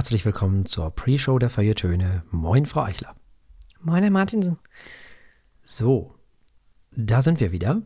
herzlich 0.00 0.24
willkommen 0.24 0.64
zur 0.64 0.90
Pre-Show 0.90 1.38
der 1.38 1.50
Feiertöne. 1.50 2.22
Moin, 2.30 2.64
Frau 2.64 2.84
Eichler. 2.84 3.14
Moin, 3.82 4.02
Herr 4.02 4.10
Martinsen. 4.10 4.56
So, 5.62 6.14
da 6.92 7.20
sind 7.20 7.38
wir 7.38 7.52
wieder. 7.52 7.82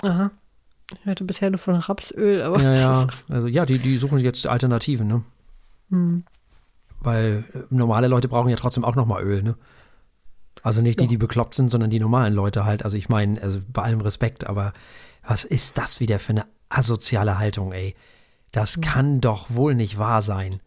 Aha. 0.03 0.31
Ich 1.01 1.07
hörte 1.07 1.25
bisher 1.25 1.51
nur 1.51 1.59
von 1.59 1.75
Rapsöl, 1.75 2.43
aber. 2.43 2.63
Ja, 2.63 2.75
ja. 2.75 3.07
Also 3.29 3.49
ja, 3.49 3.67
die, 3.67 3.79
die 3.79 3.97
suchen 3.97 4.19
jetzt 4.19 4.47
Alternativen, 4.47 5.07
ne? 5.07 5.23
Mhm. 5.89 6.25
Weil 7.01 7.45
äh, 7.53 7.59
normale 7.71 8.09
Leute 8.09 8.29
brauchen 8.29 8.49
ja 8.49 8.57
trotzdem 8.57 8.85
auch 8.85 8.95
nochmal 8.95 9.23
Öl, 9.23 9.43
ne? 9.43 9.57
Also 10.63 10.81
nicht 10.81 11.01
die, 11.01 11.09
die 11.09 11.17
bekloppt 11.17 11.57
sind, 11.57 11.71
sondern 11.71 11.91
die 11.91 11.99
normalen 11.99 12.35
Leute 12.35 12.65
halt. 12.65 12.85
Also 12.85 12.97
ich 12.97 13.09
meine, 13.09 13.41
also 13.43 13.61
bei 13.73 13.83
allem 13.83 14.01
Respekt, 14.01 14.47
aber 14.47 14.73
was 15.27 15.45
ist 15.45 15.77
das 15.77 15.99
wieder 15.99 16.19
für 16.19 16.31
eine 16.31 16.47
asoziale 16.69 17.39
Haltung, 17.39 17.73
ey? 17.73 17.97
Das 18.53 18.77
mhm. 18.77 18.81
kann 18.83 19.21
doch 19.21 19.47
wohl 19.51 19.75
nicht 19.75 19.99
wahr 19.99 20.23
sein. 20.23 20.61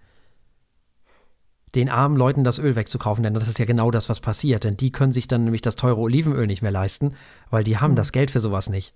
Den 1.75 1.89
armen 1.89 2.17
Leuten 2.17 2.43
das 2.43 2.57
Öl 2.57 2.75
wegzukaufen, 2.75 3.23
denn 3.23 3.33
das 3.33 3.47
ist 3.47 3.59
ja 3.59 3.65
genau 3.65 3.91
das, 3.91 4.09
was 4.09 4.19
passiert. 4.19 4.63
Denn 4.63 4.77
die 4.77 4.91
können 4.91 5.11
sich 5.11 5.27
dann 5.27 5.43
nämlich 5.43 5.61
das 5.61 5.75
teure 5.75 5.99
Olivenöl 5.99 6.47
nicht 6.47 6.61
mehr 6.61 6.71
leisten, 6.71 7.15
weil 7.49 7.63
die 7.63 7.77
haben 7.77 7.91
mhm. 7.91 7.97
das 7.97 8.11
Geld 8.11 8.31
für 8.31 8.39
sowas 8.39 8.69
nicht. 8.69 8.93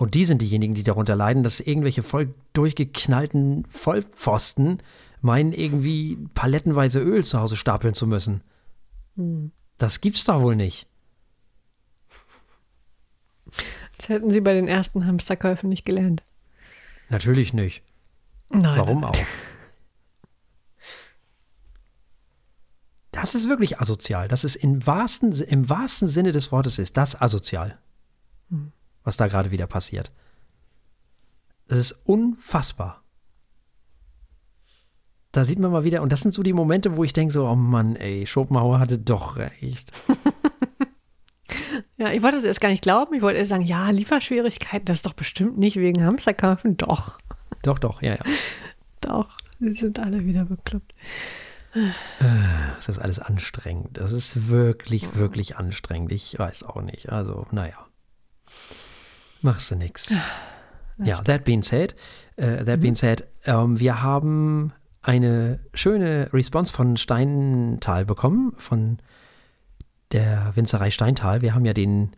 Und 0.00 0.14
die 0.14 0.24
sind 0.24 0.40
diejenigen, 0.40 0.72
die 0.72 0.82
darunter 0.82 1.14
leiden, 1.14 1.42
dass 1.42 1.60
irgendwelche 1.60 2.02
voll 2.02 2.32
durchgeknallten 2.54 3.66
Vollpfosten 3.66 4.82
meinen, 5.20 5.52
irgendwie 5.52 6.16
palettenweise 6.32 7.00
Öl 7.00 7.22
zu 7.22 7.38
Hause 7.38 7.54
stapeln 7.58 7.92
zu 7.92 8.06
müssen. 8.06 8.42
Hm. 9.16 9.52
Das 9.76 10.00
gibt's 10.00 10.24
doch 10.24 10.40
wohl 10.40 10.56
nicht. 10.56 10.86
Das 13.98 14.08
hätten 14.08 14.30
Sie 14.30 14.40
bei 14.40 14.54
den 14.54 14.68
ersten 14.68 15.06
Hamsterkäufen 15.06 15.68
nicht 15.68 15.84
gelernt. 15.84 16.22
Natürlich 17.10 17.52
nicht. 17.52 17.84
Nein. 18.48 18.78
Warum 18.78 19.04
auch? 19.04 19.18
Das 23.12 23.34
ist 23.34 23.50
wirklich 23.50 23.80
asozial. 23.80 24.28
Das 24.28 24.44
ist 24.44 24.56
im 24.56 24.86
wahrsten, 24.86 25.32
im 25.32 25.68
wahrsten 25.68 26.08
Sinne 26.08 26.32
des 26.32 26.52
Wortes 26.52 26.78
ist 26.78 26.96
das 26.96 27.20
asozial. 27.20 27.76
Hm. 28.48 28.72
Was 29.10 29.16
da 29.16 29.26
gerade 29.26 29.50
wieder 29.50 29.66
passiert. 29.66 30.12
Das 31.66 31.80
ist 31.80 31.98
unfassbar 32.04 33.02
da 35.32 35.44
sieht 35.44 35.58
man 35.58 35.70
mal 35.70 35.84
wieder, 35.84 36.02
und 36.02 36.12
das 36.12 36.20
sind 36.20 36.32
so 36.32 36.42
die 36.42 36.52
Momente, 36.52 36.96
wo 36.96 37.04
ich 37.04 37.12
denke 37.12 37.32
so, 37.32 37.46
oh 37.46 37.54
Mann, 37.54 37.96
ey, 37.96 38.26
Schopenhauer 38.26 38.80
hatte 38.80 38.98
doch 38.98 39.36
recht. 39.36 39.92
ja, 41.96 42.10
ich 42.10 42.22
wollte 42.22 42.38
es 42.38 42.44
erst 42.44 42.60
gar 42.60 42.70
nicht 42.70 42.82
glauben. 42.82 43.14
Ich 43.14 43.22
wollte 43.22 43.38
erst 43.38 43.50
sagen, 43.50 43.64
ja, 43.64 43.90
Lieferschwierigkeiten, 43.90 44.86
das 44.86 44.98
ist 44.98 45.06
doch 45.06 45.12
bestimmt 45.12 45.58
nicht 45.58 45.76
wegen 45.76 46.04
Hamsterkaufen. 46.04 46.76
Doch. 46.76 47.18
Doch, 47.62 47.78
doch, 47.78 48.02
ja, 48.02 48.14
ja. 48.14 48.24
Doch, 49.00 49.36
sie 49.60 49.72
sind 49.72 50.00
alle 50.00 50.24
wieder 50.24 50.44
bekloppt. 50.46 50.94
Das 52.74 52.88
ist 52.88 52.98
alles 52.98 53.20
anstrengend. 53.20 53.98
Das 53.98 54.10
ist 54.10 54.48
wirklich, 54.48 55.14
wirklich 55.14 55.56
anstrengend. 55.56 56.10
Ich 56.10 56.36
weiß 56.36 56.64
auch 56.64 56.82
nicht. 56.82 57.10
Also, 57.10 57.46
naja. 57.52 57.86
Machst 59.42 59.70
du 59.70 59.76
nix. 59.76 60.14
Ja, 60.98 61.22
that 61.22 61.44
being 61.44 61.62
said, 61.62 61.94
uh, 62.38 62.64
that 62.64 62.78
mhm. 62.78 62.80
being 62.80 62.94
said, 62.94 63.26
um, 63.46 63.52
ähm, 63.52 63.80
wir 63.80 64.02
haben 64.02 64.72
eine 65.02 65.60
schöne 65.72 66.30
Response 66.32 66.72
von 66.72 66.96
Steintal 66.96 68.04
bekommen, 68.04 68.52
von 68.58 68.98
der 70.12 70.52
Winzerei 70.54 70.90
Steintal. 70.90 71.40
Wir 71.40 71.54
haben 71.54 71.64
ja 71.64 71.72
den, 71.72 72.10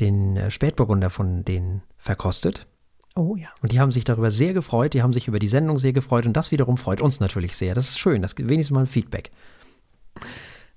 den 0.00 0.50
Spätburgunder 0.50 1.10
von 1.10 1.44
denen 1.44 1.82
verkostet. 1.96 2.66
Oh 3.14 3.36
ja. 3.36 3.48
Und 3.62 3.72
die 3.72 3.80
haben 3.80 3.92
sich 3.92 4.04
darüber 4.04 4.30
sehr 4.30 4.52
gefreut, 4.52 4.94
die 4.94 5.02
haben 5.02 5.12
sich 5.12 5.28
über 5.28 5.38
die 5.38 5.48
Sendung 5.48 5.78
sehr 5.78 5.92
gefreut 5.92 6.26
und 6.26 6.34
das 6.34 6.52
wiederum 6.52 6.76
freut 6.76 7.00
uns 7.00 7.20
natürlich 7.20 7.56
sehr. 7.56 7.74
Das 7.74 7.88
ist 7.88 7.98
schön, 7.98 8.20
das 8.20 8.34
gibt 8.34 8.48
wenigstens 8.48 8.74
mal 8.74 8.80
ein 8.80 8.86
Feedback. 8.86 9.30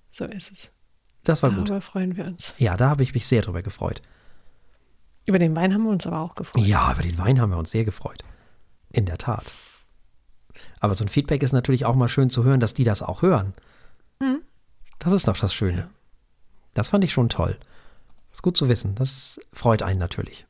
So 0.09 0.25
ist 0.25 0.51
es. 0.51 0.69
Das 1.23 1.43
war 1.43 1.49
Darüber 1.49 1.61
gut. 1.61 1.69
Darüber 1.69 1.81
freuen 1.81 2.15
wir 2.15 2.25
uns. 2.25 2.53
Ja, 2.57 2.77
da 2.77 2.89
habe 2.89 3.03
ich 3.03 3.13
mich 3.13 3.25
sehr 3.25 3.41
drüber 3.41 3.61
gefreut. 3.61 4.01
Über 5.25 5.39
den 5.39 5.55
Wein 5.55 5.73
haben 5.73 5.83
wir 5.83 5.91
uns 5.91 6.07
aber 6.07 6.19
auch 6.19 6.35
gefreut. 6.35 6.63
Ja, 6.63 6.91
über 6.91 7.03
den 7.03 7.17
Wein 7.17 7.39
haben 7.39 7.51
wir 7.51 7.57
uns 7.57 7.71
sehr 7.71 7.85
gefreut. 7.85 8.23
In 8.91 9.05
der 9.05 9.17
Tat. 9.17 9.53
Aber 10.79 10.95
so 10.95 11.05
ein 11.05 11.09
Feedback 11.09 11.43
ist 11.43 11.51
natürlich 11.51 11.85
auch 11.85 11.95
mal 11.95 12.09
schön 12.09 12.29
zu 12.29 12.43
hören, 12.43 12.59
dass 12.59 12.73
die 12.73 12.83
das 12.83 13.01
auch 13.01 13.21
hören. 13.21 13.53
Mhm. 14.19 14.41
Das 14.97 15.13
ist 15.13 15.27
doch 15.27 15.37
das 15.37 15.53
Schöne. 15.53 15.77
Ja. 15.77 15.89
Das 16.73 16.89
fand 16.89 17.03
ich 17.03 17.13
schon 17.13 17.29
toll. 17.29 17.57
Ist 18.31 18.41
gut 18.41 18.57
zu 18.57 18.69
wissen. 18.69 18.95
Das 18.95 19.39
freut 19.53 19.81
einen 19.81 19.99
natürlich. 19.99 20.47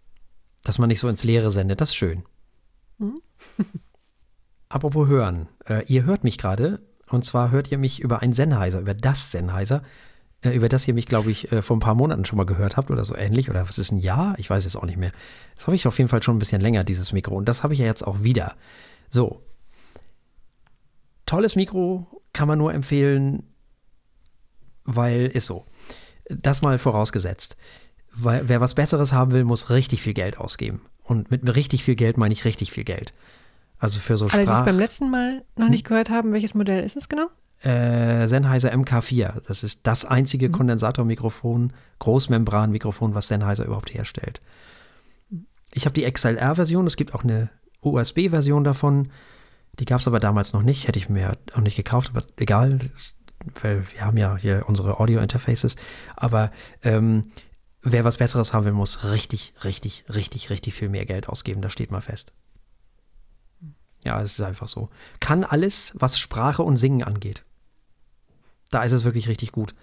Dass 0.64 0.80
man 0.80 0.90
nicht 0.90 1.00
so 1.00 1.08
ins 1.08 1.24
Leere 1.24 1.52
sendet, 1.52 1.82
das 1.82 1.90
ist 1.90 1.96
schön. 1.96 2.24
Mhm. 2.98 3.22
Apropos 4.70 5.08
hören. 5.08 5.48
Äh, 5.66 5.86
ihr 5.86 6.04
hört 6.04 6.24
mich 6.24 6.38
gerade. 6.38 6.82
Und 7.08 7.26
zwar 7.26 7.50
hört 7.52 7.72
ihr 7.72 7.78
mich 7.78 8.00
über 8.00 8.22
ein 8.22 8.34
Sennheiser, 8.34 8.80
über 8.80 8.94
das 8.94 9.32
Sennheiser, 9.32 9.82
über 10.44 10.70
das 10.70 10.88
ihr 10.88 10.94
mich, 10.94 11.06
glaube 11.06 11.32
ich, 11.32 11.52
äh, 11.52 11.62
vor 11.62 11.76
ein 11.76 11.82
paar 11.82 11.96
Monaten 11.96 12.26
schon 12.26 12.38
mal 12.38 12.46
gehört 12.46 12.78
habt 12.78 12.92
oder 12.92 13.04
so 13.04 13.16
ähnlich. 13.16 13.50
Oder 13.50 13.68
was 13.68 13.78
ist 13.78 13.92
ein 13.92 14.00
Jahr? 14.00 14.36
Ich 14.38 14.50
weiß 14.50 14.64
jetzt 14.64 14.78
auch 14.78 14.86
nicht 14.86 14.98
mehr. 14.98 15.12
Das 15.56 15.68
habe 15.68 15.76
ich 15.76 15.86
auf 15.88 15.98
jeden 15.98 16.08
Fall 16.08 16.24
schon 16.24 16.36
ein 16.36 16.40
bisschen 16.40 16.62
länger, 16.62 16.84
dieses 16.84 17.12
Mikro. 17.12 17.36
Und 17.36 17.50
das 17.50 17.64
habe 17.64 17.74
ich 17.74 17.80
ja 17.80 17.86
jetzt 17.86 18.08
auch 18.08 18.24
wieder. 18.24 18.56
So, 19.10 19.42
tolles 21.26 21.56
Mikro, 21.56 22.08
kann 22.34 22.48
man 22.48 22.58
nur 22.58 22.74
empfehlen, 22.74 23.44
weil 24.84 25.28
ist 25.28 25.46
so. 25.46 25.66
Das 26.30 26.62
mal 26.62 26.80
vorausgesetzt. 26.80 27.56
Weil, 28.12 28.50
wer 28.50 28.62
was 28.62 28.76
Besseres 28.76 29.14
haben 29.14 29.32
will, 29.32 29.44
muss 29.44 29.70
richtig 29.70 30.02
viel 30.02 30.14
Geld 30.14 30.38
ausgeben. 30.38 30.82
Und 31.04 31.32
mit 31.32 31.56
richtig 31.56 31.84
viel 31.84 31.96
Geld 31.96 32.18
meine 32.18 32.34
ich 32.34 32.46
richtig 32.46 32.72
viel 32.72 32.84
Geld. 32.84 33.14
Also 33.78 34.00
für 34.00 34.18
so 34.18 34.28
Sprach... 34.28 34.40
Alle, 34.40 34.48
die 34.48 34.54
es 34.54 34.66
beim 34.66 34.78
letzten 34.78 35.10
Mal 35.10 35.44
noch 35.56 35.66
hm? 35.66 35.72
nicht 35.72 35.86
gehört 35.86 36.10
haben, 36.10 36.34
welches 36.34 36.54
Modell 36.54 36.84
ist 36.84 36.98
es 36.98 37.10
genau? 37.10 37.28
Äh, 37.62 38.28
Sennheiser 38.28 38.72
MK4. 38.72 39.42
Das 39.48 39.64
ist 39.64 39.82
das 39.84 40.06
einzige 40.06 40.48
mhm. 40.48 40.54
Kondensatormikrofon, 40.54 41.74
Großmembranmikrofon, 42.00 43.14
was 43.16 43.28
Sennheiser 43.28 43.66
überhaupt 43.66 43.94
herstellt. 43.94 44.42
Ich 45.74 45.86
habe 45.86 45.94
die 45.94 46.10
XLR-Version, 46.10 46.88
es 46.88 46.96
gibt 46.96 47.14
auch 47.14 47.24
eine 47.24 47.50
USB-Version 47.82 48.64
davon. 48.64 49.10
Die 49.80 49.86
gab 49.86 50.00
es 50.00 50.08
aber 50.08 50.20
damals 50.20 50.54
noch 50.54 50.64
nicht, 50.64 50.88
hätte 50.88 51.00
ich 51.00 51.10
mir 51.10 51.38
auch 51.54 51.62
nicht 51.62 51.76
gekauft, 51.76 52.12
aber 52.14 52.26
egal, 52.38 52.80
weil 53.62 53.84
wir 53.94 54.06
haben 54.06 54.18
ja 54.18 54.36
hier 54.38 54.64
unsere 54.68 55.00
Audio-Interfaces. 55.00 55.76
Aber 56.16 56.52
ähm, 56.82 57.24
wer 57.82 58.04
was 58.06 58.18
Besseres 58.18 58.54
haben 58.54 58.66
will, 58.66 58.74
muss 58.74 59.04
richtig, 59.12 59.54
richtig, 59.64 60.06
richtig, 60.14 60.50
richtig 60.50 60.74
viel 60.74 60.90
mehr 60.90 61.06
Geld 61.06 61.30
ausgeben. 61.30 61.62
Das 61.62 61.74
steht 61.74 61.92
mal 61.92 62.02
fest. 62.02 62.34
Ja, 64.06 64.22
es 64.22 64.34
ist 64.34 64.42
einfach 64.42 64.68
so. 64.68 64.90
Kann 65.20 65.44
alles, 65.44 65.94
was 65.96 66.20
Sprache 66.20 66.64
und 66.64 66.78
Singen 66.78 67.04
angeht. 67.04 67.44
Da 68.70 68.84
ist 68.84 68.92
es 68.92 69.04
wirklich 69.04 69.28
richtig 69.28 69.52
gut. 69.52 69.76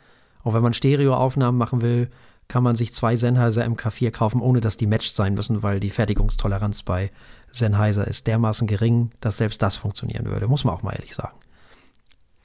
Auch 0.43 0.55
wenn 0.55 0.63
man 0.63 0.75
Stereoaufnahmen 0.75 1.59
machen 1.59 1.83
will, 1.83 2.09
kann 2.49 2.63
man 2.63 2.77
sich 2.77 2.95
zwei 2.95 3.17
Sennheiser 3.17 3.65
MK4 3.65 4.11
kaufen, 4.13 4.41
ohne 4.41 4.61
dass 4.61 4.77
die 4.77 4.87
matched 4.87 5.15
sein 5.15 5.35
müssen, 5.35 5.63
weil 5.63 5.81
die 5.81 5.91
Fertigungstoleranz 5.91 6.85
bei 6.85 7.11
Sennheiser 7.51 8.07
ist 8.07 8.27
dermaßen 8.29 8.69
gering, 8.69 9.11
dass 9.21 9.39
selbst 9.39 9.63
das 9.63 9.77
funktionieren 9.77 10.27
würde. 10.27 10.47
Muss 10.47 10.65
man 10.65 10.75
auch 10.75 10.83
mal 10.83 10.93
ehrlich 10.93 11.15
sagen. 11.15 11.37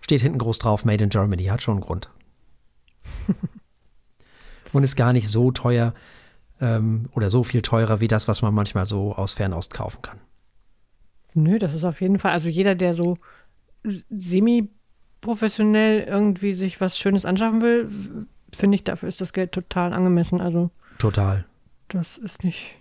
Steht 0.01 0.21
hinten 0.21 0.39
groß 0.39 0.57
drauf, 0.57 0.85
Made 0.85 1.03
in 1.03 1.11
Germany, 1.11 1.45
hat 1.45 1.61
schon 1.61 1.75
einen 1.75 1.81
Grund. 1.81 2.09
Und 4.73 4.83
ist 4.83 4.95
gar 4.95 5.13
nicht 5.13 5.27
so 5.27 5.51
teuer 5.51 5.93
ähm, 6.59 7.09
oder 7.13 7.29
so 7.29 7.43
viel 7.43 7.61
teurer 7.61 7.99
wie 7.99 8.07
das, 8.07 8.27
was 8.27 8.41
man 8.41 8.53
manchmal 8.53 8.85
so 8.85 9.13
aus 9.13 9.33
Fernost 9.33 9.73
kaufen 9.73 10.01
kann. 10.01 10.19
Nö, 11.33 11.59
das 11.59 11.73
ist 11.73 11.83
auf 11.83 12.01
jeden 12.01 12.19
Fall, 12.19 12.31
also 12.31 12.49
jeder, 12.49 12.73
der 12.75 12.93
so 12.93 13.17
semi-professionell 15.21 16.01
irgendwie 16.01 16.53
sich 16.53 16.81
was 16.81 16.97
Schönes 16.97 17.25
anschaffen 17.25 17.61
will, 17.61 17.89
finde 18.55 18.75
ich, 18.75 18.83
dafür 18.83 19.09
ist 19.09 19.21
das 19.21 19.33
Geld 19.33 19.51
total 19.51 19.93
angemessen. 19.93 20.41
Also 20.41 20.71
total. 20.97 21.45
Das 21.89 22.17
ist 22.17 22.43
nicht 22.43 22.75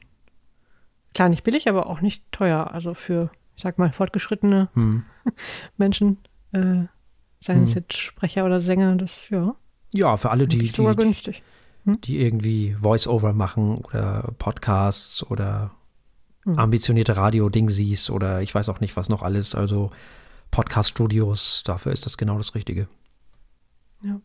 klar 1.14 1.28
nicht 1.28 1.44
billig, 1.44 1.68
aber 1.68 1.86
auch 1.86 2.00
nicht 2.00 2.22
teuer. 2.32 2.70
Also 2.72 2.94
für, 2.94 3.30
sag 3.56 3.78
mal, 3.78 3.92
fortgeschrittene 3.92 4.68
Hm. 4.74 5.04
Menschen, 5.76 6.18
äh, 6.52 6.84
seien 7.40 7.64
es 7.64 7.70
Hm. 7.70 7.76
jetzt 7.76 7.96
Sprecher 7.96 8.44
oder 8.44 8.60
Sänger, 8.60 8.96
das, 8.96 9.28
ja, 9.30 9.54
Ja, 9.92 10.16
für 10.16 10.30
alle, 10.30 10.46
die, 10.46 10.70
die, 10.70 10.94
günstig. 10.96 11.42
die 11.84 12.20
irgendwie 12.20 12.74
Voice-Over 12.74 13.32
machen 13.32 13.76
oder 13.78 14.32
Podcasts 14.38 15.24
oder 15.24 15.72
Hm. 16.44 16.58
ambitionierte 16.58 17.16
Radio-Dingsies 17.18 18.08
oder 18.10 18.40
ich 18.40 18.54
weiß 18.54 18.68
auch 18.70 18.80
nicht, 18.80 18.96
was 18.96 19.08
noch 19.10 19.22
alles. 19.22 19.54
Also 19.54 19.90
Podcast-Studios, 20.50 21.62
dafür 21.64 21.92
ist 21.92 22.06
das 22.06 22.16
genau 22.16 22.36
das 22.36 22.54
Richtige. 22.54 22.88
Ja. 24.02 24.20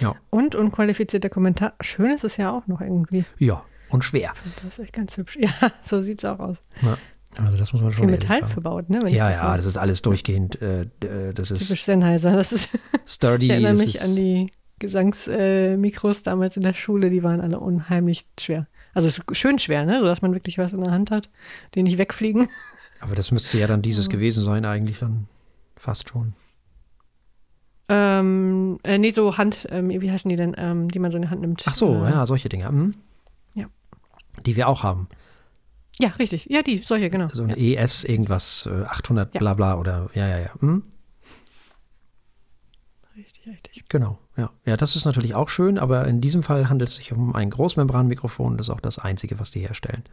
Ja, 0.00 0.14
Und 0.30 0.54
unqualifizierter 0.54 1.28
Kommentar. 1.28 1.74
Schön 1.82 2.10
ist 2.12 2.24
es 2.24 2.38
ja 2.38 2.50
auch 2.50 2.66
noch 2.66 2.80
irgendwie. 2.80 3.24
ja 3.38 3.62
und 3.90 4.02
schwer. 4.04 4.32
Das 4.62 4.72
ist 4.72 4.78
echt 4.78 4.94
ganz 4.94 5.16
hübsch. 5.18 5.36
Ja, 5.40 5.50
so 5.84 6.00
sieht 6.00 6.20
es 6.20 6.24
auch 6.24 6.38
aus. 6.38 6.56
Also 7.36 7.58
das 7.58 7.74
muss 7.74 7.82
man 7.82 7.92
schon 7.92 8.04
Viel 8.04 8.12
Metall 8.12 8.40
sagen. 8.40 8.52
verbaut, 8.52 8.88
ne? 8.88 9.00
Ja, 9.10 9.28
das 9.28 9.36
ja, 9.38 9.50
so- 9.50 9.56
das 9.58 9.66
ist 9.66 9.76
alles 9.76 10.00
durchgehend. 10.00 10.62
Äh, 10.62 10.82
äh, 11.04 11.34
das 11.34 11.50
ist 11.50 11.66
Typisch 11.68 11.84
Sennheiser. 11.84 12.34
Das 12.34 12.52
ist, 12.52 12.70
sturdy. 13.06 13.46
ich 13.46 13.52
erinnere 13.52 13.74
mich 13.74 13.96
ist, 13.96 14.02
an 14.04 14.16
die 14.16 14.50
Gesangsmikros 14.78 16.20
äh, 16.20 16.22
damals 16.24 16.56
in 16.56 16.62
der 16.62 16.72
Schule, 16.72 17.10
die 17.10 17.22
waren 17.22 17.42
alle 17.42 17.60
unheimlich 17.60 18.26
schwer. 18.40 18.66
Also 18.94 19.08
es 19.08 19.18
ist 19.18 19.36
schön 19.36 19.58
schwer, 19.58 19.84
ne? 19.84 20.00
Sodass 20.00 20.22
man 20.22 20.32
wirklich 20.32 20.56
was 20.56 20.72
in 20.72 20.82
der 20.82 20.92
Hand 20.92 21.10
hat, 21.10 21.28
die 21.74 21.82
nicht 21.82 21.98
wegfliegen. 21.98 22.48
Aber 23.02 23.16
das 23.16 23.32
müsste 23.32 23.58
ja 23.58 23.66
dann 23.66 23.82
dieses 23.82 24.08
gewesen 24.08 24.44
sein, 24.44 24.64
eigentlich 24.64 25.00
dann 25.00 25.26
fast 25.76 26.08
schon. 26.08 26.34
Ähm, 27.88 28.78
äh, 28.84 28.96
nee, 28.96 29.10
so 29.10 29.36
Hand, 29.36 29.66
ähm, 29.70 29.90
wie 29.90 30.10
heißen 30.10 30.28
die 30.28 30.36
denn, 30.36 30.54
ähm, 30.56 30.88
die 30.88 31.00
man 31.00 31.10
so 31.10 31.16
in 31.16 31.22
die 31.22 31.28
Hand 31.28 31.40
nimmt? 31.40 31.64
Ach 31.66 31.74
so, 31.74 32.04
äh, 32.04 32.10
ja, 32.10 32.24
solche 32.26 32.48
Dinge. 32.48 32.70
Mhm. 32.70 32.94
Ja. 33.54 33.66
Die 34.46 34.54
wir 34.54 34.68
auch 34.68 34.84
haben. 34.84 35.08
Ja, 36.00 36.10
richtig. 36.10 36.46
Ja, 36.48 36.62
die, 36.62 36.78
solche, 36.78 37.10
genau. 37.10 37.28
So 37.32 37.42
ein 37.42 37.50
ja. 37.50 37.82
ES 37.82 38.04
irgendwas, 38.04 38.68
äh, 38.70 38.84
800 38.84 39.34
Ja. 39.34 39.40
bla 39.40 39.54
bla 39.54 39.74
oder 39.78 40.08
ja, 40.14 40.28
ja, 40.28 40.38
ja. 40.38 40.50
Mhm. 40.60 40.84
Richtig, 43.16 43.46
richtig. 43.46 43.84
Genau, 43.88 44.18
ja. 44.36 44.50
Ja, 44.64 44.76
das 44.76 44.94
ist 44.94 45.04
natürlich 45.04 45.34
auch 45.34 45.48
schön, 45.48 45.76
aber 45.76 46.06
in 46.06 46.20
diesem 46.20 46.44
Fall 46.44 46.68
handelt 46.68 46.88
es 46.88 46.96
sich 46.96 47.12
um 47.12 47.34
ein 47.34 47.50
Großmembranmikrofon. 47.50 48.56
Das 48.56 48.68
ist 48.68 48.74
auch 48.74 48.80
das 48.80 49.00
einzige, 49.00 49.40
was 49.40 49.50
die 49.50 49.60
herstellen. 49.60 50.04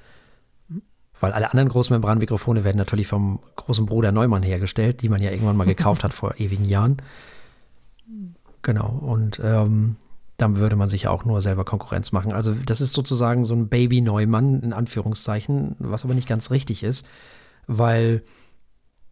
Weil 1.20 1.34
alle 1.34 1.52
anderen 1.52 1.70
Großmembranmikrofone 1.70 2.64
werden 2.64 2.78
natürlich 2.78 3.08
vom 3.08 3.40
großen 3.56 3.86
Bruder 3.86 4.12
Neumann 4.12 4.44
hergestellt, 4.44 5.02
die 5.02 5.10
man 5.10 5.22
ja 5.22 5.32
irgendwann 5.32 5.58
mal 5.58 5.66
gekauft 5.66 6.04
hat 6.04 6.14
vor 6.14 6.36
ewigen 6.40 6.66
Jahren. 6.66 6.98
Genau, 8.62 8.88
und 8.88 9.40
ähm, 9.44 9.96
dann 10.38 10.58
würde 10.58 10.76
man 10.76 10.90
sich 10.90 11.04
ja 11.04 11.12
auch 11.12 11.26
nur 11.26 11.42
selber 11.42 11.66
Konkurrenz 11.66 12.12
machen. 12.12 12.32
Also 12.32 12.54
das 12.54 12.82
ist 12.82 12.94
sozusagen 12.94 13.44
so 13.44 13.54
ein 13.56 13.68
Baby 13.68 14.02
Neumann 14.02 14.62
in 14.62 14.74
Anführungszeichen, 14.74 15.76
was 15.80 16.06
aber 16.06 16.14
nicht 16.14 16.28
ganz 16.28 16.52
richtig 16.52 16.84
ist, 16.84 17.06
weil 17.68 18.24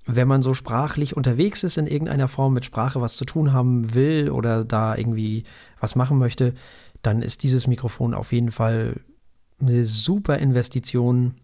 wenn 0.05 0.27
man 0.27 0.41
so 0.41 0.53
sprachlich 0.53 1.17
unterwegs 1.17 1.63
ist, 1.63 1.77
in 1.77 1.85
irgendeiner 1.85 2.29
Form 2.29 2.53
mit 2.53 2.63
Sprache 2.63 3.01
was 3.01 3.17
zu 3.17 3.25
tun 3.25 3.51
haben 3.51 3.93
will 3.93 4.31
oder 4.31 4.63
da 4.63 4.95
irgendwie 4.95 5.43
was 5.81 5.95
machen 5.95 6.17
möchte, 6.17 6.53
dann 7.01 7.21
ist 7.21 7.43
dieses 7.43 7.67
Mikrofon 7.67 8.13
auf 8.13 8.31
jeden 8.31 8.51
Fall 8.51 9.01
eine 9.59 9.83
super 9.83 10.37
Investition, 10.37 11.35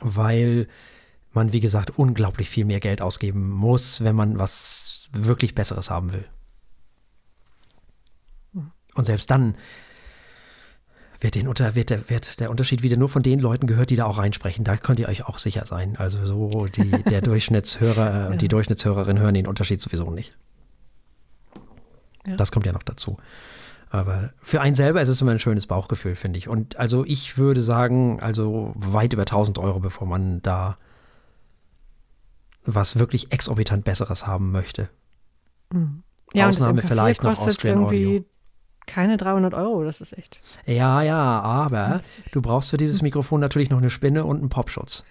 weil 0.00 0.68
man, 1.32 1.52
wie 1.52 1.60
gesagt, 1.60 1.98
unglaublich 1.98 2.48
viel 2.48 2.64
mehr 2.64 2.80
Geld 2.80 3.02
ausgeben 3.02 3.50
muss, 3.50 4.04
wenn 4.04 4.16
man 4.16 4.38
was 4.38 5.08
wirklich 5.12 5.54
Besseres 5.54 5.90
haben 5.90 6.12
will. 6.12 6.24
Und 8.94 9.04
selbst 9.04 9.30
dann 9.30 9.56
wird, 11.20 11.34
den 11.34 11.48
unter, 11.48 11.74
wird, 11.74 11.90
der, 11.90 12.10
wird 12.10 12.38
der 12.38 12.50
Unterschied 12.50 12.82
wieder 12.82 12.96
nur 12.96 13.08
von 13.08 13.22
den 13.22 13.40
Leuten 13.40 13.66
gehört, 13.66 13.90
die 13.90 13.96
da 13.96 14.04
auch 14.04 14.18
reinsprechen. 14.18 14.64
Da 14.64 14.76
könnt 14.76 15.00
ihr 15.00 15.08
euch 15.08 15.26
auch 15.26 15.38
sicher 15.38 15.64
sein. 15.64 15.96
Also 15.96 16.24
so 16.24 16.66
die, 16.66 16.90
der 17.04 17.20
Durchschnittshörer 17.22 18.30
und 18.30 18.40
die 18.40 18.46
Ja. 18.46 18.50
Durchschnittshörerin 18.50 19.18
hören 19.18 19.34
den 19.34 19.46
Unterschied 19.46 19.80
sowieso 19.80 20.10
nicht. 20.10 20.36
Ja. 22.26 22.36
Das 22.36 22.52
kommt 22.52 22.66
ja 22.66 22.72
noch 22.72 22.82
dazu. 22.82 23.16
Aber 23.90 24.30
für 24.40 24.60
einen 24.60 24.74
selber 24.74 25.00
ist 25.00 25.08
es 25.08 25.20
immer 25.20 25.32
ein 25.32 25.38
schönes 25.38 25.66
Bauchgefühl, 25.66 26.14
finde 26.14 26.38
ich. 26.38 26.48
Und 26.48 26.76
also 26.76 27.04
ich 27.04 27.38
würde 27.38 27.62
sagen, 27.62 28.20
also 28.20 28.72
weit 28.74 29.12
über 29.12 29.22
1000 29.22 29.58
Euro, 29.58 29.80
bevor 29.80 30.06
man 30.06 30.42
da 30.42 30.76
was 32.64 32.98
wirklich 32.98 33.30
exorbitant 33.30 33.84
Besseres 33.84 34.26
haben 34.26 34.50
möchte. 34.50 34.88
Mhm. 35.72 36.02
Ja, 36.32 36.48
Ausnahme 36.48 36.80
MK4 36.80 36.86
vielleicht 36.86 37.22
noch 37.22 37.38
Austrian 37.38 37.78
irgendwie 37.82 38.06
Audio. 38.06 38.24
Keine 38.86 39.16
300 39.16 39.54
Euro, 39.54 39.84
das 39.84 40.00
ist 40.00 40.12
echt. 40.16 40.40
Ja, 40.66 41.00
ja, 41.02 41.40
aber 41.40 42.00
du 42.32 42.42
brauchst 42.42 42.70
für 42.70 42.76
dieses 42.76 43.00
Mikrofon 43.00 43.40
natürlich 43.40 43.70
noch 43.70 43.78
eine 43.78 43.90
Spinne 43.90 44.24
und 44.24 44.38
einen 44.38 44.50
Popschutz. 44.50 45.04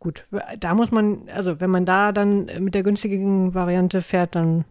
Gut, 0.00 0.24
da 0.58 0.74
muss 0.74 0.90
man, 0.90 1.28
also 1.28 1.60
wenn 1.60 1.70
man 1.70 1.86
da 1.86 2.12
dann 2.12 2.46
mit 2.58 2.74
der 2.74 2.82
günstigen 2.82 3.54
Variante 3.54 4.02
fährt, 4.02 4.34
dann 4.34 4.64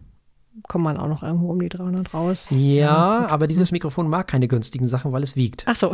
kommt 0.68 0.84
man 0.84 0.96
auch 0.96 1.08
noch 1.08 1.22
irgendwo 1.22 1.50
um 1.50 1.60
die 1.60 1.68
300 1.68 2.12
raus. 2.14 2.46
Ja, 2.50 3.26
aber 3.28 3.46
dieses 3.46 3.72
Mikrofon 3.72 4.08
mag 4.08 4.26
keine 4.26 4.48
günstigen 4.48 4.86
Sachen, 4.88 5.12
weil 5.12 5.22
es 5.22 5.36
wiegt. 5.36 5.64
Ach 5.66 5.76
so, 5.76 5.92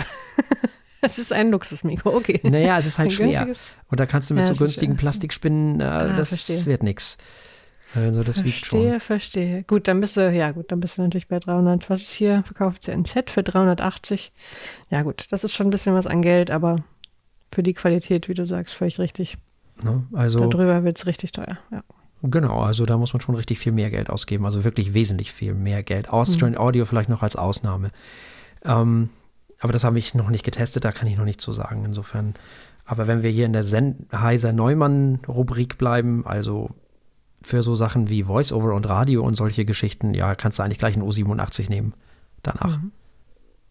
es 1.01 1.19
ist 1.19 1.33
ein 1.33 1.51
Luxusmikro, 1.51 2.11
okay. 2.15 2.41
Naja, 2.43 2.79
es 2.79 2.87
ist 2.87 2.99
halt 2.99 3.09
Ein 3.09 3.12
schwer. 3.12 3.47
Und 3.89 4.01
da 4.01 4.07
kannst 4.07 4.31
du 4.31 4.35
mit 4.35 4.43
Ja, 4.43 4.47
so 4.47 4.55
verstehe. 4.55 4.67
günstigen 4.67 4.97
Plastikspinnen, 4.97 5.81
äh, 5.81 5.85
Ah, 5.85 6.12
das 6.15 6.29
verstehe. 6.29 6.67
wird 6.67 6.83
nix. 6.83 7.19
Also 7.95 8.23
das 8.23 8.45
wiegt 8.45 8.59
verstehe, 8.59 8.91
schon. 8.93 9.01
verstehe. 9.01 9.62
Gut, 9.65 9.89
dann 9.89 10.01
bist 10.01 10.17
du, 10.17 10.31
ja 10.31 10.53
gut, 10.53 10.71
dann 10.71 10.79
bist 10.79 10.97
du 10.97 11.03
natürlich 11.03 11.27
bei 11.27 11.41
300. 11.41 11.91
Was 11.91 12.03
ist 12.03 12.12
hier? 12.12 12.45
Verkauft 12.47 12.85
sie 12.85 12.93
ein 12.93 13.05
Set 13.05 13.31
für 13.31 13.43
380. 13.43 14.31
Ja 14.91 15.03
gut, 15.03 15.27
das 15.31 15.43
ist 15.43 15.55
schon 15.55 15.67
ein 15.67 15.71
bisschen 15.71 15.95
was 15.95 16.07
an 16.07 16.23
Geld, 16.23 16.53
aber 16.53 16.85
für 17.53 17.65
die 17.65 17.75
Qualität, 17.75 18.29
wie 18.29 18.35
du 18.35 18.47
sagst, 18.47 18.75
völlig 18.77 19.01
richtig. 19.01 19.39
Ne? 19.83 20.05
Also 20.12 20.47
Darüber 20.47 20.85
wird 20.85 20.99
es 20.99 21.07
richtig 21.07 21.33
teuer. 21.33 21.59
Ja. 21.73 21.83
Genau, 22.22 22.61
also 22.61 22.87
da 22.87 22.99
muss 22.99 23.12
man 23.12 23.20
schon 23.20 23.34
richtig 23.34 23.58
viel 23.58 23.72
mehr 23.72 23.90
Geld 23.90 24.11
ausgeben. 24.11 24.44
Also 24.44 24.64
wirklich 24.64 24.94
wesentlich 24.94 25.32
viel 25.32 25.55
mehr 25.55 25.82
Geld. 25.82 26.11
Austrian 26.11 26.56
Audio 26.56 26.84
vielleicht 26.84 27.08
noch 27.08 27.22
als 27.22 27.37
Ausnahme. 27.37 27.90
Ähm, 28.64 29.11
aber 29.61 29.72
das 29.72 29.84
habe 29.84 29.99
ich 29.99 30.14
noch 30.14 30.31
nicht 30.31 30.44
getestet, 30.44 30.84
da 30.84 30.93
kann 30.93 31.08
ich 31.08 31.17
noch 31.17 31.25
nicht 31.25 31.40
zu 31.40 31.52
sagen. 31.52 31.84
Insofern. 31.84 32.34
Aber 32.84 33.06
wenn 33.06 33.22
wir 33.22 33.31
hier 33.31 33.46
in 33.46 33.52
der 33.52 33.62
Sennheiser 33.62 34.52
Neumann-Rubrik 34.52 35.78
bleiben, 35.78 36.26
also 36.26 36.70
für 37.43 37.62
so 37.62 37.75
Sachen 37.75 38.11
wie 38.11 38.25
Voice-Over 38.25 38.75
und 38.75 38.88
Radio 38.88 39.23
und 39.23 39.34
solche 39.34 39.64
Geschichten, 39.64 40.14
ja, 40.14 40.34
kannst 40.34 40.58
du 40.58 40.62
eigentlich 40.62 40.78
gleich 40.78 40.94
einen 40.94 41.08
U87 41.08 41.69
nehmen. 41.69 41.94
Danach. 42.43 42.78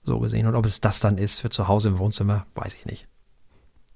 So 0.04 0.20
gesehen. 0.20 0.48
Und 0.48 0.56
ob 0.56 0.66
es 0.66 0.80
das 0.80 1.00
dann 1.00 1.18
ist 1.18 1.40
für 1.40 1.50
zu 1.50 1.68
Hause 1.68 1.90
im 1.90 2.00
Wohnzimmer, 2.00 2.46
weiß 2.56 2.76
ich 2.76 2.86
nicht. 2.86 3.08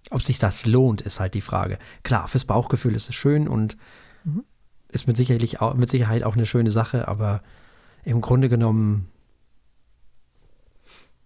Ob 0.09 0.21
sich 0.21 0.37
das 0.37 0.65
lohnt, 0.65 1.01
ist 1.01 1.19
halt 1.19 1.33
die 1.33 1.41
Frage. 1.41 1.77
Klar, 2.03 2.27
fürs 2.27 2.45
Bauchgefühl 2.45 2.95
ist 2.95 3.09
es 3.09 3.15
schön 3.15 3.47
und 3.47 3.77
ist 4.93 5.07
mit, 5.07 5.17
sicherlich 5.17 5.61
auch, 5.61 5.73
mit 5.73 5.89
Sicherheit 5.89 6.23
auch 6.23 6.35
eine 6.35 6.45
schöne 6.45 6.69
Sache, 6.69 7.07
aber 7.07 7.41
im 8.03 8.21
Grunde 8.21 8.49
genommen 8.49 9.09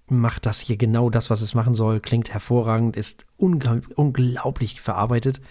macht 0.10 0.46
das 0.46 0.62
hier 0.62 0.78
genau 0.78 1.10
das, 1.10 1.30
was 1.30 1.42
es 1.42 1.54
machen 1.54 1.76
soll, 1.76 2.00
klingt 2.00 2.34
hervorragend, 2.34 2.96
ist 2.96 3.26
unglaublich 3.38 4.80
verarbeitet, 4.82 5.42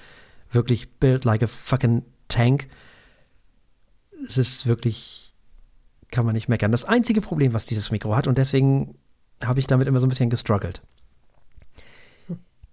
wirklich 0.50 0.90
built 0.94 1.24
like 1.24 1.42
a 1.42 1.46
fucking 1.46 2.04
tank. 2.28 2.68
Es 4.26 4.38
ist 4.38 4.66
wirklich, 4.66 5.34
kann 6.10 6.24
man 6.24 6.34
nicht 6.34 6.48
meckern. 6.48 6.72
Das 6.72 6.84
einzige 6.84 7.20
Problem, 7.20 7.52
was 7.52 7.66
dieses 7.66 7.90
Mikro 7.90 8.16
hat, 8.16 8.26
und 8.26 8.38
deswegen 8.38 8.96
habe 9.44 9.60
ich 9.60 9.66
damit 9.66 9.88
immer 9.88 10.00
so 10.00 10.06
ein 10.06 10.08
bisschen 10.08 10.30
gestruggelt. 10.30 10.80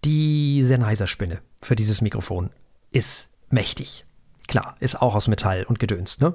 Die 0.05 0.63
Sennheiser-Spinne 0.63 1.41
für 1.61 1.75
dieses 1.75 2.01
Mikrofon 2.01 2.49
ist 2.91 3.29
mächtig. 3.49 4.05
Klar, 4.47 4.75
ist 4.79 5.01
auch 5.01 5.15
aus 5.15 5.27
Metall 5.27 5.63
und 5.63 5.79
Gedöns, 5.79 6.19
ne? 6.19 6.33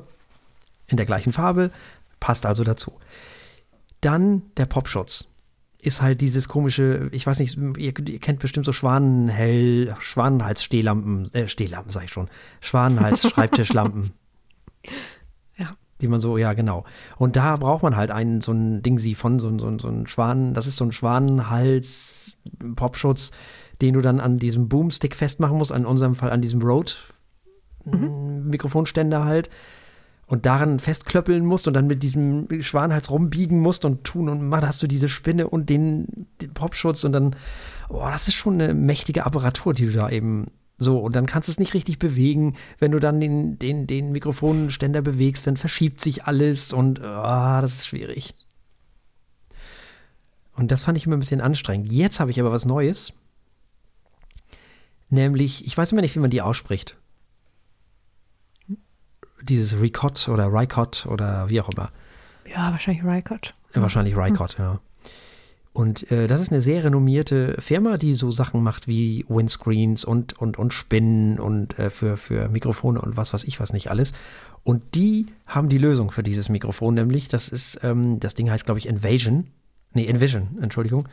In 0.86 0.96
der 0.96 1.06
gleichen 1.06 1.32
Farbe, 1.32 1.70
passt 2.20 2.46
also 2.46 2.64
dazu. 2.64 2.98
Dann 4.00 4.42
der 4.56 4.66
Popschutz. 4.66 5.26
Ist 5.80 6.02
halt 6.02 6.20
dieses 6.22 6.48
komische, 6.48 7.08
ich 7.12 7.24
weiß 7.24 7.38
nicht, 7.38 7.56
ihr, 7.76 7.92
ihr 8.08 8.18
kennt 8.18 8.40
bestimmt 8.40 8.66
so 8.66 8.72
Schwanenhell, 8.72 9.94
Schwanenhals-Stehlampen, 10.00 11.32
äh, 11.34 11.46
Stehlampen 11.46 11.92
sag 11.92 12.02
ich 12.04 12.10
schon, 12.10 12.28
Schwanenhals-Schreibtischlampen. 12.60 14.10
Ja. 15.56 15.76
Die 16.00 16.06
man 16.08 16.20
so, 16.20 16.38
ja, 16.38 16.52
genau. 16.52 16.84
Und 17.16 17.34
da 17.36 17.56
braucht 17.56 17.82
man 17.82 17.96
halt 17.96 18.10
einen, 18.12 18.40
so 18.40 18.52
ein 18.52 18.82
Ding 18.82 18.98
sie 18.98 19.14
von, 19.16 19.38
so, 19.40 19.48
ein- 19.48 19.58
so, 19.58 19.66
ein- 19.68 19.78
so 19.80 19.88
ein 19.88 20.06
Schwan, 20.06 20.54
das 20.54 20.66
ist 20.68 20.76
so 20.76 20.84
ein 20.84 20.92
Schwanenhals-Popschutz, 20.92 23.32
den 23.80 23.94
du 23.94 24.00
dann 24.00 24.20
an 24.20 24.38
diesem 24.38 24.68
Boomstick 24.68 25.14
festmachen 25.16 25.56
musst, 25.58 25.70
in 25.70 25.86
unserem 25.86 26.14
Fall 26.14 26.30
an 26.30 26.42
diesem 26.42 26.60
Rode-Mikrofonständer 27.92 29.24
halt. 29.24 29.50
Und 30.26 30.44
daran 30.44 30.78
festklöppeln 30.78 31.44
musst 31.44 31.68
und 31.68 31.74
dann 31.74 31.86
mit 31.86 32.02
diesem 32.02 32.46
Schwanenhals 32.60 33.10
rumbiegen 33.10 33.60
musst 33.60 33.86
und 33.86 34.04
tun 34.04 34.28
und 34.28 34.46
machen, 34.46 34.66
hast 34.66 34.82
du 34.82 34.86
diese 34.86 35.08
Spinne 35.08 35.48
und 35.48 35.70
den, 35.70 36.26
den 36.42 36.52
Popschutz 36.52 37.04
und 37.04 37.12
dann, 37.12 37.34
oh, 37.88 38.06
das 38.10 38.28
ist 38.28 38.34
schon 38.34 38.60
eine 38.60 38.74
mächtige 38.74 39.24
Apparatur, 39.24 39.72
die 39.72 39.86
du 39.86 39.92
da 39.92 40.10
eben 40.10 40.48
so, 40.80 41.00
und 41.00 41.16
dann 41.16 41.26
kannst 41.26 41.48
du 41.48 41.52
es 41.52 41.58
nicht 41.58 41.74
richtig 41.74 41.98
bewegen. 41.98 42.54
Wenn 42.78 42.92
du 42.92 43.00
dann 43.00 43.20
den, 43.20 43.58
den, 43.58 43.88
den 43.88 44.12
Mikrofonständer 44.12 45.02
bewegst, 45.02 45.46
dann 45.46 45.56
verschiebt 45.56 46.02
sich 46.02 46.24
alles 46.24 46.72
und 46.72 47.02
ah, 47.02 47.60
das 47.60 47.74
ist 47.74 47.88
schwierig. 47.88 48.34
Und 50.54 50.70
das 50.70 50.84
fand 50.84 50.96
ich 50.96 51.06
immer 51.06 51.16
ein 51.16 51.20
bisschen 51.20 51.40
anstrengend. 51.40 51.92
Jetzt 51.92 52.20
habe 52.20 52.30
ich 52.30 52.38
aber 52.38 52.52
was 52.52 52.64
Neues. 52.64 53.12
Nämlich, 55.08 55.64
ich 55.66 55.76
weiß 55.76 55.92
immer 55.92 56.00
nicht, 56.00 56.14
wie 56.14 56.20
man 56.20 56.30
die 56.30 56.42
ausspricht. 56.42 56.96
Dieses 59.42 59.80
Ricot 59.80 60.28
oder 60.28 60.52
Ricot 60.52 61.06
oder 61.06 61.48
wie 61.48 61.60
auch 61.60 61.68
immer. 61.68 61.90
Ja, 62.46 62.70
wahrscheinlich 62.72 63.04
Ricot. 63.04 63.54
Wahrscheinlich 63.74 64.16
Ricot, 64.16 64.58
ja. 64.58 64.80
Und 65.78 66.10
äh, 66.10 66.26
das 66.26 66.40
ist 66.40 66.50
eine 66.50 66.60
sehr 66.60 66.82
renommierte 66.82 67.54
Firma, 67.60 67.98
die 67.98 68.14
so 68.14 68.32
Sachen 68.32 68.64
macht 68.64 68.88
wie 68.88 69.24
Windscreens 69.28 70.04
und, 70.04 70.36
und, 70.36 70.58
und 70.58 70.72
Spinnen 70.72 71.38
und 71.38 71.78
äh, 71.78 71.90
für, 71.90 72.16
für 72.16 72.48
Mikrofone 72.48 73.00
und 73.00 73.16
was 73.16 73.32
weiß 73.32 73.44
ich 73.44 73.60
was 73.60 73.72
nicht 73.72 73.88
alles. 73.88 74.12
Und 74.64 74.96
die 74.96 75.26
haben 75.46 75.68
die 75.68 75.78
Lösung 75.78 76.10
für 76.10 76.24
dieses 76.24 76.48
Mikrofon, 76.48 76.94
nämlich 76.94 77.28
das 77.28 77.48
ist, 77.48 77.78
ähm, 77.84 78.18
das 78.18 78.34
Ding 78.34 78.50
heißt, 78.50 78.64
glaube 78.64 78.80
ich, 78.80 78.88
Invasion. 78.88 79.46
Nee, 79.92 80.06
Envision, 80.06 80.58
Entschuldigung. 80.60 81.08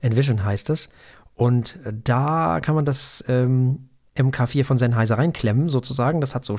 Envision 0.00 0.44
heißt 0.44 0.68
das. 0.68 0.88
Und 1.34 1.78
da 2.04 2.58
kann 2.60 2.74
man 2.74 2.84
das 2.84 3.24
ähm, 3.28 3.88
MK4 4.16 4.64
von 4.64 4.78
Sennheiser 4.78 5.16
reinklemmen, 5.16 5.68
sozusagen. 5.68 6.20
Das 6.20 6.34
hat 6.34 6.44
so 6.44 6.58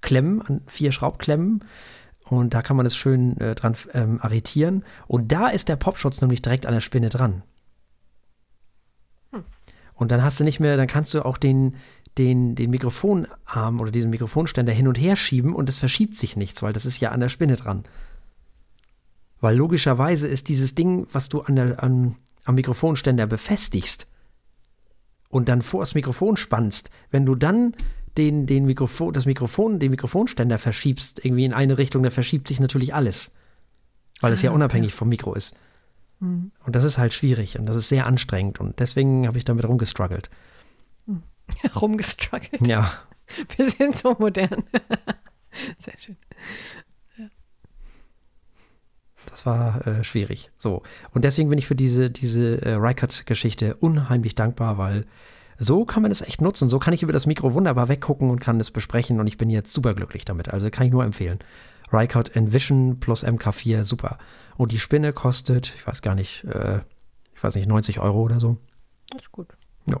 Schraubklemmen, 0.00 0.62
vier 0.66 0.92
Schraubklemmen. 0.92 1.64
Und 2.24 2.52
da 2.54 2.62
kann 2.62 2.76
man 2.76 2.86
es 2.86 2.96
schön 2.96 3.38
äh, 3.40 3.54
dran 3.54 3.74
ähm, 3.94 4.20
arretieren. 4.20 4.84
Und 5.06 5.32
da 5.32 5.48
ist 5.48 5.68
der 5.68 5.76
Popschutz 5.76 6.20
nämlich 6.20 6.42
direkt 6.42 6.66
an 6.66 6.74
der 6.74 6.80
Spinne 6.80 7.08
dran. 7.08 7.42
Hm. 9.32 9.44
Und 9.94 10.12
dann 10.12 10.22
hast 10.22 10.38
du 10.38 10.44
nicht 10.44 10.60
mehr, 10.60 10.76
dann 10.76 10.86
kannst 10.86 11.14
du 11.14 11.24
auch 11.24 11.38
den, 11.38 11.76
den, 12.18 12.54
den 12.54 12.70
Mikrofonarm 12.70 13.80
oder 13.80 13.90
diesen 13.90 14.10
Mikrofonständer 14.10 14.72
hin 14.72 14.88
und 14.88 14.98
her 14.98 15.16
schieben 15.16 15.54
und 15.54 15.70
es 15.70 15.78
verschiebt 15.78 16.18
sich 16.18 16.36
nichts, 16.36 16.62
weil 16.62 16.74
das 16.74 16.84
ist 16.84 17.00
ja 17.00 17.12
an 17.12 17.20
der 17.20 17.30
Spinne 17.30 17.56
dran. 17.56 17.84
Weil 19.40 19.56
logischerweise 19.56 20.28
ist 20.28 20.48
dieses 20.48 20.74
Ding, 20.74 21.06
was 21.12 21.30
du 21.30 21.40
an 21.40 21.56
der, 21.56 21.82
an, 21.82 22.16
am 22.44 22.56
Mikrofonständer 22.56 23.26
befestigst 23.26 24.06
und 25.30 25.48
dann 25.48 25.62
vor 25.62 25.80
das 25.80 25.94
Mikrofon 25.94 26.36
spannst, 26.36 26.90
wenn 27.10 27.24
du 27.24 27.34
dann 27.36 27.74
den, 28.18 28.46
den 28.46 28.66
Mikrofon, 28.66 29.12
das 29.12 29.26
Mikrofon, 29.26 29.78
den 29.78 29.90
Mikrofonständer 29.90 30.58
verschiebst, 30.58 31.24
irgendwie 31.24 31.44
in 31.44 31.52
eine 31.52 31.78
Richtung, 31.78 32.02
da 32.02 32.10
verschiebt 32.10 32.48
sich 32.48 32.60
natürlich 32.60 32.94
alles. 32.94 33.32
Weil 34.20 34.32
es 34.32 34.42
ja 34.42 34.50
ah, 34.50 34.54
unabhängig 34.54 34.92
vom 34.94 35.08
Mikro 35.08 35.34
ist. 35.34 35.56
Mhm. 36.20 36.50
Und 36.64 36.76
das 36.76 36.84
ist 36.84 36.98
halt 36.98 37.12
schwierig 37.12 37.58
und 37.58 37.66
das 37.66 37.76
ist 37.76 37.88
sehr 37.88 38.06
anstrengend 38.06 38.58
und 38.60 38.80
deswegen 38.80 39.26
habe 39.26 39.38
ich 39.38 39.44
damit 39.44 39.66
rumgestruggelt. 39.66 40.28
rumgestruggelt? 41.80 42.66
Ja. 42.66 42.92
Wir 43.56 43.70
sind 43.70 43.96
so 43.96 44.16
modern. 44.18 44.64
Sehr 45.78 45.94
schön. 45.98 46.16
Das 49.26 49.44
war 49.44 49.86
äh, 49.86 50.04
schwierig. 50.04 50.50
So. 50.56 50.82
Und 51.12 51.24
deswegen 51.24 51.50
bin 51.50 51.58
ich 51.58 51.66
für 51.66 51.74
diese, 51.74 52.10
diese 52.10 52.62
äh, 52.62 52.74
Rycut-Geschichte 52.74 53.76
unheimlich 53.76 54.34
dankbar, 54.34 54.78
weil 54.78 55.04
so 55.58 55.84
kann 55.84 56.02
man 56.02 56.12
es 56.12 56.22
echt 56.22 56.40
nutzen. 56.40 56.68
So 56.68 56.78
kann 56.78 56.94
ich 56.94 57.02
über 57.02 57.12
das 57.12 57.26
Mikro 57.26 57.52
wunderbar 57.52 57.88
weggucken 57.88 58.30
und 58.30 58.40
kann 58.40 58.60
es 58.60 58.70
besprechen 58.70 59.18
und 59.18 59.26
ich 59.26 59.36
bin 59.36 59.50
jetzt 59.50 59.74
super 59.74 59.92
glücklich 59.94 60.24
damit. 60.24 60.52
Also 60.52 60.70
kann 60.70 60.86
ich 60.86 60.92
nur 60.92 61.04
empfehlen. 61.04 61.40
Rycut 61.92 62.34
Envision 62.36 63.00
plus 63.00 63.24
MK4, 63.24 63.84
super. 63.84 64.18
Und 64.56 64.72
die 64.72 64.78
Spinne 64.78 65.12
kostet, 65.12 65.74
ich 65.74 65.86
weiß 65.86 66.02
gar 66.02 66.14
nicht, 66.14 66.44
äh, 66.44 66.80
ich 67.34 67.42
weiß 67.42 67.54
nicht, 67.56 67.68
90 67.68 67.98
Euro 67.98 68.22
oder 68.22 68.40
so. 68.40 68.56
Das 69.10 69.22
ist 69.22 69.32
gut. 69.32 69.48
Ja. 69.86 69.98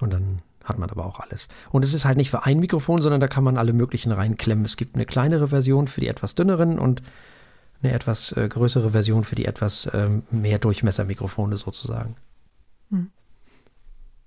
Und 0.00 0.12
dann 0.12 0.42
hat 0.64 0.78
man 0.78 0.90
aber 0.90 1.06
auch 1.06 1.20
alles. 1.20 1.48
Und 1.70 1.84
es 1.84 1.94
ist 1.94 2.04
halt 2.04 2.16
nicht 2.16 2.30
für 2.30 2.44
ein 2.44 2.58
Mikrofon, 2.58 3.00
sondern 3.00 3.20
da 3.20 3.28
kann 3.28 3.44
man 3.44 3.56
alle 3.56 3.72
möglichen 3.72 4.12
reinklemmen. 4.12 4.64
Es 4.64 4.76
gibt 4.76 4.94
eine 4.94 5.06
kleinere 5.06 5.48
Version 5.48 5.86
für 5.86 6.00
die 6.00 6.08
etwas 6.08 6.34
dünneren 6.34 6.78
und 6.78 7.02
eine 7.82 7.92
etwas 7.92 8.32
äh, 8.32 8.48
größere 8.48 8.90
Version 8.90 9.24
für 9.24 9.36
die 9.36 9.46
etwas 9.46 9.88
ähm, 9.92 10.24
mehr 10.30 10.58
Durchmessermikrofone 10.58 11.56
sozusagen. 11.56 12.16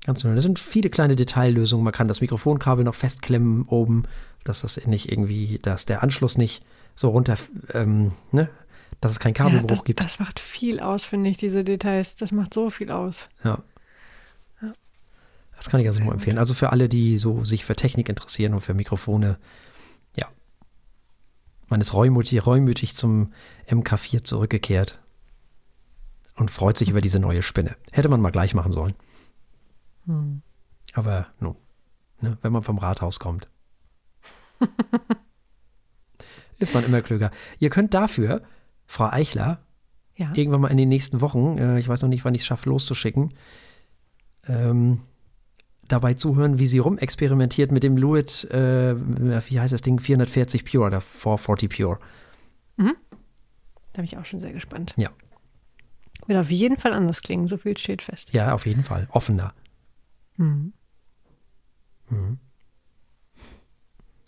Ganz 0.06 0.22
genau. 0.22 0.36
Das 0.36 0.44
sind 0.44 0.60
viele 0.60 0.90
kleine 0.90 1.16
Detaillösungen. 1.16 1.84
Man 1.84 1.94
kann 1.94 2.08
das 2.08 2.22
Mikrofonkabel 2.22 2.84
noch 2.86 2.96
festklemmen 2.96 3.64
oben, 3.64 4.04
dass 4.44 4.62
das 4.62 4.86
nicht 4.88 5.12
irgendwie, 5.12 5.60
dass 5.62 5.86
der 5.86 6.04
Anschluss 6.04 6.38
nicht 6.38 6.64
so 6.96 7.10
runter, 7.10 7.38
ähm, 7.74 8.14
ne? 8.32 8.50
dass 9.02 9.12
es 9.12 9.20
keinen 9.20 9.34
Kabelbruch 9.34 9.70
ja, 9.70 9.76
das, 9.76 9.84
gibt. 9.84 10.04
Das 10.04 10.20
macht 10.20 10.40
viel 10.40 10.80
aus, 10.80 11.04
finde 11.04 11.30
ich, 11.30 11.38
diese 11.38 11.64
Details. 11.64 12.16
Das 12.16 12.32
macht 12.32 12.54
so 12.54 12.70
viel 12.70 12.92
aus. 12.92 13.30
Ja. 13.44 13.62
ja. 14.62 14.72
Das 15.56 15.70
kann 15.70 15.80
ich 15.80 15.88
also 15.88 16.02
nur 16.02 16.14
empfehlen. 16.14 16.38
Also 16.38 16.54
für 16.54 16.72
alle, 16.72 16.90
die 16.90 17.18
so 17.18 17.44
sich 17.44 17.66
für 17.66 17.76
Technik 17.76 18.10
interessieren 18.10 18.54
und 18.54 18.62
für 18.62 18.74
Mikrofone, 18.74 19.38
ja. 20.16 20.28
Man 21.68 21.82
ist 21.82 21.94
reumütig, 21.94 22.46
reumütig 22.46 22.96
zum 22.96 23.34
MK4 23.70 24.24
zurückgekehrt 24.24 25.00
und 26.36 26.50
freut 26.50 26.78
sich 26.78 26.90
über 26.90 27.02
diese 27.02 27.20
neue 27.20 27.44
Spinne. 27.44 27.76
Hätte 27.92 28.10
man 28.10 28.22
mal 28.22 28.32
gleich 28.32 28.54
machen 28.56 28.72
sollen. 28.72 28.94
Hm. 30.10 30.42
Aber 30.94 31.28
nun, 31.40 31.56
ne, 32.20 32.38
wenn 32.42 32.52
man 32.52 32.64
vom 32.64 32.80
Rathaus 32.80 33.20
kommt, 33.20 33.48
ist 36.58 36.74
man 36.74 36.84
immer 36.84 37.02
klüger. 37.02 37.30
Ihr 37.60 37.70
könnt 37.70 37.94
dafür, 37.94 38.42
Frau 38.88 39.06
Eichler, 39.06 39.60
ja. 40.16 40.32
irgendwann 40.34 40.62
mal 40.62 40.72
in 40.72 40.78
den 40.78 40.90
nächsten 40.90 41.22
Wochen, 41.22 41.60
äh, 41.60 41.80
ich 41.80 41.88
weiß 41.88 42.02
noch 42.02 42.10
nicht, 42.10 42.26
wann 42.26 42.34
ich 42.34 42.42
es 42.42 42.48
schaffe, 42.48 42.70
loszuschicken, 42.70 43.36
ähm, 44.48 45.02
dabei 45.88 46.16
zuhören, 46.16 46.58
wie 46.58 46.66
sie 46.66 46.80
rumexperimentiert 46.80 47.72
mit 47.72 47.84
dem 47.84 47.96
Luit, 47.96 48.46
äh, 48.46 48.96
wie 48.98 49.60
heißt 49.60 49.74
das 49.74 49.82
Ding, 49.82 50.00
440 50.00 50.66
Pure 50.66 50.88
oder 50.88 51.02
440 51.02 51.70
Pure. 51.70 52.00
Mhm. 52.78 52.96
Da 53.94 53.98
bin 53.98 54.06
ich 54.06 54.18
auch 54.18 54.26
schon 54.26 54.40
sehr 54.40 54.54
gespannt. 54.54 54.96
Ja. 54.98 55.10
Wird 56.26 56.40
auf 56.40 56.50
jeden 56.50 56.78
Fall 56.78 56.94
anders 56.94 57.22
klingen, 57.22 57.48
so 57.48 57.58
viel 57.58 57.78
steht 57.78 58.02
fest. 58.02 58.34
Ja, 58.34 58.54
auf 58.54 58.66
jeden 58.66 58.84
Fall. 58.84 59.08
Offener. 59.12 59.54
Mhm. 60.40 60.74
Mhm. 62.10 62.40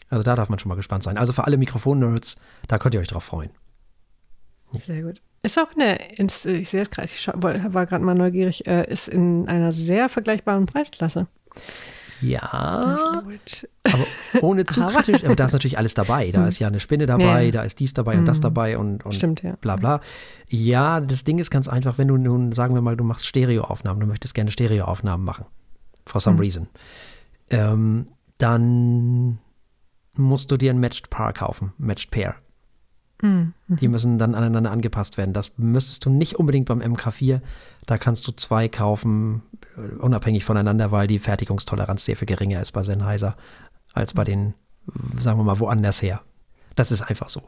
Also 0.10 0.24
da 0.24 0.36
darf 0.36 0.50
man 0.50 0.60
schon 0.60 0.70
mal 0.70 0.76
gespannt 0.76 1.04
sein. 1.04 1.18
Also 1.18 1.32
für 1.32 1.46
alle 1.46 1.58
Mikrofon-Nerds, 1.58 2.36
da 2.68 2.78
könnt 2.78 2.94
ihr 2.94 3.00
euch 3.00 3.08
drauf 3.08 3.24
freuen. 3.24 3.52
Sehr 4.74 5.02
gut. 5.02 5.22
Ist 5.42 5.58
auch 5.58 5.74
eine, 5.74 5.98
ich 6.18 6.70
sehe 6.70 6.82
es 6.82 6.90
gerade, 6.90 7.08
ich 7.08 7.28
war 7.28 7.86
gerade 7.86 8.04
mal 8.04 8.14
neugierig, 8.14 8.68
äh, 8.68 8.92
ist 8.92 9.08
in 9.08 9.48
einer 9.48 9.72
sehr 9.72 10.10
vergleichbaren 10.10 10.66
Preisklasse. 10.66 11.28
Ja, 12.22 12.44
aber 12.52 13.24
ohne 14.42 14.66
zu 14.68 14.86
kritisch, 14.86 15.24
aber 15.24 15.36
da 15.36 15.46
ist 15.46 15.54
natürlich 15.54 15.80
alles 15.80 15.96
dabei. 15.96 16.30
Da 16.32 16.42
hm. 16.42 16.48
ist 16.48 16.60
ja 16.60 16.68
eine 16.68 16.80
Spinne 16.80 17.08
dabei, 17.08 17.46
ja. 17.46 17.52
da 17.52 17.64
ist 17.64 17.80
dies 17.80 17.94
dabei 17.94 18.18
und 18.18 18.26
das 18.26 18.38
hm. 18.38 18.44
dabei 18.44 18.78
und, 18.78 19.04
und 19.04 19.16
Stimmt, 19.16 19.42
ja. 19.42 19.56
bla 19.62 19.78
bla. 19.78 20.02
Ja, 20.48 21.00
das 21.00 21.24
Ding 21.24 21.40
ist 21.40 21.50
ganz 21.50 21.68
einfach, 21.68 21.98
wenn 21.98 22.10
du 22.10 22.18
nun, 22.18 22.52
sagen 22.52 22.76
wir 22.76 22.82
mal, 22.82 22.96
du 22.96 23.04
machst 23.04 23.26
Stereoaufnahmen, 23.26 24.00
du 24.00 24.06
möchtest 24.06 24.36
gerne 24.36 24.52
Stereoaufnahmen 24.52 25.26
machen 25.26 25.46
for 26.12 26.22
some 26.22 26.36
mhm. 26.36 26.42
reason, 26.42 26.68
ähm, 27.50 28.08
dann 28.38 29.40
musst 30.16 30.52
du 30.52 30.58
dir 30.58 30.72
ein 30.72 30.80
Matched 30.80 31.10
Paar 31.10 31.34
kaufen, 31.34 31.74
Matched 31.78 32.12
Pair. 32.12 32.36
Mhm. 33.22 33.54
Die 33.68 33.88
müssen 33.88 34.18
dann 34.18 34.36
aneinander 34.36 34.72
angepasst 34.72 35.18
werden. 35.18 35.34
Das 35.34 35.58
müsstest 35.58 36.06
du 36.06 36.10
nicht 36.10 36.36
unbedingt 36.36 36.68
beim 36.68 36.82
MK4. 36.82 37.42
Da 37.86 37.98
kannst 37.98 38.28
du 38.28 38.32
zwei 38.32 38.68
kaufen, 38.68 39.44
äh, 39.78 39.96
unabhängig 39.96 40.44
voneinander, 40.44 40.92
weil 40.92 41.08
die 41.08 41.20
Fertigungstoleranz 41.20 42.06
sehr 42.06 42.18
viel 42.18 42.26
geringer 42.26 42.62
ist 42.62 42.72
bei 42.72 42.84
Sennheiser 42.84 43.36
als 43.94 44.14
bei 44.14 44.24
den, 44.24 44.54
sagen 45.18 45.40
wir 45.40 45.44
mal, 45.44 45.60
woanders 45.60 46.02
her. 46.02 46.22
Das 46.76 46.92
ist 46.92 47.04
einfach 47.04 47.30
so. 47.30 47.44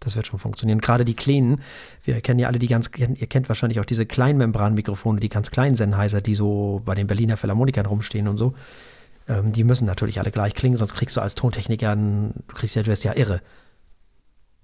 Das 0.00 0.16
wird 0.16 0.26
schon 0.26 0.38
funktionieren. 0.38 0.80
Gerade 0.80 1.04
die 1.04 1.14
kleinen, 1.14 1.60
wir 2.02 2.20
kennen 2.22 2.40
ja 2.40 2.48
alle 2.48 2.58
die 2.58 2.68
ganz, 2.68 2.90
ihr 2.96 3.26
kennt 3.26 3.48
wahrscheinlich 3.50 3.80
auch 3.80 3.84
diese 3.84 4.06
Kleinmembranmikrofone, 4.06 5.20
die 5.20 5.28
ganz 5.28 5.50
kleinen 5.50 5.74
Sennheiser, 5.74 6.22
die 6.22 6.34
so 6.34 6.80
bei 6.84 6.94
den 6.94 7.06
Berliner 7.06 7.36
Philharmonikern 7.36 7.84
rumstehen 7.84 8.26
und 8.26 8.38
so. 8.38 8.54
Ähm, 9.28 9.52
die 9.52 9.62
müssen 9.62 9.84
natürlich 9.84 10.18
alle 10.18 10.30
gleich 10.30 10.54
klingen, 10.54 10.78
sonst 10.78 10.94
kriegst 10.94 11.16
du 11.16 11.20
als 11.20 11.34
Tontechniker, 11.34 11.94
du 11.94 12.32
kriegst 12.48 12.74
ja, 12.76 12.82
du 12.82 12.90
wirst 12.90 13.04
ja 13.04 13.14
irre. 13.14 13.42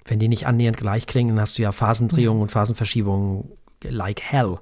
Wenn 0.06 0.18
die 0.18 0.28
nicht 0.28 0.46
annähernd 0.46 0.78
gleich 0.78 1.06
klingen, 1.06 1.36
dann 1.36 1.42
hast 1.42 1.58
du 1.58 1.62
ja 1.62 1.72
Phasendrehungen 1.72 2.40
und 2.40 2.50
Phasenverschiebungen 2.50 3.50
like 3.82 4.22
hell. 4.22 4.58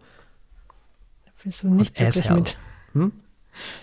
Da 1.25 1.33
bist 1.45 1.63
du 1.63 1.69
nicht 1.69 2.01
und 2.01 2.13
glücklich 2.13 2.31
mit. 2.31 2.57
Hm? 2.95 3.13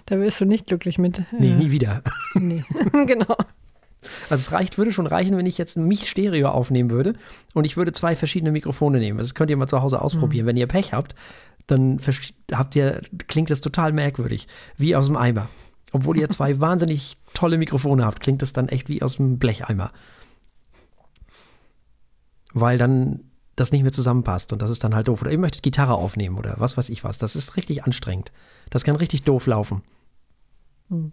Da 0.07 0.19
wirst 0.19 0.41
du 0.41 0.45
nicht 0.45 0.67
glücklich 0.67 0.97
mit. 0.97 1.21
Nee, 1.31 1.55
nie 1.55 1.71
wieder. 1.71 2.01
Nee, 2.33 2.65
genau. 3.05 3.37
Also 4.29 4.41
es 4.41 4.51
reicht, 4.51 4.77
würde 4.77 4.91
schon 4.91 5.07
reichen, 5.07 5.37
wenn 5.37 5.45
ich 5.45 5.57
jetzt 5.57 5.77
mich 5.77 6.09
Stereo 6.09 6.49
aufnehmen 6.49 6.89
würde 6.89 7.13
und 7.53 7.65
ich 7.65 7.77
würde 7.77 7.91
zwei 7.91 8.15
verschiedene 8.15 8.51
Mikrofone 8.51 8.99
nehmen. 8.99 9.19
Also 9.19 9.29
das 9.29 9.35
könnt 9.35 9.49
ihr 9.51 9.57
mal 9.57 9.67
zu 9.67 9.81
Hause 9.81 10.01
ausprobieren. 10.01 10.45
Mhm. 10.45 10.49
Wenn 10.49 10.57
ihr 10.57 10.67
Pech 10.67 10.93
habt, 10.93 11.15
dann 11.67 11.99
habt 12.51 12.75
ihr, 12.75 13.01
klingt 13.27 13.49
das 13.49 13.61
total 13.61 13.93
merkwürdig, 13.93 14.47
wie 14.77 14.95
aus 14.95 15.05
dem 15.05 15.17
Eimer. 15.17 15.49
Obwohl 15.91 16.17
ihr 16.17 16.29
zwei 16.29 16.59
wahnsinnig 16.59 17.17
tolle 17.33 17.57
Mikrofone 17.57 18.05
habt, 18.05 18.21
klingt 18.21 18.41
das 18.41 18.53
dann 18.53 18.69
echt 18.69 18.89
wie 18.89 19.01
aus 19.01 19.17
dem 19.17 19.37
Blecheimer. 19.37 19.91
Weil 22.53 22.77
dann 22.77 23.21
das 23.55 23.71
nicht 23.71 23.83
mehr 23.83 23.91
zusammenpasst 23.91 24.51
und 24.51 24.61
das 24.61 24.71
ist 24.71 24.83
dann 24.83 24.95
halt 24.95 25.07
doof. 25.07 25.21
Oder 25.21 25.31
ihr 25.31 25.37
möchtet 25.37 25.63
Gitarre 25.63 25.93
aufnehmen 25.93 26.37
oder 26.37 26.55
was 26.57 26.77
weiß 26.77 26.89
ich 26.89 27.03
was. 27.03 27.17
Das 27.17 27.35
ist 27.35 27.55
richtig 27.57 27.83
anstrengend. 27.83 28.31
Das 28.69 28.83
kann 28.83 28.95
richtig 28.95 29.23
doof 29.23 29.45
laufen. 29.45 29.83
Mhm. 30.89 31.11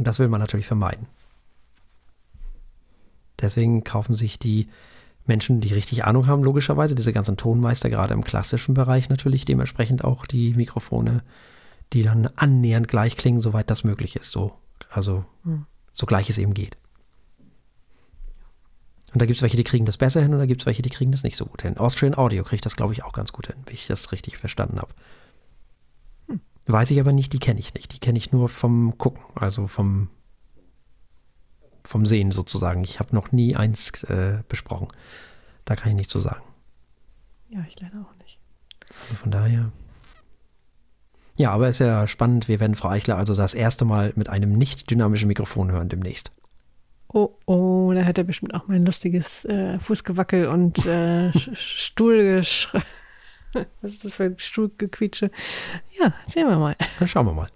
Und 0.00 0.06
das 0.06 0.18
will 0.18 0.28
man 0.28 0.40
natürlich 0.40 0.64
vermeiden. 0.64 1.08
Deswegen 3.38 3.84
kaufen 3.84 4.14
sich 4.14 4.38
die 4.38 4.70
Menschen, 5.26 5.60
die 5.60 5.74
richtig 5.74 6.06
Ahnung 6.06 6.26
haben, 6.26 6.42
logischerweise, 6.42 6.94
diese 6.94 7.12
ganzen 7.12 7.36
Tonmeister, 7.36 7.90
gerade 7.90 8.14
im 8.14 8.24
klassischen 8.24 8.72
Bereich 8.72 9.10
natürlich, 9.10 9.44
dementsprechend 9.44 10.02
auch 10.02 10.24
die 10.24 10.54
Mikrofone, 10.54 11.22
die 11.92 12.00
dann 12.00 12.30
annähernd 12.34 12.88
gleich 12.88 13.14
klingen, 13.14 13.42
soweit 13.42 13.68
das 13.68 13.84
möglich 13.84 14.16
ist. 14.16 14.30
So, 14.30 14.54
also 14.88 15.26
hm. 15.44 15.66
so 15.92 16.06
gleich 16.06 16.30
es 16.30 16.38
eben 16.38 16.54
geht. 16.54 16.78
Und 19.12 19.20
da 19.20 19.26
gibt 19.26 19.36
es 19.36 19.42
welche, 19.42 19.58
die 19.58 19.64
kriegen 19.64 19.84
das 19.84 19.98
besser 19.98 20.22
hin 20.22 20.32
und 20.32 20.38
da 20.38 20.46
gibt 20.46 20.62
es 20.62 20.66
welche, 20.66 20.80
die 20.80 20.88
kriegen 20.88 21.12
das 21.12 21.24
nicht 21.24 21.36
so 21.36 21.44
gut 21.44 21.60
hin. 21.60 21.76
Austrian 21.76 22.16
Audio 22.16 22.42
kriegt 22.42 22.64
das, 22.64 22.74
glaube 22.74 22.94
ich, 22.94 23.04
auch 23.04 23.12
ganz 23.12 23.32
gut 23.32 23.48
hin, 23.48 23.56
wenn 23.66 23.74
ich 23.74 23.86
das 23.86 24.12
richtig 24.12 24.38
verstanden 24.38 24.78
habe. 24.78 24.94
Weiß 26.72 26.90
ich 26.90 27.00
aber 27.00 27.12
nicht, 27.12 27.32
die 27.32 27.38
kenne 27.38 27.58
ich 27.58 27.74
nicht. 27.74 27.92
Die 27.92 27.98
kenne 27.98 28.18
ich 28.18 28.32
nur 28.32 28.48
vom 28.48 28.96
Gucken, 28.96 29.22
also 29.34 29.66
vom, 29.66 30.08
vom 31.84 32.06
Sehen 32.06 32.30
sozusagen. 32.30 32.84
Ich 32.84 33.00
habe 33.00 33.14
noch 33.14 33.32
nie 33.32 33.56
eins 33.56 34.04
äh, 34.04 34.42
besprochen. 34.48 34.88
Da 35.64 35.74
kann 35.74 35.90
ich 35.90 35.96
nichts 35.96 36.12
zu 36.12 36.20
sagen. 36.20 36.42
Ja, 37.48 37.64
ich 37.68 37.80
leider 37.80 38.00
auch 38.00 38.22
nicht. 38.22 38.38
Also 39.02 39.16
von 39.16 39.30
daher. 39.30 39.72
Ja, 41.36 41.52
aber 41.52 41.68
ist 41.68 41.80
ja 41.80 42.06
spannend. 42.06 42.48
Wir 42.48 42.60
werden 42.60 42.74
Frau 42.74 42.90
Eichler 42.90 43.16
also 43.16 43.34
das 43.34 43.54
erste 43.54 43.84
Mal 43.84 44.12
mit 44.14 44.28
einem 44.28 44.52
nicht 44.52 44.90
dynamischen 44.90 45.26
Mikrofon 45.28 45.72
hören 45.72 45.88
demnächst. 45.88 46.32
Oh, 47.12 47.30
oh, 47.46 47.92
da 47.92 48.04
hat 48.04 48.18
er 48.18 48.24
bestimmt 48.24 48.54
auch 48.54 48.68
mein 48.68 48.86
lustiges 48.86 49.44
äh, 49.46 49.80
Fußgewackel 49.80 50.46
und 50.46 50.86
äh, 50.86 51.32
Stuhlgeschrei. 51.54 52.82
Was 53.82 53.92
ist 53.92 54.04
das 54.04 54.16
für 54.16 54.24
ein 54.24 54.38
Stuhlgequietsche? 54.38 55.30
Ja, 55.98 56.12
sehen 56.26 56.48
wir 56.48 56.58
mal. 56.58 56.76
Dann 56.98 57.08
schauen 57.08 57.26
wir 57.26 57.32
mal. 57.32 57.48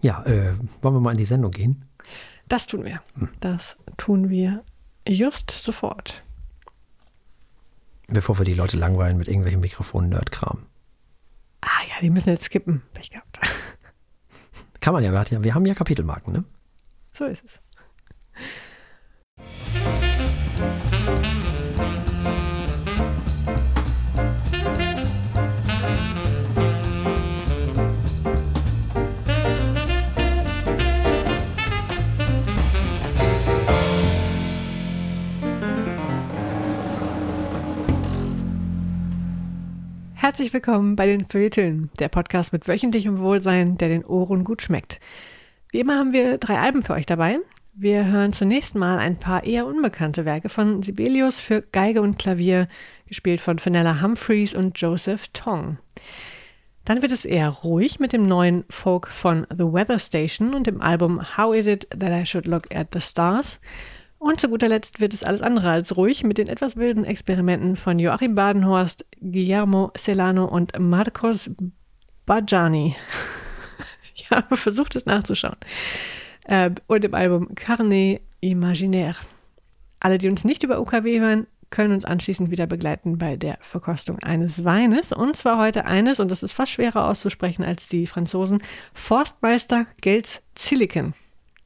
Ja, 0.00 0.22
äh, 0.24 0.54
wollen 0.82 0.94
wir 0.94 1.00
mal 1.00 1.12
in 1.12 1.18
die 1.18 1.24
Sendung 1.24 1.50
gehen? 1.50 1.84
Das 2.48 2.66
tun 2.66 2.84
wir. 2.84 3.00
Hm. 3.18 3.30
Das 3.40 3.76
tun 3.96 4.28
wir 4.28 4.62
just 5.08 5.50
sofort. 5.50 6.22
Bevor 8.08 8.38
wir 8.38 8.44
die 8.44 8.54
Leute 8.54 8.76
langweilen 8.76 9.16
mit 9.16 9.28
irgendwelchen 9.28 9.60
Mikrofonen-Nerd-Kram. 9.60 10.66
Ah 11.62 11.80
ja, 11.88 11.94
die 12.02 12.10
müssen 12.10 12.28
jetzt 12.28 12.44
skippen. 12.44 12.82
Pech 12.92 13.10
gehabt. 13.10 13.40
Kann 14.80 14.92
man 14.92 15.02
ja, 15.02 15.12
wir 15.42 15.54
haben 15.54 15.64
ja 15.64 15.74
Kapitelmarken, 15.74 16.34
ne? 16.34 16.44
So 17.12 17.24
ist 17.24 17.42
es. 17.42 17.52
Herzlich 40.24 40.54
willkommen 40.54 40.96
bei 40.96 41.04
den 41.04 41.26
Feuilletönen, 41.26 41.90
der 41.98 42.08
Podcast 42.08 42.54
mit 42.54 42.66
wöchentlichem 42.66 43.20
Wohlsein, 43.20 43.76
der 43.76 43.90
den 43.90 44.06
Ohren 44.06 44.42
gut 44.42 44.62
schmeckt. 44.62 44.98
Wie 45.70 45.80
immer 45.80 45.98
haben 45.98 46.14
wir 46.14 46.38
drei 46.38 46.58
Alben 46.58 46.82
für 46.82 46.94
euch 46.94 47.04
dabei. 47.04 47.40
Wir 47.74 48.06
hören 48.06 48.32
zunächst 48.32 48.74
mal 48.74 48.98
ein 48.98 49.18
paar 49.18 49.44
eher 49.44 49.66
unbekannte 49.66 50.24
Werke 50.24 50.48
von 50.48 50.82
Sibelius 50.82 51.40
für 51.40 51.60
Geige 51.60 52.00
und 52.00 52.18
Klavier, 52.18 52.68
gespielt 53.06 53.42
von 53.42 53.58
Fenella 53.58 54.00
Humphreys 54.00 54.54
und 54.54 54.80
Joseph 54.80 55.28
Tong. 55.34 55.76
Dann 56.86 57.02
wird 57.02 57.12
es 57.12 57.26
eher 57.26 57.50
ruhig 57.50 58.00
mit 58.00 58.14
dem 58.14 58.26
neuen 58.26 58.64
Folk 58.70 59.08
von 59.08 59.46
The 59.50 59.64
Weather 59.64 59.98
Station 59.98 60.54
und 60.54 60.66
dem 60.66 60.80
Album 60.80 61.36
How 61.36 61.54
Is 61.54 61.66
It 61.66 61.86
That 61.90 62.22
I 62.22 62.24
Should 62.24 62.46
Look 62.46 62.74
at 62.74 62.88
the 62.94 63.00
Stars. 63.00 63.60
Und 64.24 64.40
zu 64.40 64.48
guter 64.48 64.68
Letzt 64.68 65.00
wird 65.00 65.12
es 65.12 65.22
alles 65.22 65.42
andere 65.42 65.68
als 65.68 65.98
ruhig 65.98 66.24
mit 66.24 66.38
den 66.38 66.48
etwas 66.48 66.76
wilden 66.76 67.04
Experimenten 67.04 67.76
von 67.76 67.98
Joachim 67.98 68.34
Badenhorst, 68.34 69.04
Guillermo 69.20 69.92
Celano 69.98 70.46
und 70.46 70.72
Marcos 70.78 71.50
Bajani. 72.26 72.96
Ich 74.16 74.30
habe 74.30 74.56
versucht, 74.56 74.96
es 74.96 75.04
nachzuschauen. 75.04 75.56
Äh, 76.44 76.70
und 76.86 77.04
im 77.04 77.14
Album 77.14 77.54
Carnet 77.54 78.22
Imaginaire. 78.40 79.18
Alle, 80.00 80.16
die 80.16 80.30
uns 80.30 80.44
nicht 80.44 80.62
über 80.62 80.80
UKW 80.80 81.20
hören, 81.20 81.46
können 81.68 81.92
uns 81.92 82.06
anschließend 82.06 82.50
wieder 82.50 82.66
begleiten 82.66 83.18
bei 83.18 83.36
der 83.36 83.58
Verkostung 83.60 84.20
eines 84.20 84.64
Weines. 84.64 85.12
Und 85.12 85.36
zwar 85.36 85.58
heute 85.58 85.84
eines, 85.84 86.20
und 86.20 86.30
das 86.30 86.42
ist 86.42 86.52
fast 86.52 86.72
schwerer 86.72 87.06
auszusprechen 87.08 87.64
als 87.64 87.88
die 87.88 88.06
Franzosen, 88.06 88.62
Forstmeister 88.94 89.86
Gels 90.00 90.42
Silicon. 90.56 91.12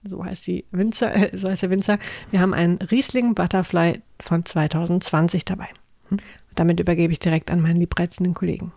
So 0.04 0.24
heißt, 0.24 0.46
die 0.46 0.64
Winzer, 0.70 1.14
äh, 1.14 1.36
so 1.36 1.48
heißt 1.48 1.62
der 1.62 1.70
Winzer. 1.70 1.98
Wir 2.30 2.40
haben 2.40 2.54
einen 2.54 2.76
Riesling 2.78 3.34
Butterfly 3.34 4.00
von 4.20 4.44
2020 4.44 5.44
dabei. 5.44 5.68
Hm? 6.08 6.18
Damit 6.54 6.80
übergebe 6.80 7.12
ich 7.12 7.18
direkt 7.18 7.50
an 7.50 7.60
meinen 7.60 7.80
liebreizenden 7.80 8.34
Kollegen. 8.34 8.72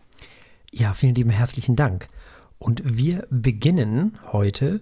Ja, 0.72 0.94
vielen 0.94 1.16
lieben 1.16 1.30
herzlichen 1.30 1.76
Dank. 1.76 2.08
Und 2.58 2.82
wir 2.86 3.28
beginnen 3.30 4.18
heute 4.32 4.82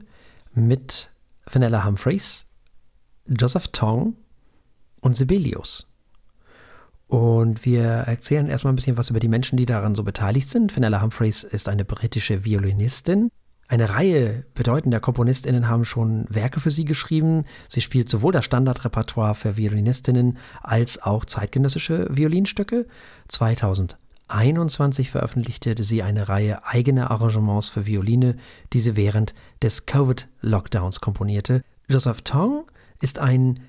mit 0.53 1.11
Vanilla 1.45 1.85
Humphreys, 1.85 2.45
Joseph 3.27 3.69
Tong 3.69 4.15
und 5.01 5.15
Sibelius. 5.15 5.87
Und 7.07 7.65
wir 7.65 7.83
erzählen 7.83 8.47
erstmal 8.49 8.73
ein 8.73 8.75
bisschen 8.75 8.97
was 8.97 9.09
über 9.09 9.19
die 9.19 9.27
Menschen, 9.27 9.57
die 9.57 9.65
daran 9.65 9.95
so 9.95 10.03
beteiligt 10.03 10.47
sind. 10.47 10.75
Vanilla 10.75 11.01
Humphreys 11.01 11.43
ist 11.43 11.67
eine 11.67 11.83
britische 11.83 12.45
Violinistin. 12.45 13.31
Eine 13.69 13.91
Reihe 13.91 14.45
bedeutender 14.55 14.99
KomponistInnen 14.99 15.69
haben 15.69 15.85
schon 15.85 16.25
Werke 16.27 16.59
für 16.59 16.71
sie 16.71 16.85
geschrieben. 16.85 17.45
Sie 17.67 17.81
spielt 17.81 18.09
sowohl 18.09 18.31
das 18.31 18.43
Standardrepertoire 18.43 19.35
für 19.35 19.57
Violinistinnen 19.57 20.39
als 20.63 21.01
auch 21.01 21.23
zeitgenössische 21.23 22.07
Violinstücke. 22.09 22.87
2000 23.27 23.97
2021 24.29 25.09
veröffentlichte 25.09 25.75
sie 25.83 26.03
eine 26.03 26.29
Reihe 26.29 26.63
eigener 26.65 27.09
Arrangements 27.09 27.67
für 27.67 27.87
Violine, 27.87 28.35
die 28.73 28.79
sie 28.79 28.95
während 28.95 29.33
des 29.63 29.87
Covid-Lockdowns 29.87 31.01
komponierte. 31.01 31.63
Joseph 31.87 32.21
Tong 32.21 32.65
ist 33.01 33.17
ein 33.17 33.59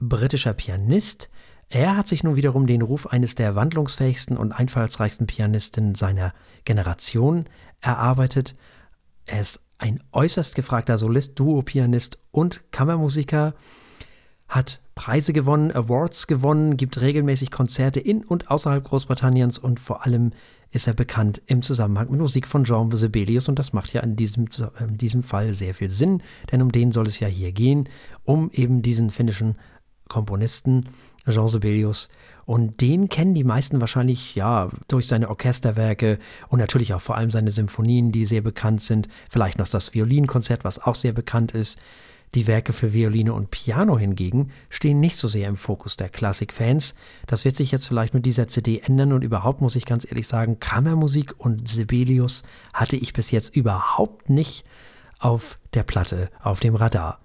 britischer 0.00 0.52
Pianist. 0.52 1.30
Er 1.68 1.96
hat 1.96 2.08
sich 2.08 2.24
nun 2.24 2.34
wiederum 2.34 2.66
den 2.66 2.82
Ruf 2.82 3.06
eines 3.06 3.36
der 3.36 3.54
wandlungsfähigsten 3.54 4.36
und 4.36 4.50
einfallsreichsten 4.50 5.28
Pianisten 5.28 5.94
seiner 5.94 6.34
Generation 6.64 7.44
erarbeitet. 7.80 8.56
Er 9.30 9.40
ist 9.40 9.60
ein 9.78 10.02
äußerst 10.10 10.56
gefragter 10.56 10.98
Solist, 10.98 11.38
Duo-Pianist 11.38 12.18
und 12.32 12.72
Kammermusiker. 12.72 13.54
Hat 14.48 14.80
Preise 14.96 15.32
gewonnen, 15.32 15.70
Awards 15.70 16.26
gewonnen, 16.26 16.76
gibt 16.76 17.00
regelmäßig 17.00 17.52
Konzerte 17.52 18.00
in 18.00 18.24
und 18.24 18.50
außerhalb 18.50 18.82
Großbritanniens 18.82 19.58
und 19.58 19.78
vor 19.78 20.04
allem 20.04 20.32
ist 20.72 20.88
er 20.88 20.94
bekannt 20.94 21.40
im 21.46 21.62
Zusammenhang 21.62 22.10
mit 22.10 22.20
Musik 22.20 22.48
von 22.48 22.64
Jean 22.64 22.90
Sibelius 22.90 23.48
und 23.48 23.60
das 23.60 23.72
macht 23.72 23.92
ja 23.92 24.00
in 24.02 24.16
diesem, 24.16 24.46
in 24.80 24.98
diesem 24.98 25.22
Fall 25.22 25.52
sehr 25.52 25.74
viel 25.74 25.88
Sinn, 25.88 26.22
denn 26.50 26.60
um 26.60 26.72
den 26.72 26.90
soll 26.90 27.06
es 27.06 27.20
ja 27.20 27.28
hier 27.28 27.52
gehen, 27.52 27.88
um 28.24 28.50
eben 28.50 28.82
diesen 28.82 29.10
finnischen 29.10 29.54
Komponisten 30.08 30.88
Jean 31.28 31.48
Sibelius 31.48 32.08
und 32.46 32.80
den 32.80 33.08
kennen 33.08 33.34
die 33.34 33.44
meisten 33.44 33.80
wahrscheinlich 33.80 34.34
ja 34.34 34.70
durch 34.88 35.06
seine 35.06 35.28
Orchesterwerke 35.28 36.18
und 36.48 36.58
natürlich 36.58 36.94
auch 36.94 37.00
vor 37.00 37.16
allem 37.16 37.30
seine 37.30 37.50
Symphonien, 37.50 38.12
die 38.12 38.24
sehr 38.24 38.40
bekannt 38.40 38.80
sind, 38.80 39.08
vielleicht 39.28 39.58
noch 39.58 39.68
das 39.68 39.94
Violinkonzert, 39.94 40.64
was 40.64 40.78
auch 40.78 40.94
sehr 40.94 41.12
bekannt 41.12 41.52
ist. 41.52 41.78
Die 42.34 42.46
Werke 42.46 42.72
für 42.72 42.92
Violine 42.92 43.34
und 43.34 43.50
Piano 43.50 43.98
hingegen 43.98 44.52
stehen 44.68 45.00
nicht 45.00 45.16
so 45.16 45.26
sehr 45.26 45.48
im 45.48 45.56
Fokus 45.56 45.96
der 45.96 46.08
Klassikfans. 46.08 46.94
Das 47.26 47.44
wird 47.44 47.56
sich 47.56 47.72
jetzt 47.72 47.88
vielleicht 47.88 48.14
mit 48.14 48.24
dieser 48.24 48.46
CD 48.46 48.78
ändern 48.78 49.12
und 49.12 49.24
überhaupt 49.24 49.60
muss 49.60 49.74
ich 49.74 49.84
ganz 49.84 50.06
ehrlich 50.06 50.28
sagen, 50.28 50.60
Kammermusik 50.60 51.34
und 51.38 51.68
Sibelius 51.68 52.44
hatte 52.72 52.96
ich 52.96 53.12
bis 53.12 53.32
jetzt 53.32 53.54
überhaupt 53.56 54.30
nicht 54.30 54.64
auf 55.18 55.58
der 55.74 55.82
Platte, 55.82 56.30
auf 56.40 56.60
dem 56.60 56.76
Radar. 56.76 57.20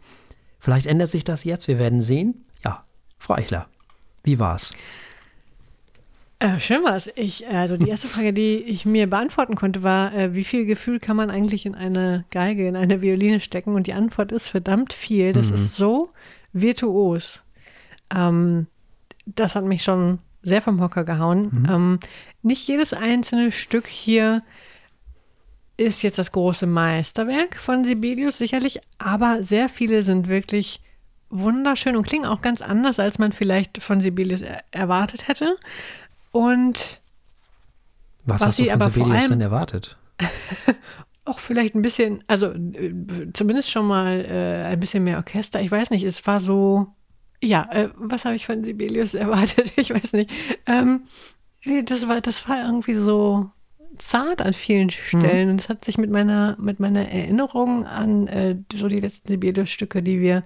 Vielleicht 0.60 0.88
ändert 0.88 1.12
sich 1.12 1.24
das 1.24 1.44
jetzt, 1.44 1.68
wir 1.68 1.78
werden 1.78 2.02
sehen. 2.02 2.46
Ja, 2.64 2.84
Frau 3.20 3.36
Eichler, 3.36 3.68
wie 4.26 4.40
war's? 4.40 4.76
Äh, 6.40 6.60
schön 6.60 6.84
war's. 6.84 7.10
Ich, 7.16 7.48
also 7.48 7.78
die 7.78 7.90
erste 7.90 8.08
Frage, 8.08 8.34
die 8.34 8.58
ich 8.58 8.86
mir 8.86 9.10
beantworten 9.10 9.56
konnte, 9.56 9.84
war, 9.84 10.14
äh, 10.14 10.36
wie 10.36 10.44
viel 10.44 10.66
Gefühl 10.66 11.00
kann 11.00 11.16
man 11.16 11.32
eigentlich 11.32 11.66
in 11.66 11.76
eine 11.76 12.26
Geige, 12.30 12.68
in 12.68 12.76
eine 12.76 13.02
Violine 13.02 13.40
stecken? 13.40 13.74
Und 13.74 13.88
die 13.88 13.94
Antwort 13.94 14.32
ist 14.32 14.50
verdammt 14.50 14.92
viel. 14.92 15.32
Das 15.32 15.48
mhm. 15.48 15.54
ist 15.54 15.76
so 15.76 16.10
virtuos. 16.52 17.42
Ähm, 18.14 18.68
das 19.26 19.56
hat 19.56 19.64
mich 19.64 19.84
schon 19.84 20.20
sehr 20.44 20.62
vom 20.62 20.82
Hocker 20.82 21.06
gehauen. 21.06 21.50
Mhm. 21.52 21.70
Ähm, 21.70 22.00
nicht 22.42 22.68
jedes 22.68 22.94
einzelne 22.94 23.52
Stück 23.52 23.88
hier 23.88 24.44
ist 25.78 26.04
jetzt 26.04 26.20
das 26.20 26.32
große 26.32 26.68
Meisterwerk 26.68 27.58
von 27.58 27.84
Sibelius, 27.84 28.38
sicherlich, 28.38 28.80
aber 28.98 29.44
sehr 29.44 29.68
viele 29.68 30.04
sind 30.04 30.30
wirklich 30.30 30.82
wunderschön 31.38 31.95
und 31.95 32.08
klingen 32.08 32.26
auch 32.26 32.41
ganz 32.41 32.62
anders, 32.62 33.00
als 33.00 33.19
man 33.19 33.32
vielleicht 33.32 33.82
von 33.82 34.02
Sibelius 34.02 34.41
er 34.41 34.63
erwartet 34.71 35.28
hätte. 35.28 35.58
Und 36.32 37.02
was, 38.26 38.41
was 38.41 38.48
hast 38.48 38.60
du 38.60 38.65
von 38.65 38.82
Sibelius 38.82 39.28
denn 39.28 39.41
erwartet? 39.41 39.98
auch 41.26 41.39
vielleicht 41.39 41.76
ein 41.76 41.82
bisschen, 41.82 42.24
also 42.28 42.54
zumindest 43.34 43.71
schon 43.71 43.88
mal 43.88 44.26
äh, 44.26 44.65
ein 44.71 44.80
bisschen 44.80 45.04
mehr 45.04 45.17
Orchester. 45.17 45.60
Ich 45.60 45.71
weiß 45.71 45.89
nicht, 45.89 46.04
es 46.04 46.26
war 46.28 46.39
so, 46.39 46.88
ja, 47.41 47.67
äh, 47.71 47.89
was 47.95 48.26
habe 48.26 48.36
ich 48.36 48.45
von 48.45 48.63
Sibelius 48.63 49.13
erwartet? 49.15 49.74
Ich 49.76 49.91
weiß 49.91 50.13
nicht. 50.13 50.32
Ähm, 50.67 51.04
das 51.86 52.08
war, 52.08 52.21
das 52.21 52.48
war 52.48 52.63
irgendwie 52.63 52.93
so 52.93 53.50
zart 53.98 54.41
an 54.41 54.54
vielen 54.54 54.91
Stellen. 54.91 55.48
Mhm. 55.48 55.54
Und 55.54 55.62
es 55.62 55.69
hat 55.69 55.84
sich 55.84 55.98
mit 55.98 56.12
meiner, 56.12 56.58
mit 56.60 56.80
meiner 56.80 57.10
Erinnerung 57.10 57.86
an 57.86 58.28
äh, 58.28 58.58
so 58.74 58.88
die 58.88 59.00
letzten 59.00 59.30
Sibelius-Stücke, 59.30 60.04
die 60.04 60.21
wir 60.21 60.43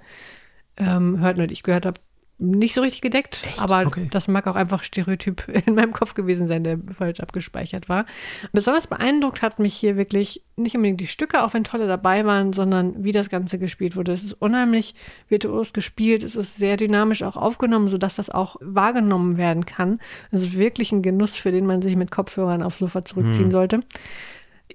ähm, 0.79 1.19
hörten 1.19 1.41
und 1.41 1.51
ich 1.51 1.63
gehört 1.63 1.85
habe, 1.85 1.99
nicht 2.41 2.73
so 2.73 2.79
richtig 2.79 3.01
gedeckt, 3.01 3.43
Echt? 3.43 3.59
aber 3.59 3.85
okay. 3.85 4.07
das 4.11 4.29
mag 4.29 4.47
auch 4.47 4.55
einfach 4.55 4.83
Stereotyp 4.83 5.45
in 5.65 5.75
meinem 5.75 5.91
Kopf 5.91 6.13
gewesen 6.13 6.47
sein, 6.47 6.63
der 6.63 6.79
falsch 6.97 7.19
abgespeichert 7.19 7.89
war. 7.89 8.05
Besonders 8.53 8.87
beeindruckt 8.87 9.41
hat 9.41 9.59
mich 9.59 9.75
hier 9.75 9.97
wirklich 9.97 10.41
nicht 10.55 10.75
unbedingt 10.75 11.01
die 11.01 11.07
Stücke, 11.07 11.43
auch 11.43 11.53
wenn 11.53 11.65
tolle 11.65 11.85
dabei 11.85 12.25
waren, 12.25 12.53
sondern 12.53 13.03
wie 13.03 13.11
das 13.11 13.29
Ganze 13.29 13.59
gespielt 13.59 13.97
wurde. 13.97 14.13
Es 14.13 14.23
ist 14.23 14.33
unheimlich 14.33 14.95
virtuos 15.27 15.73
gespielt, 15.73 16.23
es 16.23 16.37
ist 16.37 16.55
sehr 16.55 16.77
dynamisch 16.77 17.23
auch 17.23 17.35
aufgenommen, 17.35 17.89
sodass 17.89 18.15
das 18.15 18.29
auch 18.29 18.55
wahrgenommen 18.61 19.35
werden 19.35 19.65
kann. 19.65 19.99
Es 20.31 20.41
ist 20.41 20.57
wirklich 20.57 20.93
ein 20.93 21.01
Genuss, 21.01 21.35
für 21.35 21.51
den 21.51 21.65
man 21.65 21.81
sich 21.81 21.97
mit 21.97 22.09
Kopfhörern 22.09 22.63
aufs 22.63 22.79
Sofa 22.79 23.03
zurückziehen 23.03 23.45
hm. 23.45 23.51
sollte. 23.51 23.79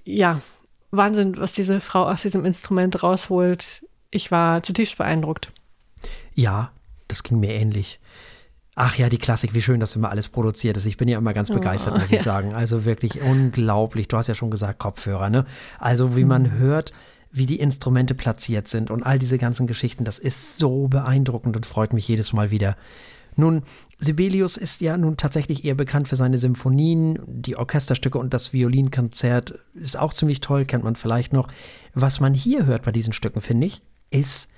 Ja, 0.05 0.43
Wahnsinn, 0.91 1.39
was 1.39 1.55
diese 1.55 1.81
Frau 1.81 2.05
aus 2.05 2.23
diesem 2.23 2.45
Instrument 2.45 3.03
rausholt. 3.03 3.87
Ich 4.11 4.31
war 4.31 4.63
zutiefst 4.63 4.99
beeindruckt. 4.99 5.51
Ja, 6.35 6.73
das 7.09 7.23
ging 7.23 7.41
mir 7.41 7.53
ähnlich. 7.53 8.01
Ach 8.77 8.97
ja, 8.97 9.09
die 9.09 9.19
Klassik, 9.19 9.55
wie 9.55 9.63
schön 9.63 9.79
das 9.79 9.95
immer 9.95 10.11
alles 10.11 10.29
produziert 10.29 10.77
ist. 10.77 10.87
Ich 10.87 10.97
bin 10.97 11.07
ja 11.07 11.19
immer 11.19 11.33
ganz 11.33 11.51
begeistert, 11.51 11.95
oh, 11.95 12.01
muss 12.01 12.07
ich 12.11 12.19
ja. 12.19 12.23
sagen. 12.23 12.55
Also 12.55 12.85
wirklich 12.85 13.21
unglaublich. 13.21 14.09
Du 14.09 14.17
hast 14.17 14.27
ja 14.27 14.35
schon 14.35 14.51
gesagt, 14.51 14.81
Kopfhörer, 14.81 15.31
ne? 15.31 15.47
Also 15.79 16.17
wie 16.17 16.25
man 16.25 16.43
mhm. 16.43 16.59
hört, 16.59 16.93
wie 17.31 17.47
die 17.47 17.61
Instrumente 17.61 18.15
platziert 18.15 18.69
sind 18.69 18.91
und 18.91 19.03
all 19.03 19.19
diese 19.19 19.39
ganzen 19.39 19.67
Geschichten, 19.67 20.05
das 20.05 20.19
ist 20.19 20.59
so 20.59 20.89
beeindruckend 20.89 21.57
und 21.57 21.67
freut 21.67 21.93
mich 21.93 22.07
jedes 22.09 22.33
Mal 22.33 22.51
wieder. 22.51 22.77
Nun, 23.37 23.63
Sibelius 23.99 24.57
ist 24.57 24.81
ja 24.81 24.97
nun 24.97 25.17
tatsächlich 25.17 25.65
eher 25.65 25.75
bekannt 25.75 26.07
für 26.07 26.15
seine 26.15 26.39
Symphonien, 26.39 27.19
die 27.27 27.57
Orchesterstücke 27.57 28.19
und 28.19 28.33
das 28.33 28.53
Violinkonzert 28.53 29.59
ist 29.75 29.99
auch 29.99 30.13
ziemlich 30.13 30.41
toll, 30.41 30.65
kennt 30.65 30.85
man 30.85 30.95
vielleicht 30.95 31.33
noch. 31.33 31.49
Was 31.95 32.21
man 32.21 32.35
hier 32.35 32.67
hört 32.67 32.85
bei 32.85 32.93
diesen 32.93 33.13
Stücken, 33.13 33.41
finde 33.41 33.67
ich, 33.67 33.81
ist 34.11 34.49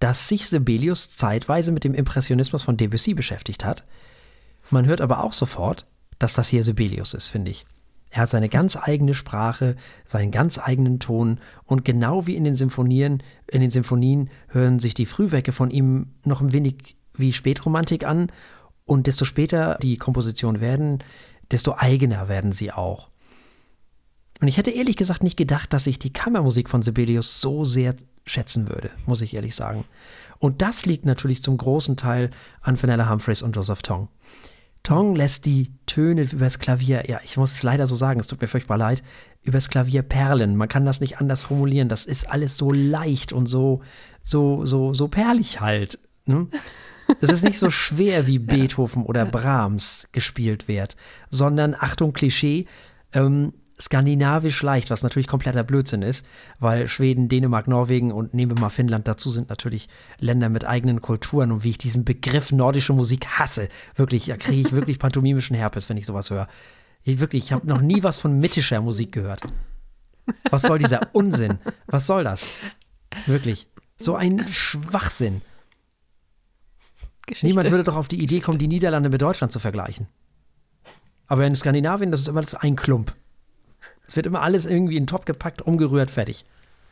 dass 0.00 0.28
sich 0.28 0.48
Sibelius 0.48 1.16
zeitweise 1.16 1.72
mit 1.72 1.84
dem 1.84 1.94
Impressionismus 1.94 2.62
von 2.62 2.76
Debussy 2.76 3.14
beschäftigt 3.14 3.64
hat. 3.64 3.84
Man 4.70 4.86
hört 4.86 5.00
aber 5.00 5.24
auch 5.24 5.32
sofort, 5.32 5.86
dass 6.18 6.34
das 6.34 6.48
hier 6.48 6.62
Sibelius 6.62 7.14
ist, 7.14 7.26
finde 7.26 7.50
ich. 7.50 7.66
Er 8.10 8.22
hat 8.22 8.30
seine 8.30 8.48
ganz 8.48 8.76
eigene 8.76 9.14
Sprache, 9.14 9.76
seinen 10.04 10.30
ganz 10.30 10.58
eigenen 10.58 10.98
Ton 10.98 11.38
und 11.64 11.84
genau 11.84 12.26
wie 12.26 12.36
in 12.36 12.44
den 12.44 12.54
Symphonien, 12.54 13.22
in 13.46 13.60
den 13.60 13.70
Symphonien 13.70 14.30
hören 14.48 14.78
sich 14.78 14.94
die 14.94 15.06
Frühwerke 15.06 15.52
von 15.52 15.70
ihm 15.70 16.14
noch 16.24 16.40
ein 16.40 16.52
wenig 16.52 16.96
wie 17.14 17.32
Spätromantik 17.32 18.04
an 18.04 18.32
und 18.86 19.06
desto 19.06 19.24
später 19.24 19.76
die 19.82 19.98
Kompositionen 19.98 20.60
werden, 20.60 20.98
desto 21.50 21.74
eigener 21.76 22.28
werden 22.28 22.52
sie 22.52 22.72
auch. 22.72 23.10
Und 24.40 24.48
ich 24.48 24.56
hätte 24.56 24.70
ehrlich 24.70 24.96
gesagt 24.96 25.22
nicht 25.22 25.36
gedacht, 25.36 25.72
dass 25.72 25.86
ich 25.86 25.98
die 25.98 26.12
Kammermusik 26.12 26.70
von 26.70 26.80
Sibelius 26.80 27.40
so 27.40 27.64
sehr 27.64 27.94
schätzen 28.28 28.68
würde, 28.68 28.90
muss 29.06 29.22
ich 29.22 29.34
ehrlich 29.34 29.54
sagen. 29.54 29.84
Und 30.38 30.62
das 30.62 30.86
liegt 30.86 31.04
natürlich 31.04 31.42
zum 31.42 31.56
großen 31.56 31.96
Teil 31.96 32.30
an 32.60 32.76
Fenella 32.76 33.10
Humphreys 33.10 33.42
und 33.42 33.56
Joseph 33.56 33.82
Tong. 33.82 34.08
Tong 34.84 35.16
lässt 35.16 35.44
die 35.44 35.72
Töne 35.86 36.22
übers 36.22 36.58
Klavier, 36.58 37.08
ja, 37.08 37.20
ich 37.24 37.36
muss 37.36 37.54
es 37.54 37.62
leider 37.62 37.86
so 37.86 37.94
sagen, 37.94 38.20
es 38.20 38.26
tut 38.26 38.40
mir 38.40 38.48
furchtbar 38.48 38.78
leid, 38.78 39.02
übers 39.42 39.68
Klavier 39.68 40.02
perlen. 40.02 40.56
Man 40.56 40.68
kann 40.68 40.84
das 40.84 41.00
nicht 41.00 41.18
anders 41.18 41.44
formulieren. 41.44 41.88
Das 41.88 42.06
ist 42.06 42.30
alles 42.30 42.56
so 42.56 42.70
leicht 42.70 43.32
und 43.32 43.46
so, 43.46 43.82
so, 44.22 44.64
so, 44.64 44.94
so 44.94 45.08
perlig 45.08 45.60
halt. 45.60 45.98
Ne? 46.26 46.46
Das 47.20 47.30
ist 47.30 47.42
nicht 47.42 47.58
so 47.58 47.70
schwer, 47.70 48.26
wie 48.26 48.38
Beethoven 48.38 49.04
oder 49.04 49.24
Brahms 49.24 50.08
gespielt 50.12 50.68
wird, 50.68 50.96
sondern, 51.28 51.74
Achtung, 51.78 52.12
Klischee, 52.12 52.66
ähm, 53.12 53.52
skandinavisch 53.80 54.62
leicht, 54.62 54.90
was 54.90 55.02
natürlich 55.02 55.28
kompletter 55.28 55.62
Blödsinn 55.62 56.02
ist, 56.02 56.26
weil 56.58 56.88
Schweden, 56.88 57.28
Dänemark, 57.28 57.68
Norwegen 57.68 58.12
und 58.12 58.34
nehmen 58.34 58.56
wir 58.56 58.60
mal 58.60 58.70
Finnland 58.70 59.06
dazu 59.06 59.30
sind 59.30 59.48
natürlich 59.48 59.88
Länder 60.18 60.48
mit 60.48 60.66
eigenen 60.66 61.00
Kulturen 61.00 61.52
und 61.52 61.64
wie 61.64 61.70
ich 61.70 61.78
diesen 61.78 62.04
Begriff 62.04 62.50
nordische 62.50 62.92
Musik 62.92 63.26
hasse, 63.26 63.68
wirklich, 63.94 64.26
da 64.26 64.36
kriege 64.36 64.60
ich 64.60 64.72
wirklich 64.72 64.98
pantomimischen 64.98 65.56
Herpes, 65.56 65.88
wenn 65.88 65.96
ich 65.96 66.06
sowas 66.06 66.30
höre. 66.30 66.48
Ich 67.04 67.20
wirklich, 67.20 67.44
ich 67.44 67.52
habe 67.52 67.66
noch 67.66 67.80
nie 67.80 68.02
was 68.02 68.20
von 68.20 68.38
mittischer 68.38 68.80
Musik 68.80 69.12
gehört. 69.12 69.42
Was 70.50 70.62
soll 70.62 70.78
dieser 70.78 71.14
Unsinn? 71.14 71.58
Was 71.86 72.06
soll 72.06 72.24
das? 72.24 72.48
Wirklich. 73.26 73.66
So 73.96 74.14
ein 74.14 74.46
Schwachsinn. 74.48 75.40
Geschichte. 77.26 77.46
Niemand 77.46 77.70
würde 77.70 77.84
doch 77.84 77.96
auf 77.96 78.08
die 78.08 78.22
Idee 78.22 78.40
kommen, 78.40 78.58
die 78.58 78.68
Niederlande 78.68 79.08
mit 79.08 79.22
Deutschland 79.22 79.52
zu 79.52 79.58
vergleichen. 79.58 80.06
Aber 81.26 81.46
in 81.46 81.54
Skandinavien, 81.54 82.10
das 82.10 82.20
ist 82.22 82.28
immer 82.28 82.40
das 82.40 82.54
ein 82.54 82.76
Klump. 82.76 83.14
Es 84.08 84.16
wird 84.16 84.26
immer 84.26 84.42
alles 84.42 84.66
irgendwie 84.66 84.96
in 84.96 85.04
den 85.04 85.06
Topf 85.06 85.26
gepackt, 85.26 85.62
umgerührt, 85.62 86.10
fertig. 86.10 86.44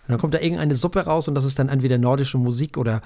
Und 0.07 0.13
dann 0.13 0.21
kommt 0.21 0.35
da 0.35 0.39
irgendeine 0.39 0.77
Suppe 0.77 1.01
raus 1.01 1.27
und 1.27 1.35
das 1.35 1.45
ist 1.45 1.59
dann 1.59 1.69
entweder 1.69 1.99
nordische 1.99 2.39
Musik 2.39 2.77
oder 2.77 3.01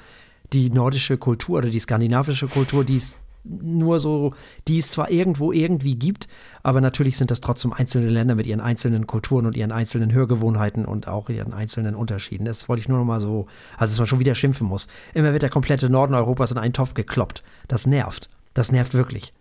die 0.52 0.68
nordische 0.68 1.16
Kultur 1.16 1.58
oder 1.58 1.70
die 1.70 1.80
skandinavische 1.80 2.48
Kultur, 2.48 2.84
die 2.84 2.96
es 2.96 3.22
nur 3.44 4.00
so, 4.00 4.34
die 4.68 4.78
es 4.78 4.90
zwar 4.90 5.10
irgendwo 5.10 5.50
irgendwie 5.52 5.96
gibt, 5.96 6.28
aber 6.62 6.80
natürlich 6.80 7.16
sind 7.16 7.30
das 7.30 7.40
trotzdem 7.40 7.72
einzelne 7.72 8.08
Länder 8.08 8.34
mit 8.34 8.46
ihren 8.46 8.60
einzelnen 8.60 9.06
Kulturen 9.06 9.46
und 9.46 9.56
ihren 9.56 9.72
einzelnen 9.72 10.12
Hörgewohnheiten 10.12 10.84
und 10.84 11.08
auch 11.08 11.30
ihren 11.30 11.54
einzelnen 11.54 11.94
Unterschieden. 11.94 12.44
Das 12.44 12.68
wollte 12.68 12.80
ich 12.82 12.88
nur 12.88 12.98
noch 12.98 13.06
mal 13.06 13.20
so, 13.20 13.46
also 13.78 13.92
dass 13.92 13.98
man 13.98 14.06
schon 14.06 14.18
wieder 14.20 14.34
schimpfen 14.34 14.66
muss. 14.66 14.88
Immer 15.14 15.32
wird 15.32 15.42
der 15.42 15.48
komplette 15.48 15.88
Norden 15.88 16.14
Europas 16.14 16.52
in 16.52 16.58
einen 16.58 16.74
Topf 16.74 16.92
gekloppt. 16.92 17.42
Das 17.66 17.86
nervt. 17.86 18.28
Das 18.52 18.72
nervt 18.72 18.94
wirklich. 18.94 19.32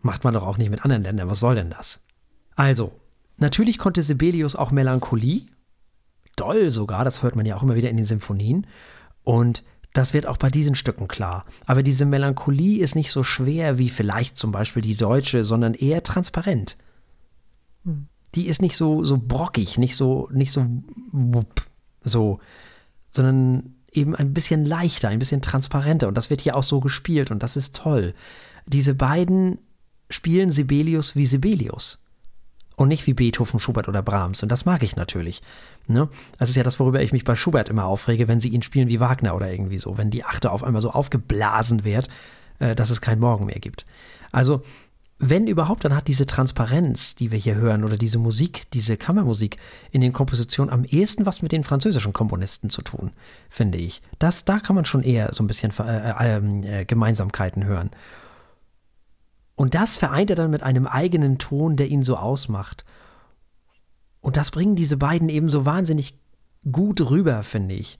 Macht 0.00 0.24
man 0.24 0.34
doch 0.34 0.46
auch 0.46 0.58
nicht 0.58 0.70
mit 0.70 0.84
anderen 0.84 1.02
Ländern. 1.02 1.30
Was 1.30 1.40
soll 1.40 1.54
denn 1.54 1.70
das? 1.70 2.00
Also, 2.56 2.92
Natürlich 3.36 3.78
konnte 3.78 4.02
Sibelius 4.02 4.56
auch 4.56 4.70
Melancholie, 4.70 5.46
doll 6.36 6.70
sogar, 6.70 7.04
das 7.04 7.22
hört 7.22 7.36
man 7.36 7.46
ja 7.46 7.56
auch 7.56 7.62
immer 7.62 7.74
wieder 7.74 7.90
in 7.90 7.96
den 7.96 8.06
Symphonien. 8.06 8.66
Und 9.22 9.62
das 9.92 10.12
wird 10.12 10.26
auch 10.26 10.36
bei 10.36 10.50
diesen 10.50 10.74
Stücken 10.74 11.08
klar. 11.08 11.46
Aber 11.66 11.82
diese 11.82 12.04
Melancholie 12.04 12.82
ist 12.82 12.96
nicht 12.96 13.10
so 13.10 13.22
schwer 13.22 13.78
wie 13.78 13.88
vielleicht 13.88 14.36
zum 14.36 14.52
Beispiel 14.52 14.82
die 14.82 14.96
deutsche, 14.96 15.44
sondern 15.44 15.74
eher 15.74 16.02
transparent. 16.02 16.76
Hm. 17.84 18.08
Die 18.34 18.48
ist 18.48 18.60
nicht 18.60 18.76
so, 18.76 19.04
so 19.04 19.18
brockig, 19.18 19.78
nicht 19.78 19.94
so, 19.94 20.28
nicht 20.32 20.50
so, 20.50 20.66
so, 22.02 22.40
sondern 23.08 23.76
eben 23.92 24.16
ein 24.16 24.34
bisschen 24.34 24.64
leichter, 24.64 25.08
ein 25.08 25.20
bisschen 25.20 25.40
transparenter. 25.40 26.08
Und 26.08 26.16
das 26.16 26.30
wird 26.30 26.40
hier 26.40 26.56
auch 26.56 26.64
so 26.64 26.80
gespielt 26.80 27.30
und 27.30 27.44
das 27.44 27.56
ist 27.56 27.76
toll. 27.76 28.14
Diese 28.66 28.94
beiden 28.94 29.60
spielen 30.10 30.50
Sibelius 30.50 31.14
wie 31.14 31.26
Sibelius 31.26 32.03
und 32.76 32.88
nicht 32.88 33.06
wie 33.06 33.14
Beethoven, 33.14 33.60
Schubert 33.60 33.88
oder 33.88 34.02
Brahms. 34.02 34.42
Und 34.42 34.50
das 34.50 34.64
mag 34.64 34.82
ich 34.82 34.96
natürlich. 34.96 35.42
Ne? 35.86 36.08
Das 36.38 36.50
ist 36.50 36.56
ja 36.56 36.62
das, 36.62 36.80
worüber 36.80 37.02
ich 37.02 37.12
mich 37.12 37.24
bei 37.24 37.36
Schubert 37.36 37.68
immer 37.68 37.84
aufrege, 37.84 38.28
wenn 38.28 38.40
sie 38.40 38.48
ihn 38.48 38.62
spielen 38.62 38.88
wie 38.88 39.00
Wagner 39.00 39.34
oder 39.34 39.50
irgendwie 39.50 39.78
so. 39.78 39.96
Wenn 39.98 40.10
die 40.10 40.24
Achte 40.24 40.50
auf 40.50 40.64
einmal 40.64 40.82
so 40.82 40.90
aufgeblasen 40.90 41.84
wird, 41.84 42.08
äh, 42.58 42.74
dass 42.74 42.90
es 42.90 43.00
kein 43.00 43.18
Morgen 43.20 43.46
mehr 43.46 43.60
gibt. 43.60 43.86
Also, 44.32 44.62
wenn 45.20 45.46
überhaupt, 45.46 45.84
dann 45.84 45.94
hat 45.94 46.08
diese 46.08 46.26
Transparenz, 46.26 47.14
die 47.14 47.30
wir 47.30 47.38
hier 47.38 47.54
hören, 47.54 47.84
oder 47.84 47.96
diese 47.96 48.18
Musik, 48.18 48.64
diese 48.72 48.96
Kammermusik 48.96 49.56
in 49.92 50.00
den 50.00 50.12
Kompositionen 50.12 50.72
am 50.72 50.84
ehesten 50.84 51.24
was 51.24 51.40
mit 51.40 51.52
den 51.52 51.62
französischen 51.62 52.12
Komponisten 52.12 52.68
zu 52.68 52.82
tun, 52.82 53.12
finde 53.48 53.78
ich. 53.78 54.02
Das, 54.18 54.44
da 54.44 54.58
kann 54.58 54.74
man 54.74 54.84
schon 54.84 55.02
eher 55.02 55.32
so 55.32 55.44
ein 55.44 55.46
bisschen 55.46 55.72
äh, 55.78 56.36
äh, 56.36 56.80
äh 56.80 56.84
Gemeinsamkeiten 56.84 57.64
hören. 57.64 57.90
Und 59.56 59.74
das 59.74 59.98
vereint 59.98 60.30
er 60.30 60.36
dann 60.36 60.50
mit 60.50 60.62
einem 60.62 60.86
eigenen 60.86 61.38
Ton, 61.38 61.76
der 61.76 61.88
ihn 61.88 62.02
so 62.02 62.16
ausmacht. 62.16 62.84
Und 64.20 64.36
das 64.36 64.50
bringen 64.50 64.74
diese 64.74 64.96
beiden 64.96 65.28
eben 65.28 65.48
so 65.48 65.64
wahnsinnig 65.64 66.18
gut 66.70 67.10
rüber, 67.10 67.42
finde 67.42 67.74
ich. 67.74 67.98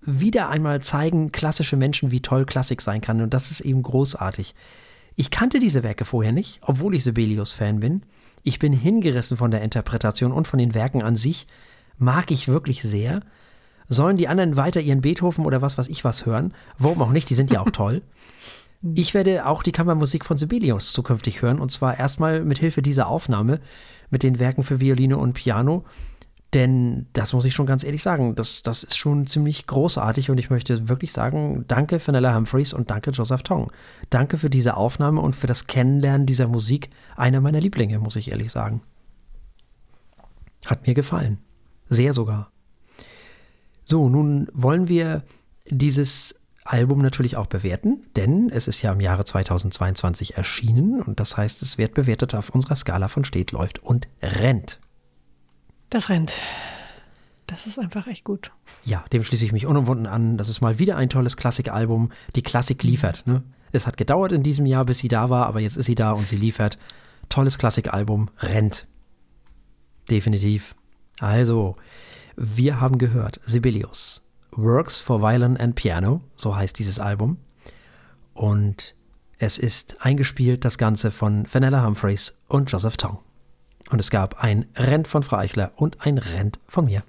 Wieder 0.00 0.48
einmal 0.48 0.82
zeigen 0.82 1.32
klassische 1.32 1.76
Menschen, 1.76 2.10
wie 2.10 2.20
toll 2.20 2.44
Klassik 2.44 2.80
sein 2.80 3.00
kann. 3.00 3.20
Und 3.20 3.34
das 3.34 3.50
ist 3.50 3.60
eben 3.60 3.82
großartig. 3.82 4.54
Ich 5.16 5.30
kannte 5.30 5.58
diese 5.58 5.82
Werke 5.82 6.04
vorher 6.04 6.32
nicht, 6.32 6.60
obwohl 6.62 6.94
ich 6.94 7.04
Sibelius-Fan 7.04 7.80
bin. 7.80 8.02
Ich 8.42 8.58
bin 8.58 8.72
hingerissen 8.72 9.36
von 9.36 9.50
der 9.50 9.62
Interpretation 9.62 10.32
und 10.32 10.46
von 10.46 10.58
den 10.58 10.74
Werken 10.74 11.02
an 11.02 11.16
sich. 11.16 11.46
Mag 11.96 12.30
ich 12.30 12.48
wirklich 12.48 12.82
sehr. 12.82 13.20
Sollen 13.86 14.16
die 14.16 14.28
anderen 14.28 14.56
weiter 14.56 14.80
ihren 14.80 15.00
Beethoven 15.00 15.46
oder 15.46 15.62
was 15.62 15.78
weiß 15.78 15.88
ich 15.88 16.04
was 16.04 16.26
hören? 16.26 16.54
Warum 16.78 17.02
auch 17.02 17.10
nicht, 17.10 17.30
die 17.30 17.34
sind 17.34 17.50
ja 17.50 17.60
auch 17.60 17.70
toll. 17.72 18.02
Mhm. 18.84 18.92
Ich 18.96 19.14
werde 19.14 19.46
auch 19.46 19.62
die 19.62 19.72
Kammermusik 19.72 20.24
von 20.24 20.36
Sibelius 20.36 20.92
zukünftig 20.92 21.42
hören 21.42 21.58
und 21.58 21.72
zwar 21.72 21.98
erstmal 21.98 22.44
mit 22.44 22.58
Hilfe 22.58 22.82
dieser 22.82 23.08
Aufnahme 23.08 23.60
mit 24.10 24.22
den 24.22 24.38
Werken 24.38 24.62
für 24.62 24.80
Violine 24.80 25.16
und 25.16 25.32
Piano. 25.32 25.84
Denn 26.52 27.06
das 27.14 27.32
muss 27.32 27.46
ich 27.46 27.54
schon 27.54 27.66
ganz 27.66 27.82
ehrlich 27.82 28.02
sagen, 28.02 28.36
das, 28.36 28.62
das 28.62 28.84
ist 28.84 28.96
schon 28.96 29.26
ziemlich 29.26 29.66
großartig 29.66 30.30
und 30.30 30.38
ich 30.38 30.50
möchte 30.50 30.88
wirklich 30.88 31.10
sagen, 31.10 31.64
danke 31.66 31.98
Fenella 31.98 32.32
Humphreys 32.32 32.72
und 32.72 32.90
danke 32.90 33.10
Joseph 33.10 33.42
Tong. 33.42 33.72
Danke 34.08 34.38
für 34.38 34.50
diese 34.50 34.76
Aufnahme 34.76 35.20
und 35.20 35.34
für 35.34 35.48
das 35.48 35.66
Kennenlernen 35.66 36.26
dieser 36.26 36.46
Musik. 36.46 36.90
Einer 37.16 37.40
meiner 37.40 37.60
Lieblinge, 37.60 37.98
muss 37.98 38.14
ich 38.14 38.30
ehrlich 38.30 38.52
sagen. 38.52 38.82
Hat 40.66 40.86
mir 40.86 40.94
gefallen. 40.94 41.38
Sehr 41.88 42.12
sogar. 42.12 42.52
So, 43.84 44.08
nun 44.08 44.46
wollen 44.52 44.88
wir 44.88 45.24
dieses 45.68 46.36
Album 46.64 47.00
natürlich 47.00 47.36
auch 47.36 47.46
bewerten, 47.46 48.02
denn 48.16 48.48
es 48.48 48.68
ist 48.68 48.80
ja 48.80 48.92
im 48.92 49.00
Jahre 49.00 49.24
2022 49.24 50.36
erschienen 50.36 51.02
und 51.02 51.20
das 51.20 51.36
heißt, 51.36 51.60
es 51.60 51.76
wird 51.76 51.92
bewertet 51.92 52.34
auf 52.34 52.48
unserer 52.50 52.74
Skala 52.74 53.08
von 53.08 53.24
steht, 53.24 53.52
läuft 53.52 53.80
und 53.80 54.08
rennt. 54.22 54.80
Das 55.90 56.08
rennt. 56.08 56.32
Das 57.46 57.66
ist 57.66 57.78
einfach 57.78 58.06
echt 58.06 58.24
gut. 58.24 58.50
Ja, 58.84 59.04
dem 59.12 59.22
schließe 59.22 59.44
ich 59.44 59.52
mich 59.52 59.66
unumwunden 59.66 60.06
an. 60.06 60.38
Das 60.38 60.48
ist 60.48 60.62
mal 60.62 60.78
wieder 60.78 60.96
ein 60.96 61.10
tolles 61.10 61.36
Klassikalbum. 61.36 62.10
Die 62.34 62.42
Klassik 62.42 62.82
liefert. 62.82 63.26
Ne? 63.26 63.42
Es 63.72 63.86
hat 63.86 63.98
gedauert 63.98 64.32
in 64.32 64.42
diesem 64.42 64.64
Jahr, 64.64 64.86
bis 64.86 65.00
sie 65.00 65.08
da 65.08 65.28
war, 65.28 65.46
aber 65.46 65.60
jetzt 65.60 65.76
ist 65.76 65.86
sie 65.86 65.94
da 65.94 66.12
und 66.12 66.26
sie 66.26 66.36
liefert. 66.36 66.78
Tolles 67.28 67.58
Klassikalbum. 67.58 68.30
Rennt. 68.38 68.86
Definitiv. 70.10 70.74
Also, 71.20 71.76
wir 72.36 72.80
haben 72.80 72.98
gehört, 72.98 73.40
Sibelius. 73.44 74.23
Works 74.56 75.00
for 75.00 75.20
Violin 75.20 75.56
and 75.56 75.74
Piano, 75.74 76.20
so 76.36 76.56
heißt 76.56 76.78
dieses 76.78 76.98
Album. 77.00 77.38
Und 78.34 78.94
es 79.38 79.58
ist 79.58 80.04
eingespielt, 80.04 80.64
das 80.64 80.78
Ganze 80.78 81.10
von 81.10 81.46
Vanilla 81.52 81.84
Humphreys 81.84 82.38
und 82.48 82.70
Joseph 82.70 82.96
Tong. 82.96 83.18
Und 83.90 83.98
es 83.98 84.10
gab 84.10 84.42
ein 84.42 84.66
Rent 84.76 85.08
von 85.08 85.22
Frau 85.22 85.36
Eichler 85.36 85.72
und 85.76 86.06
ein 86.06 86.18
Rent 86.18 86.58
von 86.66 86.86
mir. 86.86 87.02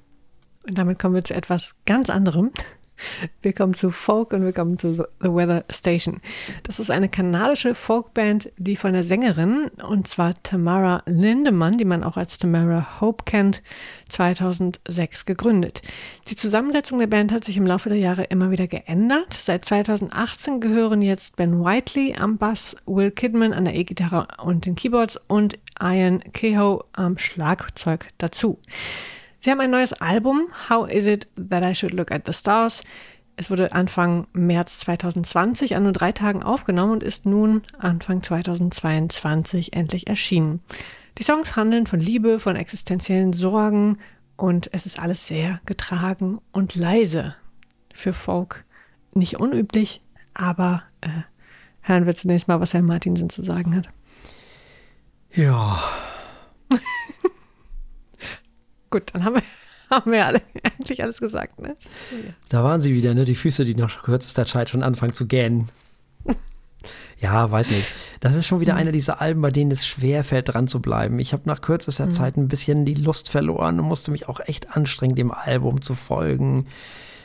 Und 0.68 0.78
damit 0.78 1.00
kommen 1.00 1.16
wir 1.16 1.24
zu 1.24 1.34
etwas 1.34 1.76
ganz 1.86 2.10
anderem. 2.10 2.52
Wir 3.42 3.54
kommen 3.54 3.74
zu 3.74 3.92
Folk 3.92 4.34
und 4.34 4.44
wir 4.44 4.54
kommen 4.54 4.78
zu 4.80 4.94
The 4.94 5.30
Weather 5.30 5.66
Station. 5.70 6.22
Das 6.64 6.80
ist 6.80 6.90
eine 6.90 7.10
kanadische 7.10 7.76
Folkband, 7.76 8.52
die 8.58 8.76
von 8.76 8.94
der 8.94 9.04
Sängerin, 9.04 9.70
und 9.88 10.08
zwar 10.08 10.34
Tamara 10.44 11.04
Lindemann, 11.06 11.78
die 11.78 11.86
man 11.86 12.04
auch 12.04 12.18
als 12.18 12.38
Tamara 12.38 13.02
Hope 13.02 13.26
kennt, 13.26 13.62
2006 14.10 15.26
gegründet. 15.26 15.82
Die 16.28 16.36
Zusammensetzung 16.36 17.00
der 17.00 17.08
Band 17.08 17.32
hat 17.32 17.44
sich 17.44 17.58
im 17.58 17.66
Laufe 17.66 17.90
der 17.90 17.98
Jahre 17.98 18.24
immer 18.24 18.52
wieder 18.52 18.68
geändert. 18.68 19.34
Seit 19.34 19.66
2018 19.66 20.60
gehören 20.60 21.02
jetzt 21.02 21.36
Ben 21.36 21.64
Whiteley 21.64 22.16
am 22.16 22.38
Bass, 22.38 22.76
Will 22.86 23.12
Kidman 23.12 23.54
an 23.54 23.66
der 23.66 23.76
E-Gitarre 23.76 24.28
und 24.44 24.66
den 24.66 24.76
Keyboards 24.76 25.20
und 25.28 25.60
Ian 25.80 26.22
Kehoe 26.34 26.84
am 26.94 27.18
Schlagzeug 27.18 28.08
dazu. 28.18 28.58
Sie 29.46 29.52
haben 29.52 29.62
ein 29.62 29.70
neues 29.70 29.94
Album, 29.94 30.48
How 30.72 30.90
Is 30.90 31.06
It 31.06 31.28
That 31.36 31.64
I 31.64 31.76
Should 31.76 31.94
Look 31.94 32.12
at 32.12 32.24
the 32.26 32.34
Stars? 32.34 32.84
Es 33.38 33.52
wurde 33.52 33.74
Anfang 33.74 34.26
März 34.34 34.80
2020 34.80 35.76
an 35.76 35.84
nur 35.84 35.92
drei 35.92 36.14
Tagen 36.14 36.42
aufgenommen 36.42 36.94
und 36.94 37.04
ist 37.04 37.28
nun 37.28 37.62
Anfang 37.78 38.24
2022 38.24 39.74
endlich 39.74 40.08
erschienen. 40.08 40.64
Die 41.20 41.24
Songs 41.24 41.56
handeln 41.56 41.86
von 41.86 42.00
Liebe, 42.00 42.40
von 42.40 42.56
existenziellen 42.56 43.34
Sorgen 43.34 44.00
und 44.36 44.74
es 44.74 44.88
ist 44.88 44.98
alles 44.98 45.28
sehr 45.28 45.62
getragen 45.68 46.40
und 46.52 46.74
leise. 46.74 47.36
Für 47.94 48.14
Folk 48.14 48.66
nicht 49.14 49.40
unüblich, 49.40 50.02
aber 50.34 50.82
äh, 51.02 51.10
hören 51.82 52.08
wir 52.08 52.16
zunächst 52.16 52.48
mal, 52.48 52.62
was 52.62 52.74
Herr 52.74 52.82
Martinsen 52.82 53.30
zu 53.30 53.44
sagen 53.44 53.76
hat. 53.76 53.90
Ja. 55.36 55.80
Gut, 58.96 59.10
dann 59.12 59.26
haben 59.26 59.36
wir, 59.36 59.44
haben 59.90 60.12
wir 60.14 60.26
alle, 60.26 60.42
eigentlich 60.64 61.04
alles 61.04 61.20
gesagt, 61.20 61.60
ne? 61.60 61.76
Da 62.48 62.64
waren 62.64 62.80
sie 62.80 62.96
wieder, 62.96 63.14
ne? 63.14 63.26
Die 63.26 63.36
Füße, 63.36 63.66
die 63.66 63.76
nach 63.76 64.04
kürzester 64.04 64.46
Zeit 64.46 64.70
schon 64.70 64.84
anfangen 64.84 65.14
zu 65.14 65.28
gähnen. 65.28 65.68
ja, 67.20 67.52
weiß 67.52 67.72
nicht. 67.72 67.88
Das 68.22 68.36
ist 68.36 68.46
schon 68.46 68.62
wieder 68.62 68.78
einer 68.78 68.94
dieser 68.94 69.20
Alben, 69.20 69.42
bei 69.42 69.52
denen 69.52 69.70
es 69.70 69.86
schwer 69.86 70.24
fällt, 70.24 70.54
dran 70.54 70.70
zu 70.70 70.82
bleiben. 70.82 71.20
Ich 71.20 71.34
habe 71.34 71.44
nach 71.44 71.60
kürzester 71.60 72.06
mhm. 72.06 72.12
Zeit 72.12 72.38
ein 72.38 72.48
bisschen 72.48 72.86
die 72.86 72.94
Lust 72.94 73.28
verloren 73.28 73.82
und 73.82 73.86
musste 73.86 74.12
mich 74.12 74.30
auch 74.30 74.40
echt 74.40 74.78
anstrengen, 74.78 75.16
dem 75.16 75.32
Album 75.34 75.82
zu 75.82 75.94
folgen. 75.94 76.68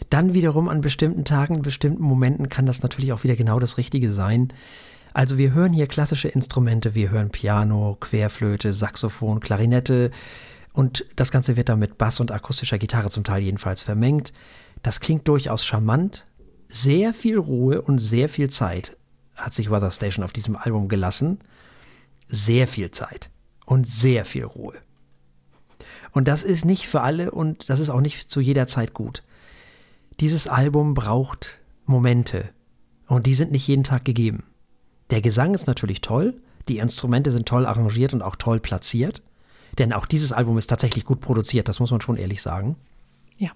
Dann 0.08 0.34
wiederum 0.34 0.68
an 0.68 0.80
bestimmten 0.80 1.24
Tagen, 1.24 1.54
in 1.54 1.62
bestimmten 1.62 2.02
Momenten 2.02 2.48
kann 2.48 2.66
das 2.66 2.82
natürlich 2.82 3.12
auch 3.12 3.22
wieder 3.22 3.36
genau 3.36 3.60
das 3.60 3.78
Richtige 3.78 4.10
sein. 4.10 4.52
Also 5.12 5.38
wir 5.38 5.52
hören 5.52 5.72
hier 5.72 5.86
klassische 5.86 6.26
Instrumente, 6.26 6.96
wir 6.96 7.10
hören 7.10 7.30
Piano, 7.30 7.96
Querflöte, 8.00 8.72
Saxophon, 8.72 9.38
Klarinette, 9.38 10.10
und 10.72 11.04
das 11.16 11.30
Ganze 11.30 11.56
wird 11.56 11.68
dann 11.68 11.78
mit 11.78 11.98
Bass 11.98 12.20
und 12.20 12.30
akustischer 12.30 12.78
Gitarre 12.78 13.10
zum 13.10 13.24
Teil 13.24 13.42
jedenfalls 13.42 13.82
vermengt. 13.82 14.32
Das 14.82 15.00
klingt 15.00 15.26
durchaus 15.26 15.64
charmant. 15.64 16.26
Sehr 16.68 17.12
viel 17.12 17.36
Ruhe 17.36 17.82
und 17.82 17.98
sehr 17.98 18.28
viel 18.28 18.50
Zeit 18.50 18.96
hat 19.34 19.52
sich 19.52 19.70
Weather 19.70 19.90
Station 19.90 20.24
auf 20.24 20.32
diesem 20.32 20.56
Album 20.56 20.88
gelassen. 20.88 21.38
Sehr 22.28 22.68
viel 22.68 22.90
Zeit 22.92 23.30
und 23.66 23.86
sehr 23.86 24.24
viel 24.24 24.44
Ruhe. 24.44 24.74
Und 26.12 26.28
das 26.28 26.42
ist 26.44 26.64
nicht 26.64 26.86
für 26.86 27.00
alle 27.00 27.30
und 27.30 27.68
das 27.68 27.80
ist 27.80 27.90
auch 27.90 28.00
nicht 28.00 28.30
zu 28.30 28.40
jeder 28.40 28.66
Zeit 28.66 28.94
gut. 28.94 29.22
Dieses 30.20 30.48
Album 30.48 30.94
braucht 30.94 31.60
Momente 31.86 32.50
und 33.06 33.26
die 33.26 33.34
sind 33.34 33.52
nicht 33.52 33.66
jeden 33.66 33.84
Tag 33.84 34.04
gegeben. 34.04 34.44
Der 35.10 35.20
Gesang 35.20 35.54
ist 35.54 35.66
natürlich 35.66 36.00
toll, 36.00 36.40
die 36.68 36.78
Instrumente 36.78 37.30
sind 37.30 37.48
toll 37.48 37.66
arrangiert 37.66 38.14
und 38.14 38.22
auch 38.22 38.36
toll 38.36 38.60
platziert. 38.60 39.22
Denn 39.78 39.92
auch 39.92 40.06
dieses 40.06 40.32
Album 40.32 40.58
ist 40.58 40.68
tatsächlich 40.68 41.04
gut 41.04 41.20
produziert, 41.20 41.68
das 41.68 41.80
muss 41.80 41.90
man 41.90 42.00
schon 42.00 42.16
ehrlich 42.16 42.42
sagen. 42.42 42.76
Ja. 43.38 43.50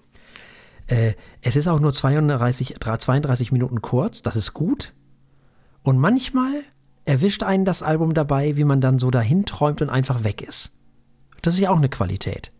Äh, 0.87 1.13
es 1.41 1.55
ist 1.55 1.67
auch 1.67 1.79
nur 1.79 1.93
32, 1.93 2.75
32 2.79 3.51
Minuten 3.51 3.81
kurz, 3.81 4.21
das 4.21 4.35
ist 4.35 4.53
gut. 4.53 4.93
Und 5.83 5.97
manchmal 5.99 6.63
erwischt 7.03 7.43
einen 7.43 7.65
das 7.65 7.83
Album 7.83 8.13
dabei, 8.13 8.57
wie 8.57 8.63
man 8.63 8.81
dann 8.81 8.99
so 8.99 9.11
dahin 9.11 9.45
träumt 9.45 9.81
und 9.81 9.89
einfach 9.89 10.23
weg 10.23 10.41
ist. 10.41 10.71
Das 11.41 11.53
ist 11.53 11.59
ja 11.59 11.69
auch 11.69 11.77
eine 11.77 11.89
Qualität. 11.89 12.51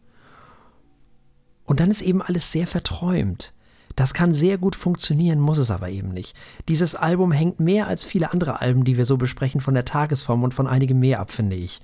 Und 1.65 1.79
dann 1.79 1.89
ist 1.89 2.03
eben 2.03 2.21
alles 2.21 2.51
sehr 2.51 2.67
verträumt. 2.67 3.53
Das 3.95 4.13
kann 4.13 4.33
sehr 4.33 4.57
gut 4.57 4.75
funktionieren, 4.75 5.39
muss 5.39 5.57
es 5.57 5.71
aber 5.71 5.89
eben 5.89 6.09
nicht. 6.09 6.35
Dieses 6.67 6.95
Album 6.95 7.31
hängt 7.31 7.59
mehr 7.59 7.87
als 7.87 8.05
viele 8.05 8.31
andere 8.31 8.61
Alben, 8.61 8.83
die 8.83 8.97
wir 8.97 9.05
so 9.05 9.17
besprechen, 9.17 9.61
von 9.61 9.73
der 9.73 9.85
Tagesform 9.85 10.43
und 10.43 10.53
von 10.53 10.67
einigem 10.67 10.99
mehr 10.99 11.19
ab, 11.19 11.31
finde 11.31 11.55
ich. 11.55 11.81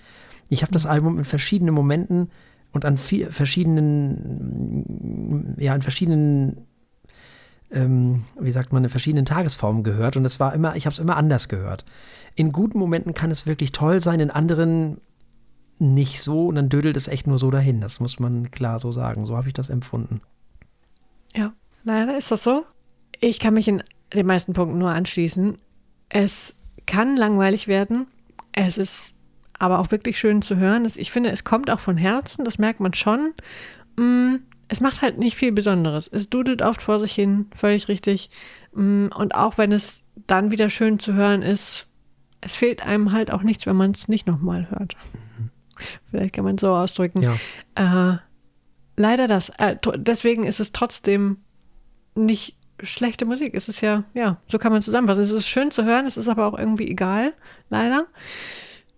Ich 0.51 0.61
habe 0.63 0.71
das 0.73 0.85
Album 0.85 1.17
in 1.17 1.23
verschiedenen 1.23 1.73
Momenten 1.73 2.29
und 2.73 2.83
an 2.83 2.97
vier, 2.97 3.31
verschiedenen, 3.31 4.75
ja, 5.57 5.73
in 5.73 5.81
verschiedenen, 5.81 6.67
ähm, 7.71 8.25
wie 8.37 8.51
sagt 8.51 8.73
man, 8.73 8.83
in 8.83 8.89
verschiedenen 8.89 9.23
Tagesformen 9.23 9.85
gehört 9.85 10.17
und 10.17 10.25
es 10.25 10.41
war 10.41 10.53
immer, 10.53 10.75
ich 10.75 10.85
habe 10.85 10.93
es 10.93 10.99
immer 10.99 11.15
anders 11.15 11.47
gehört. 11.47 11.85
In 12.35 12.51
guten 12.51 12.79
Momenten 12.79 13.13
kann 13.13 13.31
es 13.31 13.47
wirklich 13.47 13.71
toll 13.71 14.01
sein, 14.01 14.19
in 14.19 14.29
anderen 14.29 14.99
nicht 15.79 16.21
so 16.21 16.47
und 16.47 16.55
dann 16.55 16.67
dödelt 16.67 16.97
es 16.97 17.07
echt 17.07 17.27
nur 17.27 17.37
so 17.37 17.49
dahin. 17.49 17.79
Das 17.79 18.01
muss 18.01 18.19
man 18.19 18.51
klar 18.51 18.79
so 18.79 18.91
sagen. 18.91 19.25
So 19.25 19.37
habe 19.37 19.47
ich 19.47 19.53
das 19.53 19.69
empfunden. 19.69 20.19
Ja, 21.33 21.53
leider 21.85 22.17
ist 22.17 22.29
das 22.29 22.43
so. 22.43 22.65
Ich 23.21 23.39
kann 23.39 23.53
mich 23.53 23.69
in 23.69 23.83
den 24.13 24.25
meisten 24.25 24.51
Punkten 24.51 24.79
nur 24.79 24.89
anschließen. 24.89 25.57
Es 26.09 26.55
kann 26.85 27.15
langweilig 27.15 27.69
werden. 27.69 28.07
Es 28.51 28.77
ist 28.77 29.13
aber 29.61 29.77
auch 29.77 29.91
wirklich 29.91 30.17
schön 30.17 30.41
zu 30.41 30.57
hören. 30.57 30.91
Ich 30.95 31.11
finde, 31.11 31.29
es 31.29 31.43
kommt 31.43 31.69
auch 31.69 31.79
von 31.79 31.95
Herzen, 31.95 32.43
das 32.43 32.57
merkt 32.57 32.79
man 32.79 32.95
schon. 32.95 33.33
Mm, 33.95 34.37
es 34.69 34.81
macht 34.81 35.03
halt 35.03 35.19
nicht 35.19 35.35
viel 35.35 35.51
Besonderes. 35.51 36.09
Es 36.11 36.31
dudelt 36.31 36.63
oft 36.63 36.81
vor 36.81 36.99
sich 36.99 37.13
hin, 37.13 37.45
völlig 37.55 37.87
richtig. 37.87 38.31
Mm, 38.73 39.09
und 39.15 39.35
auch 39.35 39.59
wenn 39.59 39.71
es 39.71 40.01
dann 40.25 40.49
wieder 40.49 40.71
schön 40.71 40.97
zu 40.97 41.13
hören 41.13 41.43
ist, 41.43 41.85
es 42.41 42.55
fehlt 42.55 42.83
einem 42.83 43.11
halt 43.11 43.29
auch 43.31 43.43
nichts, 43.43 43.67
wenn 43.67 43.75
man 43.75 43.91
es 43.91 44.07
nicht 44.07 44.25
nochmal 44.25 44.67
hört. 44.71 44.97
Mhm. 45.13 45.51
Vielleicht 46.09 46.33
kann 46.33 46.43
man 46.43 46.55
es 46.55 46.61
so 46.61 46.73
ausdrücken. 46.73 47.21
Ja. 47.21 47.35
Äh, 47.75 48.17
leider 48.97 49.27
das. 49.27 49.49
Äh, 49.59 49.77
deswegen 49.95 50.43
ist 50.43 50.59
es 50.59 50.71
trotzdem 50.71 51.37
nicht 52.15 52.57
schlechte 52.81 53.25
Musik. 53.25 53.53
Es 53.55 53.69
ist 53.69 53.81
ja, 53.81 54.05
ja, 54.15 54.37
so 54.47 54.57
kann 54.57 54.71
man 54.71 54.81
zusammenfassen. 54.81 55.21
Es 55.21 55.31
ist 55.31 55.47
schön 55.47 55.69
zu 55.69 55.85
hören, 55.85 56.07
es 56.07 56.17
ist 56.17 56.29
aber 56.29 56.47
auch 56.47 56.57
irgendwie 56.57 56.89
egal, 56.89 57.33
leider. 57.69 58.07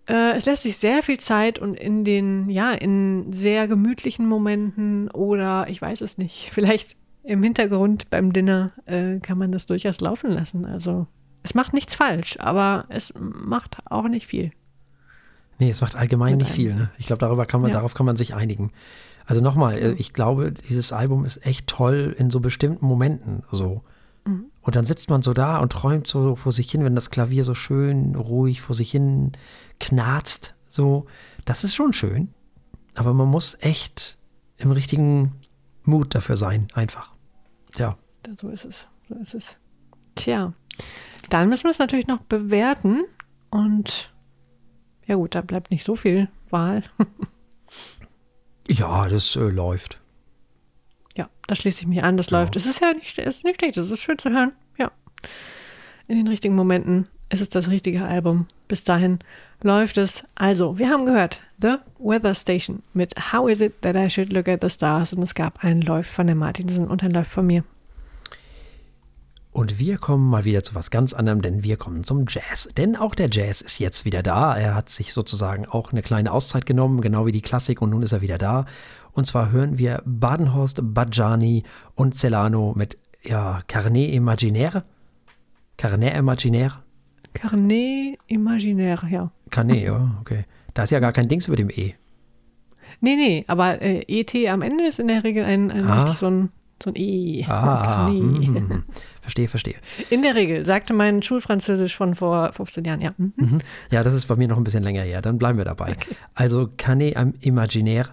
Äh, 0.06 0.36
es 0.36 0.44
lässt 0.44 0.64
sich 0.64 0.76
sehr 0.76 1.02
viel 1.02 1.18
Zeit 1.18 1.58
und 1.58 1.74
in 1.74 2.04
den, 2.04 2.50
ja, 2.50 2.72
in 2.72 3.32
sehr 3.32 3.68
gemütlichen 3.68 4.26
Momenten 4.26 5.10
oder 5.10 5.68
ich 5.68 5.80
weiß 5.80 6.00
es 6.02 6.18
nicht, 6.18 6.50
vielleicht 6.52 6.96
im 7.22 7.42
Hintergrund 7.42 8.10
beim 8.10 8.32
Dinner 8.32 8.72
äh, 8.84 9.18
kann 9.20 9.38
man 9.38 9.50
das 9.50 9.66
durchaus 9.66 10.00
laufen 10.00 10.30
lassen. 10.30 10.66
Also 10.66 11.06
es 11.42 11.54
macht 11.54 11.72
nichts 11.72 11.94
falsch, 11.94 12.38
aber 12.38 12.84
es 12.88 13.12
macht 13.18 13.78
auch 13.86 14.08
nicht 14.08 14.26
viel. 14.26 14.52
Nee, 15.58 15.70
es 15.70 15.80
macht 15.80 15.96
allgemein 15.96 16.36
nicht 16.36 16.50
viel. 16.50 16.74
Ne? 16.74 16.90
Ich 16.98 17.06
glaube, 17.06 17.20
darüber 17.20 17.46
kann 17.46 17.60
man, 17.60 17.70
ja. 17.70 17.76
darauf 17.76 17.94
kann 17.94 18.06
man 18.06 18.16
sich 18.16 18.34
einigen. 18.34 18.72
Also 19.24 19.40
nochmal, 19.40 19.78
äh, 19.78 19.92
ich 19.92 20.12
glaube, 20.12 20.52
dieses 20.52 20.92
Album 20.92 21.24
ist 21.24 21.46
echt 21.46 21.66
toll 21.66 22.14
in 22.18 22.30
so 22.30 22.40
bestimmten 22.40 22.84
Momenten 22.86 23.42
so. 23.50 23.82
Mhm. 24.24 24.46
Und 24.60 24.76
dann 24.76 24.84
sitzt 24.84 25.10
man 25.10 25.22
so 25.22 25.34
da 25.34 25.58
und 25.58 25.72
träumt 25.72 26.06
so 26.06 26.36
vor 26.36 26.52
sich 26.52 26.70
hin, 26.70 26.84
wenn 26.84 26.94
das 26.94 27.10
Klavier 27.10 27.44
so 27.44 27.54
schön 27.54 28.14
ruhig 28.14 28.60
vor 28.60 28.74
sich 28.74 28.90
hin 28.90 29.32
knarzt. 29.80 30.54
So, 30.64 31.06
das 31.44 31.64
ist 31.64 31.74
schon 31.74 31.92
schön. 31.92 32.32
Aber 32.94 33.12
man 33.12 33.28
muss 33.28 33.56
echt 33.60 34.18
im 34.56 34.70
richtigen 34.70 35.32
Mut 35.82 36.14
dafür 36.14 36.36
sein, 36.36 36.68
einfach. 36.74 37.12
Ja. 37.76 37.96
So 38.40 38.48
ist 38.48 38.64
es. 38.64 38.86
So 39.08 39.14
ist 39.16 39.34
es. 39.34 39.56
Tja, 40.14 40.54
dann 41.28 41.48
müssen 41.48 41.64
wir 41.64 41.70
es 41.70 41.78
natürlich 41.78 42.06
noch 42.06 42.20
bewerten. 42.20 43.04
Und 43.50 44.12
ja 45.06 45.16
gut, 45.16 45.34
da 45.34 45.42
bleibt 45.42 45.70
nicht 45.70 45.84
so 45.84 45.96
viel 45.96 46.28
Wahl. 46.50 46.84
ja, 48.68 49.08
das 49.08 49.36
äh, 49.36 49.48
läuft. 49.48 50.00
Da 51.46 51.54
schließe 51.54 51.82
ich 51.82 51.86
mich 51.86 52.02
an, 52.02 52.16
das 52.16 52.30
ja. 52.30 52.40
läuft. 52.40 52.56
Es 52.56 52.66
ist 52.66 52.80
ja 52.80 52.92
nicht, 52.92 53.18
es 53.18 53.36
ist 53.36 53.44
nicht 53.44 53.60
schlecht, 53.60 53.76
es 53.76 53.90
ist 53.90 54.00
schön 54.00 54.18
zu 54.18 54.30
hören. 54.30 54.52
Ja. 54.78 54.90
In 56.08 56.16
den 56.16 56.28
richtigen 56.28 56.54
Momenten 56.54 57.06
ist 57.30 57.40
es 57.40 57.48
das 57.48 57.68
richtige 57.68 58.04
Album. 58.04 58.46
Bis 58.68 58.84
dahin 58.84 59.18
läuft 59.62 59.98
es. 59.98 60.24
Also, 60.34 60.78
wir 60.78 60.88
haben 60.88 61.06
gehört 61.06 61.42
The 61.60 61.76
Weather 61.98 62.34
Station 62.34 62.82
mit 62.92 63.14
How 63.32 63.48
Is 63.50 63.60
It 63.60 63.82
That 63.82 63.96
I 63.96 64.08
Should 64.08 64.32
Look 64.32 64.48
at 64.48 64.60
the 64.62 64.70
Stars 64.70 65.12
und 65.12 65.22
es 65.22 65.34
gab 65.34 65.62
einen 65.64 65.82
Läuf 65.82 66.06
von 66.06 66.26
der 66.26 66.36
Martinsen 66.36 66.88
und 66.88 67.02
ein 67.02 67.10
Läuf 67.10 67.28
von 67.28 67.46
mir. 67.46 67.64
Und 69.54 69.78
wir 69.78 69.98
kommen 69.98 70.28
mal 70.28 70.44
wieder 70.44 70.64
zu 70.64 70.74
was 70.74 70.90
ganz 70.90 71.12
anderem, 71.12 71.40
denn 71.40 71.62
wir 71.62 71.76
kommen 71.76 72.02
zum 72.02 72.24
Jazz. 72.28 72.68
Denn 72.76 72.96
auch 72.96 73.14
der 73.14 73.28
Jazz 73.30 73.60
ist 73.60 73.78
jetzt 73.78 74.04
wieder 74.04 74.20
da. 74.20 74.58
Er 74.58 74.74
hat 74.74 74.88
sich 74.88 75.12
sozusagen 75.12 75.64
auch 75.64 75.92
eine 75.92 76.02
kleine 76.02 76.32
Auszeit 76.32 76.66
genommen, 76.66 77.00
genau 77.00 77.24
wie 77.24 77.30
die 77.30 77.40
Klassik, 77.40 77.80
und 77.80 77.90
nun 77.90 78.02
ist 78.02 78.12
er 78.12 78.20
wieder 78.20 78.36
da. 78.36 78.66
Und 79.12 79.28
zwar 79.28 79.52
hören 79.52 79.78
wir 79.78 80.02
Badenhorst, 80.04 80.80
Badjani 80.82 81.62
und 81.94 82.16
Celano 82.16 82.74
mit 82.76 82.98
ja, 83.22 83.60
Carnet 83.68 84.12
Imaginaire. 84.12 84.82
Carnet 85.76 86.16
Imaginaire? 86.16 86.82
Carnet 87.32 88.18
Imaginaire, 88.26 89.08
ja. 89.08 89.30
Carnet, 89.50 89.82
ja, 89.82 90.18
okay. 90.20 90.46
Da 90.74 90.82
ist 90.82 90.90
ja 90.90 90.98
gar 90.98 91.12
kein 91.12 91.28
Dings 91.28 91.46
über 91.46 91.56
dem 91.56 91.70
E. 91.70 91.94
Nee, 93.00 93.14
nee, 93.14 93.44
aber 93.46 93.80
äh, 93.80 94.02
ET 94.08 94.34
am 94.48 94.62
Ende 94.62 94.88
ist 94.88 94.98
in 94.98 95.06
der 95.06 95.22
Regel 95.22 95.44
ein, 95.44 95.70
ein 95.70 95.86
Ah. 95.86 96.16
so 96.18 96.26
ein 96.26 96.48
so 96.82 96.90
ein 96.90 96.96
E. 96.96 97.44
Ah, 97.46 98.06
Carnet. 98.06 98.50
mm, 98.50 98.84
verstehe, 99.20 99.48
verstehe. 99.48 99.76
In 100.10 100.22
der 100.22 100.34
Regel, 100.34 100.66
sagte 100.66 100.92
mein 100.92 101.22
Schulfranzösisch 101.22 101.96
von 101.96 102.14
vor 102.14 102.52
15 102.52 102.84
Jahren, 102.84 103.00
ja. 103.00 103.14
Mhm. 103.16 103.32
Mhm. 103.36 103.58
Ja, 103.90 104.02
das 104.02 104.14
ist 104.14 104.26
bei 104.26 104.36
mir 104.36 104.48
noch 104.48 104.56
ein 104.56 104.64
bisschen 104.64 104.82
länger 104.82 105.02
her. 105.02 105.22
Dann 105.22 105.38
bleiben 105.38 105.58
wir 105.58 105.64
dabei. 105.64 105.96
Also 106.34 106.68
Canet 106.76 107.16
am 107.16 107.34
Imaginaire 107.40 108.10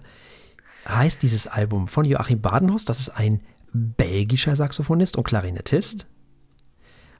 heißt 0.88 1.22
dieses 1.22 1.46
Album 1.46 1.88
von 1.88 2.04
Joachim 2.04 2.40
Badenhorst. 2.40 2.88
Das 2.88 2.98
ist 3.00 3.10
ein 3.10 3.40
belgischer 3.72 4.56
Saxophonist 4.56 5.16
und 5.16 5.24
Klarinettist. 5.24 6.06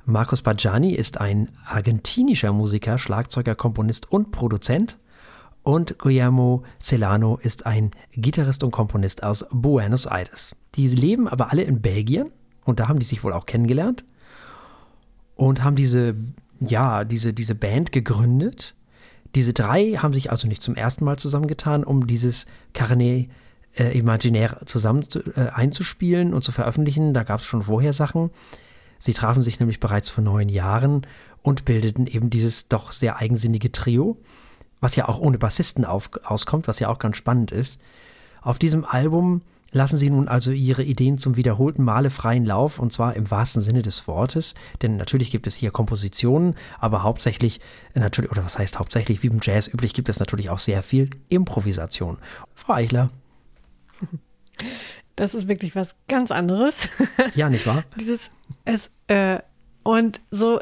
Marcos 0.04 0.42
Bajani 0.42 0.92
ist 0.94 1.20
ein 1.20 1.48
argentinischer 1.64 2.52
Musiker, 2.52 2.98
Schlagzeuger, 2.98 3.54
Komponist 3.54 4.10
und 4.10 4.32
Produzent. 4.32 4.98
Und 5.62 5.98
Guillermo 5.98 6.64
Celano 6.80 7.36
ist 7.36 7.66
ein 7.66 7.92
Gitarrist 8.12 8.64
und 8.64 8.72
Komponist 8.72 9.22
aus 9.22 9.44
Buenos 9.52 10.06
Aires. 10.06 10.56
Die 10.74 10.88
leben 10.88 11.28
aber 11.28 11.52
alle 11.52 11.62
in 11.62 11.80
Belgien 11.80 12.32
und 12.64 12.80
da 12.80 12.88
haben 12.88 12.98
die 12.98 13.06
sich 13.06 13.22
wohl 13.22 13.32
auch 13.32 13.46
kennengelernt 13.46 14.04
und 15.36 15.62
haben 15.62 15.76
diese, 15.76 16.16
ja, 16.60 17.04
diese, 17.04 17.32
diese 17.32 17.54
Band 17.54 17.92
gegründet. 17.92 18.74
Diese 19.34 19.52
drei 19.52 19.92
haben 19.92 20.12
sich 20.12 20.30
also 20.30 20.48
nicht 20.48 20.62
zum 20.62 20.74
ersten 20.74 21.04
Mal 21.04 21.16
zusammengetan, 21.16 21.84
um 21.84 22.06
dieses 22.06 22.46
Carnet 22.74 23.30
äh, 23.76 23.96
Imaginaire 23.96 24.64
zusammen 24.66 25.08
zu, 25.08 25.20
äh, 25.36 25.48
einzuspielen 25.54 26.34
und 26.34 26.44
zu 26.44 26.52
veröffentlichen. 26.52 27.14
Da 27.14 27.22
gab 27.22 27.40
es 27.40 27.46
schon 27.46 27.62
vorher 27.62 27.92
Sachen. 27.92 28.30
Sie 28.98 29.14
trafen 29.14 29.42
sich 29.42 29.58
nämlich 29.58 29.80
bereits 29.80 30.10
vor 30.10 30.22
neun 30.22 30.48
Jahren 30.48 31.06
und 31.42 31.64
bildeten 31.64 32.06
eben 32.06 32.30
dieses 32.30 32.68
doch 32.68 32.92
sehr 32.92 33.16
eigensinnige 33.16 33.72
Trio, 33.72 34.16
was 34.82 34.96
ja 34.96 35.08
auch 35.08 35.18
ohne 35.18 35.38
Bassisten 35.38 35.86
auf, 35.86 36.10
auskommt, 36.24 36.68
was 36.68 36.78
ja 36.78 36.88
auch 36.88 36.98
ganz 36.98 37.16
spannend 37.16 37.50
ist. 37.50 37.80
Auf 38.42 38.58
diesem 38.58 38.84
Album 38.84 39.40
lassen 39.70 39.96
sie 39.96 40.10
nun 40.10 40.28
also 40.28 40.50
ihre 40.50 40.82
Ideen 40.82 41.16
zum 41.16 41.36
wiederholten 41.36 41.82
Male 41.82 42.10
freien 42.10 42.44
Lauf 42.44 42.78
und 42.78 42.92
zwar 42.92 43.16
im 43.16 43.30
wahrsten 43.30 43.62
Sinne 43.62 43.80
des 43.80 44.06
Wortes, 44.06 44.54
denn 44.82 44.98
natürlich 44.98 45.30
gibt 45.30 45.46
es 45.46 45.56
hier 45.56 45.70
Kompositionen, 45.70 46.56
aber 46.78 47.02
hauptsächlich 47.02 47.60
äh, 47.94 48.00
natürlich 48.00 48.30
oder 48.30 48.44
was 48.44 48.58
heißt 48.58 48.78
hauptsächlich 48.78 49.22
wie 49.22 49.28
im 49.28 49.40
Jazz 49.40 49.72
üblich 49.72 49.94
gibt 49.94 50.10
es 50.10 50.20
natürlich 50.20 50.50
auch 50.50 50.58
sehr 50.58 50.82
viel 50.82 51.08
Improvisation. 51.28 52.18
Frau 52.54 52.74
Eichler, 52.74 53.08
Das 55.16 55.34
ist 55.34 55.46
wirklich 55.46 55.76
was 55.76 55.94
ganz 56.08 56.30
anderes. 56.30 56.74
ja 57.34 57.50
nicht 57.50 57.66
wahr? 57.66 57.84
Dieses, 57.98 58.30
es, 58.64 58.90
äh, 59.08 59.40
und 59.82 60.20
so 60.30 60.60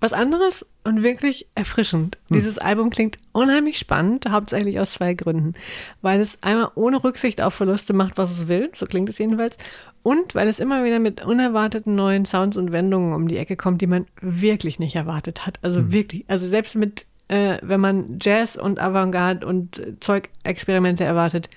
was 0.00 0.12
anderes 0.12 0.64
und 0.86 1.02
wirklich 1.02 1.46
erfrischend. 1.54 2.16
Dieses 2.30 2.58
Album 2.58 2.90
klingt 2.90 3.18
unheimlich 3.32 3.76
spannend, 3.78 4.26
hauptsächlich 4.30 4.78
aus 4.78 4.92
zwei 4.92 5.14
Gründen. 5.14 5.54
Weil 6.00 6.20
es 6.20 6.42
einmal 6.42 6.70
ohne 6.76 7.02
Rücksicht 7.02 7.42
auf 7.42 7.54
Verluste 7.54 7.92
macht, 7.92 8.16
was 8.16 8.30
es 8.30 8.48
will, 8.48 8.70
so 8.74 8.86
klingt 8.86 9.08
es 9.08 9.18
jedenfalls, 9.18 9.56
und 10.02 10.34
weil 10.34 10.48
es 10.48 10.60
immer 10.60 10.84
wieder 10.84 11.00
mit 11.00 11.24
unerwarteten 11.24 11.96
neuen 11.96 12.24
Sounds 12.24 12.56
und 12.56 12.70
Wendungen 12.70 13.12
um 13.12 13.26
die 13.26 13.36
Ecke 13.36 13.56
kommt, 13.56 13.80
die 13.80 13.88
man 13.88 14.06
wirklich 14.20 14.78
nicht 14.78 14.94
erwartet 14.94 15.46
hat. 15.46 15.58
Also 15.62 15.92
wirklich, 15.92 16.24
also 16.28 16.46
selbst 16.46 16.76
mit, 16.76 17.06
äh, 17.28 17.58
wenn 17.62 17.80
man 17.80 18.18
Jazz 18.20 18.56
und 18.56 18.78
Avantgarde 18.78 19.46
und 19.46 19.82
Zeugexperimente 20.00 21.02
erwartet, 21.02 21.50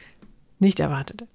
nicht 0.58 0.80
erwartet. 0.80 1.26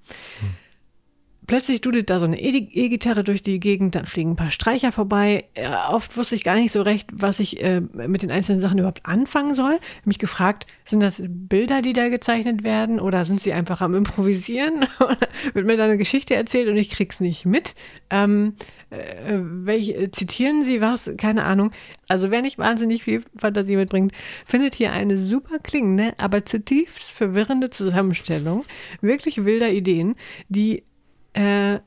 Plötzlich 1.46 1.80
dudelt 1.80 2.10
da 2.10 2.18
so 2.18 2.24
eine 2.24 2.40
E- 2.40 2.68
E-Gitarre 2.72 3.22
durch 3.24 3.42
die 3.42 3.60
Gegend, 3.60 3.94
dann 3.94 4.06
fliegen 4.06 4.30
ein 4.32 4.36
paar 4.36 4.50
Streicher 4.50 4.92
vorbei. 4.92 5.44
Äh, 5.54 5.68
oft 5.90 6.16
wusste 6.16 6.34
ich 6.34 6.44
gar 6.44 6.54
nicht 6.54 6.72
so 6.72 6.82
recht, 6.82 7.08
was 7.12 7.40
ich 7.40 7.62
äh, 7.62 7.80
mit 7.80 8.22
den 8.22 8.30
einzelnen 8.30 8.60
Sachen 8.60 8.78
überhaupt 8.78 9.04
anfangen 9.04 9.54
soll. 9.54 9.78
Mich 10.04 10.18
gefragt, 10.18 10.66
sind 10.84 11.00
das 11.00 11.22
Bilder, 11.26 11.82
die 11.82 11.92
da 11.92 12.08
gezeichnet 12.08 12.64
werden 12.64 12.98
oder 13.00 13.24
sind 13.24 13.40
sie 13.40 13.52
einfach 13.52 13.80
am 13.80 13.94
Improvisieren? 13.94 14.86
Wird 15.52 15.66
mir 15.66 15.76
da 15.76 15.84
eine 15.84 15.98
Geschichte 15.98 16.34
erzählt 16.34 16.68
und 16.68 16.76
ich 16.76 16.90
krieg's 16.90 17.20
nicht 17.20 17.44
mit? 17.44 17.74
Ähm, 18.10 18.54
äh, 18.90 19.38
welche, 19.40 19.94
äh, 19.94 20.10
zitieren 20.10 20.64
sie 20.64 20.80
was? 20.80 21.10
Keine 21.18 21.44
Ahnung. 21.44 21.72
Also 22.08 22.30
wer 22.30 22.42
nicht 22.42 22.58
wahnsinnig 22.58 23.04
viel 23.04 23.22
Fantasie 23.36 23.76
mitbringt, 23.76 24.12
findet 24.46 24.74
hier 24.74 24.92
eine 24.92 25.18
super 25.18 25.58
klingende, 25.58 26.14
aber 26.18 26.44
zutiefst 26.44 27.10
verwirrende 27.10 27.70
Zusammenstellung 27.70 28.64
wirklich 29.00 29.44
wilder 29.44 29.70
Ideen, 29.70 30.14
die 30.48 30.84
äh, 31.34 31.80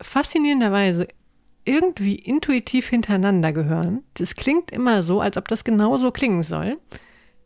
faszinierenderweise 0.00 1.08
irgendwie 1.64 2.14
intuitiv 2.14 2.88
hintereinander 2.88 3.52
gehören. 3.52 4.02
Das 4.14 4.36
klingt 4.36 4.70
immer 4.70 5.02
so, 5.02 5.20
als 5.20 5.36
ob 5.36 5.48
das 5.48 5.64
genauso 5.64 6.12
klingen 6.12 6.42
soll. 6.42 6.78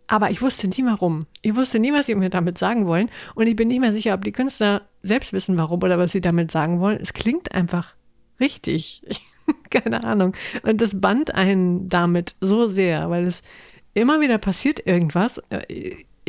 Aber 0.06 0.30
ich 0.30 0.42
wusste 0.42 0.68
nie 0.68 0.84
warum. 0.84 1.26
Ich 1.40 1.54
wusste 1.54 1.78
nie, 1.78 1.92
was 1.92 2.06
sie 2.06 2.14
mir 2.14 2.30
damit 2.30 2.58
sagen 2.58 2.86
wollen. 2.86 3.10
Und 3.34 3.46
ich 3.46 3.56
bin 3.56 3.68
nicht 3.68 3.80
mehr 3.80 3.92
sicher, 3.92 4.12
ob 4.14 4.24
die 4.24 4.32
Künstler 4.32 4.82
selbst 5.02 5.32
wissen, 5.32 5.56
warum 5.56 5.82
oder 5.82 5.98
was 5.98 6.12
sie 6.12 6.20
damit 6.20 6.50
sagen 6.50 6.80
wollen. 6.80 6.98
Es 7.00 7.12
klingt 7.12 7.52
einfach 7.54 7.94
richtig. 8.40 9.02
Keine 9.70 10.04
Ahnung. 10.04 10.34
Und 10.62 10.80
das 10.80 11.00
band 11.00 11.34
einen 11.34 11.88
damit 11.88 12.34
so 12.40 12.68
sehr, 12.68 13.08
weil 13.08 13.26
es 13.26 13.42
immer 13.94 14.20
wieder 14.20 14.38
passiert 14.38 14.84
irgendwas. 14.84 15.40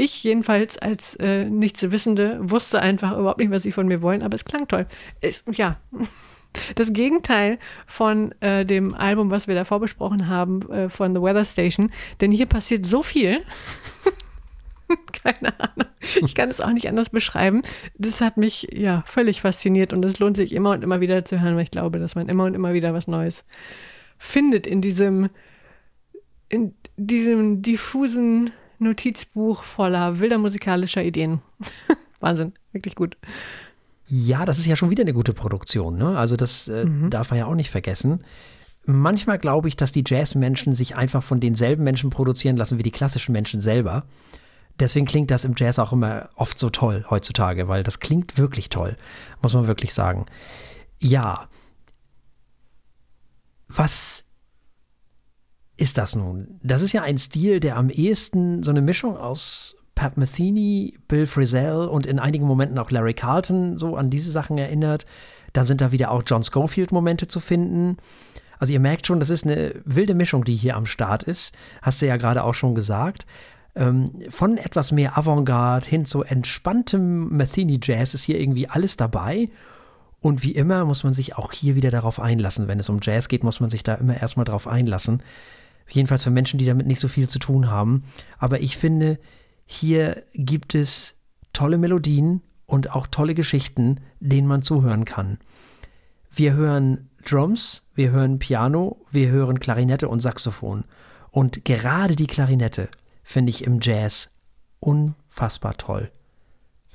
Ich 0.01 0.23
jedenfalls 0.23 0.79
als 0.79 1.15
äh, 1.17 1.45
Nichtswissende 1.45 2.39
wusste 2.41 2.81
einfach 2.81 3.15
überhaupt 3.15 3.37
nicht, 3.37 3.51
was 3.51 3.61
sie 3.61 3.71
von 3.71 3.87
mir 3.87 4.01
wollen, 4.01 4.23
aber 4.23 4.33
es 4.33 4.45
klang 4.45 4.67
toll. 4.67 4.87
Es, 5.19 5.43
ja, 5.51 5.79
das 6.75 6.91
Gegenteil 6.91 7.59
von 7.85 8.31
äh, 8.39 8.65
dem 8.65 8.95
Album, 8.95 9.29
was 9.29 9.47
wir 9.47 9.53
davor 9.53 9.79
besprochen 9.79 10.27
haben, 10.27 10.67
äh, 10.71 10.89
von 10.89 11.13
The 11.13 11.21
Weather 11.21 11.45
Station. 11.45 11.91
Denn 12.19 12.31
hier 12.31 12.47
passiert 12.47 12.87
so 12.87 13.03
viel. 13.03 13.43
Keine 15.23 15.59
Ahnung. 15.59 15.89
Ich 15.99 16.33
kann 16.33 16.49
es 16.49 16.61
auch 16.61 16.71
nicht 16.71 16.89
anders 16.89 17.11
beschreiben. 17.11 17.61
Das 17.95 18.21
hat 18.21 18.37
mich 18.37 18.69
ja 18.71 19.03
völlig 19.05 19.41
fasziniert 19.41 19.93
und 19.93 20.03
es 20.03 20.17
lohnt 20.17 20.35
sich 20.35 20.51
immer 20.51 20.71
und 20.71 20.83
immer 20.83 20.99
wieder 20.99 21.23
zu 21.25 21.39
hören, 21.41 21.57
weil 21.57 21.65
ich 21.65 21.69
glaube, 21.69 21.99
dass 21.99 22.15
man 22.15 22.27
immer 22.27 22.45
und 22.45 22.55
immer 22.55 22.73
wieder 22.73 22.95
was 22.95 23.07
Neues 23.07 23.45
findet 24.17 24.65
in 24.65 24.81
diesem, 24.81 25.29
in 26.49 26.73
diesem 26.97 27.61
diffusen 27.61 28.49
Notizbuch 28.81 29.63
voller 29.63 30.19
wilder 30.19 30.37
musikalischer 30.37 31.03
Ideen. 31.03 31.41
Wahnsinn, 32.19 32.53
wirklich 32.71 32.95
gut. 32.95 33.17
Ja, 34.07 34.45
das 34.45 34.59
ist 34.59 34.65
ja 34.65 34.75
schon 34.75 34.89
wieder 34.89 35.03
eine 35.03 35.13
gute 35.13 35.33
Produktion. 35.33 35.97
Ne? 35.97 36.17
Also 36.17 36.35
das 36.35 36.67
äh, 36.67 36.85
darf 37.09 37.29
man 37.31 37.39
ja 37.39 37.45
auch 37.45 37.55
nicht 37.55 37.69
vergessen. 37.69 38.25
Manchmal 38.85 39.37
glaube 39.37 39.67
ich, 39.67 39.77
dass 39.77 39.91
die 39.91 40.03
Jazzmenschen 40.05 40.73
sich 40.73 40.95
einfach 40.95 41.23
von 41.23 41.39
denselben 41.39 41.83
Menschen 41.83 42.09
produzieren 42.09 42.57
lassen 42.57 42.77
wie 42.77 42.83
die 42.83 42.91
klassischen 42.91 43.31
Menschen 43.31 43.61
selber. 43.61 44.03
Deswegen 44.79 45.05
klingt 45.05 45.29
das 45.31 45.45
im 45.45 45.53
Jazz 45.55 45.79
auch 45.79 45.93
immer 45.93 46.29
oft 46.35 46.57
so 46.57 46.69
toll 46.69 47.05
heutzutage, 47.09 47.67
weil 47.67 47.83
das 47.83 47.99
klingt 47.99 48.37
wirklich 48.37 48.69
toll, 48.69 48.97
muss 49.41 49.53
man 49.53 49.67
wirklich 49.67 49.93
sagen. 49.93 50.25
Ja. 50.99 51.47
Was 53.67 54.25
ist 55.81 55.97
das 55.97 56.15
nun? 56.15 56.59
Das 56.61 56.83
ist 56.83 56.93
ja 56.93 57.01
ein 57.01 57.17
Stil, 57.17 57.59
der 57.59 57.75
am 57.75 57.89
ehesten 57.89 58.61
so 58.61 58.69
eine 58.69 58.81
Mischung 58.81 59.17
aus 59.17 59.77
Pat 59.95 60.15
Metheny, 60.15 60.93
Bill 61.07 61.25
Frisell 61.25 61.87
und 61.87 62.05
in 62.05 62.19
einigen 62.19 62.45
Momenten 62.45 62.77
auch 62.77 62.91
Larry 62.91 63.15
Carlton 63.15 63.77
so 63.77 63.95
an 63.95 64.11
diese 64.11 64.31
Sachen 64.31 64.59
erinnert. 64.59 65.07
Dann 65.53 65.63
sind 65.63 65.81
da 65.81 65.91
wieder 65.91 66.11
auch 66.11 66.21
John 66.25 66.43
Schofield-Momente 66.43 67.27
zu 67.27 67.39
finden. 67.39 67.97
Also 68.59 68.73
ihr 68.73 68.79
merkt 68.79 69.07
schon, 69.07 69.19
das 69.19 69.31
ist 69.31 69.43
eine 69.43 69.73
wilde 69.83 70.13
Mischung, 70.13 70.43
die 70.43 70.55
hier 70.55 70.75
am 70.75 70.85
Start 70.85 71.23
ist. 71.23 71.55
Hast 71.81 71.99
du 72.01 72.05
ja 72.05 72.17
gerade 72.17 72.43
auch 72.43 72.53
schon 72.53 72.75
gesagt. 72.75 73.25
Ähm, 73.73 74.11
von 74.29 74.57
etwas 74.57 74.91
mehr 74.91 75.17
Avantgarde 75.17 75.89
hin 75.89 76.05
zu 76.05 76.21
entspanntem 76.21 77.35
Metheny-Jazz 77.35 78.13
ist 78.13 78.23
hier 78.23 78.39
irgendwie 78.39 78.69
alles 78.69 78.97
dabei. 78.97 79.49
Und 80.19 80.43
wie 80.43 80.51
immer 80.51 80.85
muss 80.85 81.03
man 81.03 81.13
sich 81.13 81.35
auch 81.37 81.51
hier 81.51 81.75
wieder 81.75 81.89
darauf 81.89 82.19
einlassen. 82.19 82.67
Wenn 82.67 82.79
es 82.79 82.89
um 82.89 82.99
Jazz 83.01 83.27
geht, 83.27 83.43
muss 83.43 83.59
man 83.59 83.71
sich 83.71 83.81
da 83.81 83.95
immer 83.95 84.21
erstmal 84.21 84.45
drauf 84.45 84.67
einlassen. 84.67 85.23
Jedenfalls 85.89 86.23
für 86.23 86.29
Menschen, 86.29 86.57
die 86.57 86.65
damit 86.65 86.87
nicht 86.87 86.99
so 86.99 87.07
viel 87.07 87.27
zu 87.27 87.39
tun 87.39 87.69
haben. 87.69 88.03
Aber 88.37 88.61
ich 88.61 88.77
finde, 88.77 89.19
hier 89.65 90.23
gibt 90.33 90.75
es 90.75 91.15
tolle 91.53 91.77
Melodien 91.77 92.41
und 92.65 92.91
auch 92.91 93.07
tolle 93.07 93.35
Geschichten, 93.35 93.99
denen 94.19 94.47
man 94.47 94.63
zuhören 94.63 95.05
kann. 95.05 95.37
Wir 96.31 96.53
hören 96.53 97.09
Drums, 97.25 97.89
wir 97.93 98.11
hören 98.11 98.39
Piano, 98.39 98.97
wir 99.11 99.29
hören 99.29 99.59
Klarinette 99.59 100.07
und 100.07 100.21
Saxophon. 100.21 100.85
Und 101.29 101.65
gerade 101.65 102.15
die 102.15 102.27
Klarinette 102.27 102.89
finde 103.23 103.49
ich 103.49 103.63
im 103.65 103.79
Jazz 103.81 104.29
unfassbar 104.79 105.77
toll. 105.77 106.11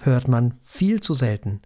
Hört 0.00 0.28
man 0.28 0.54
viel 0.62 1.00
zu 1.00 1.14
selten. 1.14 1.60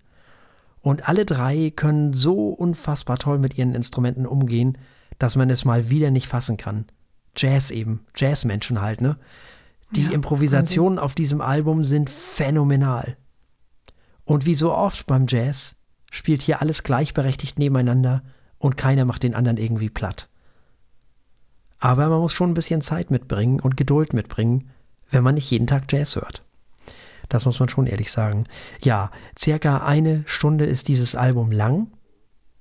Und 0.81 1.09
alle 1.09 1.25
drei 1.27 1.71
können 1.75 2.13
so 2.15 2.49
unfassbar 2.49 3.19
toll 3.19 3.39
mit 3.39 3.59
ihren 3.59 3.75
Instrumenten 3.75 4.27
umgehen, 4.27 4.79
dass 5.19 5.37
man 5.37 5.51
es 5.51 5.65
mal 5.65 5.91
wieder 5.91 6.11
nicht 6.11 6.27
fassen 6.27 6.57
kann. 6.57 6.87
Jazz 7.37 7.71
eben, 7.71 8.07
Jazzmenschen 8.17 8.81
halt, 8.81 9.01
ne? 9.01 9.17
Die 9.93 10.05
ja, 10.05 10.11
Improvisationen 10.11 10.99
auf 10.99 11.15
diesem 11.15 11.41
Album 11.41 11.85
sind 11.85 12.11
phänomenal. 12.11 13.17
Und 14.25 14.47
wie 14.47 14.55
so 14.55 14.73
oft 14.73 15.07
beim 15.07 15.27
Jazz 15.29 15.77
spielt 16.11 16.43
hier 16.43 16.61
alles 16.61 16.83
gleichberechtigt 16.83 17.59
nebeneinander 17.59 18.23
und 18.59 18.77
keiner 18.77 19.05
macht 19.05 19.23
den 19.23 19.35
anderen 19.35 19.57
irgendwie 19.57 19.91
platt. 19.91 20.29
Aber 21.79 22.09
man 22.09 22.21
muss 22.21 22.35
schon 22.35 22.51
ein 22.51 22.55
bisschen 22.55 22.83
Zeit 22.83 23.11
mitbringen 23.11 23.59
und 23.59 23.77
Geduld 23.77 24.13
mitbringen, 24.13 24.71
wenn 25.09 25.25
man 25.25 25.35
nicht 25.35 25.51
jeden 25.51 25.67
Tag 25.67 25.91
Jazz 25.91 26.15
hört. 26.15 26.45
Das 27.29 27.47
muss 27.47 27.59
man 27.59 27.69
schon 27.69 27.87
ehrlich 27.87 28.13
sagen. 28.13 28.45
Ja, 28.83 29.11
circa 29.39 29.79
eine 29.79 30.23
Stunde 30.27 30.67
ist 30.67 30.89
dieses 30.89 31.15
Album 31.15 31.51
lang. 31.51 31.89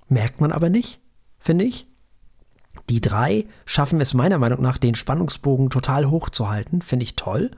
Merkt 0.08 0.42
man 0.42 0.52
aber 0.52 0.70
nicht, 0.70 1.02
finde 1.38 1.66
ich. 1.66 1.88
Die 2.90 3.02
drei 3.02 3.46
schaffen 3.66 4.02
es 4.02 4.14
meiner 4.14 4.38
Meinung 4.38 4.62
nach, 4.62 4.78
den 4.78 4.96
Spannungsbogen 4.96 5.70
total 5.70 6.10
hoch 6.10 6.30
zu 6.30 6.50
halten. 6.50 6.82
Finde 6.82 7.04
ich 7.04 7.16
toll. 7.16 7.52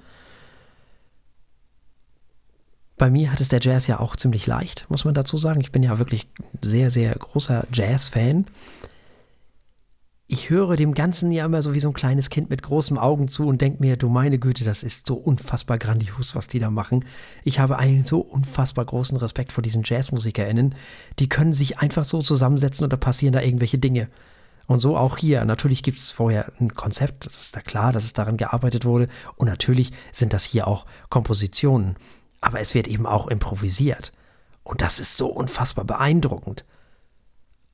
Bei 2.97 3.09
mir 3.09 3.31
hat 3.31 3.41
es 3.41 3.49
der 3.49 3.61
Jazz 3.61 3.87
ja 3.87 3.99
auch 3.99 4.15
ziemlich 4.15 4.45
leicht, 4.45 4.85
muss 4.89 5.05
man 5.05 5.13
dazu 5.13 5.37
sagen. 5.37 5.61
Ich 5.61 5.71
bin 5.71 5.81
ja 5.81 5.97
wirklich 5.97 6.27
sehr, 6.61 6.91
sehr 6.91 7.15
großer 7.15 7.65
Jazz-Fan 7.73 8.45
ich 10.31 10.49
höre 10.49 10.77
dem 10.77 10.93
Ganzen 10.93 11.29
ja 11.29 11.43
immer 11.43 11.61
so 11.61 11.73
wie 11.73 11.81
so 11.81 11.89
ein 11.89 11.93
kleines 11.93 12.29
Kind 12.29 12.49
mit 12.49 12.63
großen 12.63 12.97
Augen 12.97 13.27
zu 13.27 13.47
und 13.47 13.59
denke 13.59 13.81
mir, 13.81 13.97
du 13.97 14.07
meine 14.07 14.39
Güte, 14.39 14.63
das 14.63 14.81
ist 14.81 15.05
so 15.05 15.15
unfassbar 15.15 15.77
grandios, 15.77 16.37
was 16.37 16.47
die 16.47 16.59
da 16.59 16.69
machen. 16.69 17.03
Ich 17.43 17.59
habe 17.59 17.77
einen 17.77 18.05
so 18.05 18.19
unfassbar 18.19 18.85
großen 18.85 19.17
Respekt 19.17 19.51
vor 19.51 19.61
diesen 19.61 19.83
JazzmusikerInnen. 19.83 20.75
Die 21.19 21.27
können 21.27 21.51
sich 21.51 21.79
einfach 21.79 22.05
so 22.05 22.21
zusammensetzen 22.21 22.85
und 22.85 22.93
da 22.93 22.97
passieren 22.97 23.33
da 23.33 23.41
irgendwelche 23.41 23.77
Dinge. 23.77 24.07
Und 24.71 24.79
so 24.79 24.95
auch 24.95 25.17
hier. 25.17 25.43
Natürlich 25.43 25.83
gibt 25.83 25.97
es 25.97 26.11
vorher 26.11 26.49
ein 26.61 26.73
Konzept, 26.73 27.25
das 27.25 27.35
ist 27.35 27.57
da 27.57 27.59
klar, 27.59 27.91
dass 27.91 28.05
es 28.05 28.13
daran 28.13 28.37
gearbeitet 28.37 28.85
wurde. 28.85 29.09
Und 29.35 29.47
natürlich 29.47 29.91
sind 30.13 30.31
das 30.31 30.45
hier 30.45 30.65
auch 30.65 30.85
Kompositionen. 31.09 31.97
Aber 32.39 32.61
es 32.61 32.73
wird 32.73 32.87
eben 32.87 33.05
auch 33.05 33.27
improvisiert. 33.27 34.13
Und 34.63 34.81
das 34.81 35.01
ist 35.01 35.17
so 35.17 35.27
unfassbar 35.27 35.83
beeindruckend. 35.83 36.63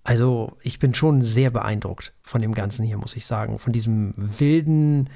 Also 0.03 0.57
ich 0.63 0.79
bin 0.79 0.95
schon 0.95 1.21
sehr 1.21 1.51
beeindruckt 1.51 2.13
von 2.23 2.41
dem 2.41 2.55
Ganzen 2.55 2.83
hier, 2.83 2.97
muss 2.97 3.15
ich 3.15 3.27
sagen. 3.27 3.59
Von 3.59 3.73
diesem 3.73 4.13
wilden 4.15 5.11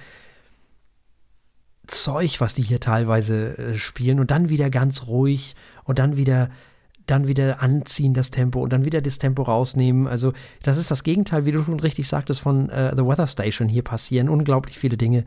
Zeug, 1.88 2.42
was 2.42 2.54
die 2.54 2.62
hier 2.62 2.80
teilweise 2.80 3.58
äh, 3.58 3.74
spielen 3.74 4.20
und 4.20 4.30
dann 4.30 4.50
wieder 4.50 4.70
ganz 4.70 5.08
ruhig 5.08 5.56
und 5.84 5.98
dann 5.98 6.16
wieder 6.16 6.52
dann 7.08 7.28
wieder 7.28 7.62
anziehen 7.62 8.14
das 8.14 8.32
Tempo 8.32 8.62
und 8.62 8.72
dann 8.72 8.86
wieder 8.86 9.02
das 9.02 9.18
Tempo 9.18 9.44
rausnehmen. 9.44 10.08
Also 10.08 10.34
das 10.64 10.78
ist 10.78 10.92
das 10.92 11.04
Gegenteil, 11.04 11.46
wie 11.46 11.52
du 11.52 11.64
schon 11.64 11.80
richtig 11.80 12.08
sagtest, 12.08 12.42
von 12.42 12.70
äh, 12.70 12.96
The 12.96 13.06
Weather 13.06 13.28
Station 13.28 13.68
hier 13.68 13.84
passieren. 13.84 14.30
Unglaublich 14.30 14.78
viele 14.78 14.98
Dinge. 14.98 15.26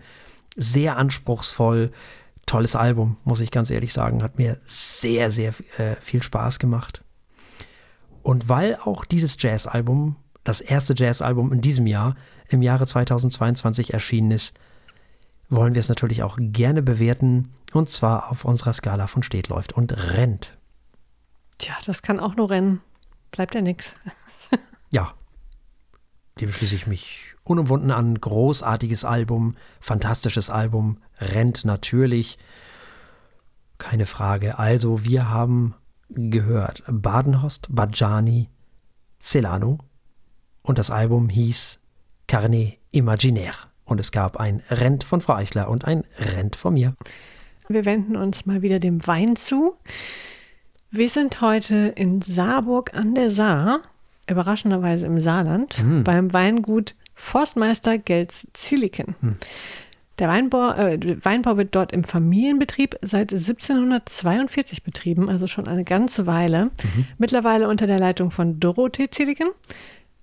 Sehr 0.57 0.97
anspruchsvoll. 0.97 1.91
Tolles 2.47 2.77
Album, 2.77 3.16
muss 3.25 3.41
ich 3.41 3.51
ganz 3.51 3.70
ehrlich 3.70 3.93
sagen. 3.93 4.22
Hat 4.22 4.39
mir 4.39 4.59
sehr, 4.64 5.31
sehr 5.31 5.55
äh, 5.79 5.97
viel 6.01 6.22
Spaß 6.22 6.59
gemacht. 6.59 7.03
Und 8.22 8.49
weil 8.49 8.77
auch 8.77 9.05
dieses 9.05 9.37
Jazzalbum, 9.39 10.16
das 10.45 10.61
erste 10.61 10.95
Jazzalbum 10.97 11.53
in 11.53 11.61
diesem 11.61 11.87
Jahr, 11.87 12.16
im 12.49 12.62
Jahre 12.62 12.87
2022 12.87 13.95
erschienen 13.95 14.31
ist, 14.31 14.55
wollen 15.49 15.75
wir 15.75 15.81
es 15.81 15.89
natürlich 15.89 16.22
auch 16.22 16.39
gerne 16.41 16.83
bewerten 16.83 17.51
und 17.72 17.91
zwar 17.91 18.31
auf 18.31 18.45
unserer 18.45 18.72
Skala 18.72 19.07
von 19.07 19.22
steht, 19.22 19.49
läuft 19.49 19.72
und 19.72 19.93
rennt. 20.14 20.57
Tja, 21.59 21.74
das 21.84 22.02
kann 22.02 22.20
auch 22.20 22.36
nur 22.36 22.50
rennen. 22.50 22.80
Bleibt 23.30 23.55
ja 23.55 23.61
nichts. 23.61 23.94
ja. 24.92 25.12
Dem 26.40 26.50
schließe 26.50 26.74
ich 26.74 26.86
mich 26.86 27.34
unumwunden 27.44 27.90
an. 27.90 28.20
Großartiges 28.20 29.05
Album, 29.05 29.55
fantastisches 29.80 30.50
Album, 30.50 30.98
rennt 31.18 31.64
natürlich. 31.64 32.38
Keine 33.78 34.07
Frage. 34.07 34.59
Also, 34.59 35.05
wir 35.05 35.30
haben 35.30 35.74
gehört 36.09 36.82
Badenhorst, 36.86 37.68
Bajani, 37.70 38.48
Celano 39.20 39.78
und 40.62 40.78
das 40.78 40.90
Album 40.90 41.28
hieß 41.28 41.80
Carnet 42.26 42.78
Imaginaire 42.90 43.68
und 43.84 44.00
es 44.00 44.12
gab 44.12 44.36
ein 44.36 44.62
Rent 44.70 45.05
von 45.05 45.20
Frau 45.20 45.34
Eichler 45.34 45.68
und 45.68 45.84
ein 45.84 46.05
Rent 46.18 46.57
von 46.57 46.74
mir. 46.74 46.94
Wir 47.68 47.84
wenden 47.84 48.16
uns 48.16 48.46
mal 48.46 48.62
wieder 48.62 48.78
dem 48.78 49.07
Wein 49.07 49.36
zu. 49.36 49.76
Wir 50.97 51.09
sind 51.09 51.40
heute 51.40 51.92
in 51.97 52.22
Saarburg 52.22 52.95
an 52.95 53.16
der 53.16 53.28
Saar, 53.28 53.80
überraschenderweise 54.30 55.07
im 55.07 55.20
Saarland, 55.20 55.78
hm. 55.78 56.05
beim 56.05 56.32
Weingut 56.32 56.95
Forstmeister 57.16 57.99
Gelz-Zilliken. 57.99 59.16
Hm. 59.20 59.36
Der 60.20 60.28
Weinbau, 60.28 60.70
äh, 60.70 61.16
Weinbau 61.24 61.57
wird 61.57 61.74
dort 61.74 61.90
im 61.90 62.05
Familienbetrieb 62.05 62.97
seit 63.03 63.32
1742 63.32 64.84
betrieben, 64.84 65.28
also 65.28 65.49
schon 65.49 65.66
eine 65.66 65.82
ganze 65.82 66.26
Weile. 66.26 66.66
Mhm. 66.66 67.07
Mittlerweile 67.18 67.68
unter 67.68 67.88
der 67.88 67.99
Leitung 67.99 68.30
von 68.30 68.61
Dorothee 68.61 69.11
Zilliken. 69.11 69.49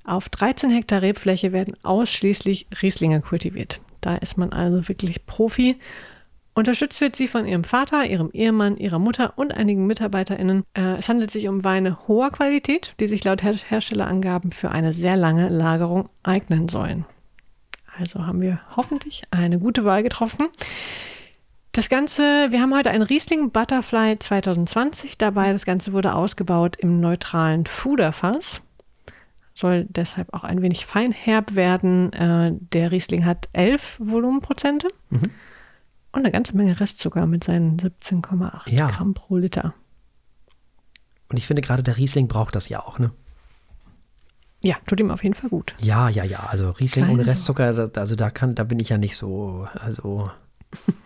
Auf 0.06 0.30
13 0.30 0.72
Hektar 0.72 1.02
Rebfläche 1.02 1.52
werden 1.52 1.76
ausschließlich 1.84 2.68
Rieslinger 2.82 3.20
kultiviert. 3.20 3.82
Da 4.00 4.16
ist 4.16 4.38
man 4.38 4.54
also 4.54 4.88
wirklich 4.88 5.26
Profi. 5.26 5.76
Unterstützt 6.54 7.00
wird 7.00 7.16
sie 7.16 7.30
von 7.30 7.46
ihrem 7.46 7.64
Vater, 7.64 8.06
ihrem 8.06 8.30
Ehemann, 8.32 8.76
ihrer 8.76 9.00
Mutter 9.00 9.34
und 9.38 9.54
einigen 9.54 9.88
MitarbeiterInnen. 9.88 10.64
Äh, 10.74 10.96
es 10.98 11.08
handelt 11.08 11.32
sich 11.32 11.48
um 11.48 11.64
Weine 11.64 12.08
hoher 12.08 12.30
Qualität, 12.30 12.94
die 13.00 13.08
sich 13.08 13.24
laut 13.24 13.42
Her 13.42 13.56
Herstellerangaben 13.56 14.52
für 14.52 14.70
eine 14.72 14.92
sehr 14.92 15.16
lange 15.16 15.48
Lagerung 15.48 16.10
eignen 16.24 16.68
sollen. 16.68 17.06
Also 17.98 18.26
haben 18.26 18.42
wir 18.42 18.60
hoffentlich 18.76 19.24
eine 19.32 19.60
gute 19.60 19.86
Wahl 19.86 20.04
getroffen. 20.04 20.50
Das 21.72 21.88
Ganze, 21.88 22.52
wir 22.52 22.62
haben 22.62 22.76
heute 22.76 22.90
ein 22.90 23.02
Riesling 23.02 23.52
Butterfly 23.52 24.20
2020 24.20 25.18
dabei. 25.18 25.54
Das 25.54 25.64
Ganze 25.64 25.94
wurde 25.94 26.16
ausgebaut 26.16 26.76
im 26.78 27.00
neutralen 27.00 27.66
Fuderfass. 27.66 28.62
Soll 29.54 29.86
deshalb 29.88 30.34
auch 30.34 30.44
ein 30.44 30.62
wenig 30.62 30.86
feinherb 30.86 31.56
werden. 31.56 32.12
Äh, 32.12 32.52
der 32.74 32.92
Riesling 32.92 33.24
hat 33.24 33.48
11 33.54 34.00
Volumenprozente 34.00 34.90
mhm. 35.10 35.32
Und 36.12 36.20
eine 36.22 36.32
ganze 36.32 36.56
Menge 36.56 36.80
Restzucker 36.80 37.26
mit 37.26 37.44
seinen 37.44 37.78
17,8 37.78 38.70
ja. 38.70 38.90
Gramm 38.90 39.14
pro 39.14 39.38
Liter. 39.38 39.74
Und 41.30 41.38
ich 41.38 41.48
finde 41.48 41.62
gerade 41.62 41.84
der 41.84 41.98
Riesling 41.98 42.28
braucht 42.28 42.56
das 42.56 42.68
ja 42.70 42.82
auch, 42.82 43.00
ne? 43.00 43.12
Ja, 44.64 44.76
tut 44.86 45.00
ihm 45.00 45.10
auf 45.10 45.24
jeden 45.24 45.34
Fall 45.34 45.50
gut. 45.50 45.74
Ja, 45.80 46.10
ja, 46.10 46.24
ja. 46.24 46.42
Also 46.42 46.70
Riesling 46.70 47.06
Kleine 47.06 47.22
ohne 47.22 47.30
Restzucker, 47.30 47.90
also 47.96 48.16
da 48.16 48.30
kann, 48.30 48.54
da 48.54 48.64
bin 48.64 48.80
ich 48.80 48.90
ja 48.90 48.98
nicht 48.98 49.16
so, 49.16 49.68
also. 49.74 50.30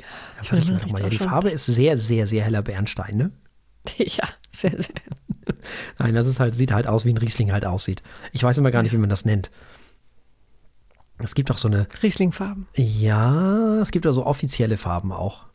ja, 0.00 0.52
wir 0.52 0.60
doch 0.78 0.86
mal. 0.92 1.02
Ja, 1.02 1.08
die 1.08 1.18
Farbe 1.18 1.50
ist 1.50 1.66
sehr, 1.66 1.98
sehr, 1.98 2.26
sehr 2.26 2.44
heller 2.44 2.62
Bernstein, 2.62 3.16
ne? 3.16 3.32
Ja, 3.98 4.28
sehr, 4.52 4.72
sehr. 4.72 4.94
Nein, 5.98 6.14
das 6.14 6.26
ist 6.26 6.40
halt, 6.40 6.54
sieht 6.54 6.72
halt 6.72 6.86
aus, 6.86 7.04
wie 7.04 7.12
ein 7.12 7.18
Riesling 7.18 7.52
halt 7.52 7.64
aussieht. 7.64 8.02
Ich 8.32 8.42
weiß 8.42 8.58
immer 8.58 8.70
gar 8.70 8.82
nicht, 8.82 8.92
wie 8.92 8.98
man 8.98 9.08
das 9.08 9.24
nennt. 9.24 9.50
Es 11.18 11.34
gibt 11.34 11.50
auch 11.50 11.58
so 11.58 11.68
eine. 11.68 11.86
Rieslingfarben. 12.02 12.66
Ja, 12.74 13.80
es 13.80 13.90
gibt 13.90 14.06
also 14.06 14.26
offizielle 14.26 14.76
Farben 14.76 15.12
auch. 15.12 15.46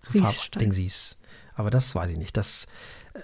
So 0.00 0.18
Farbdingsies. 0.18 1.18
Aber 1.54 1.70
das 1.70 1.94
weiß 1.94 2.10
ich 2.10 2.18
nicht. 2.18 2.36
Das, 2.36 2.66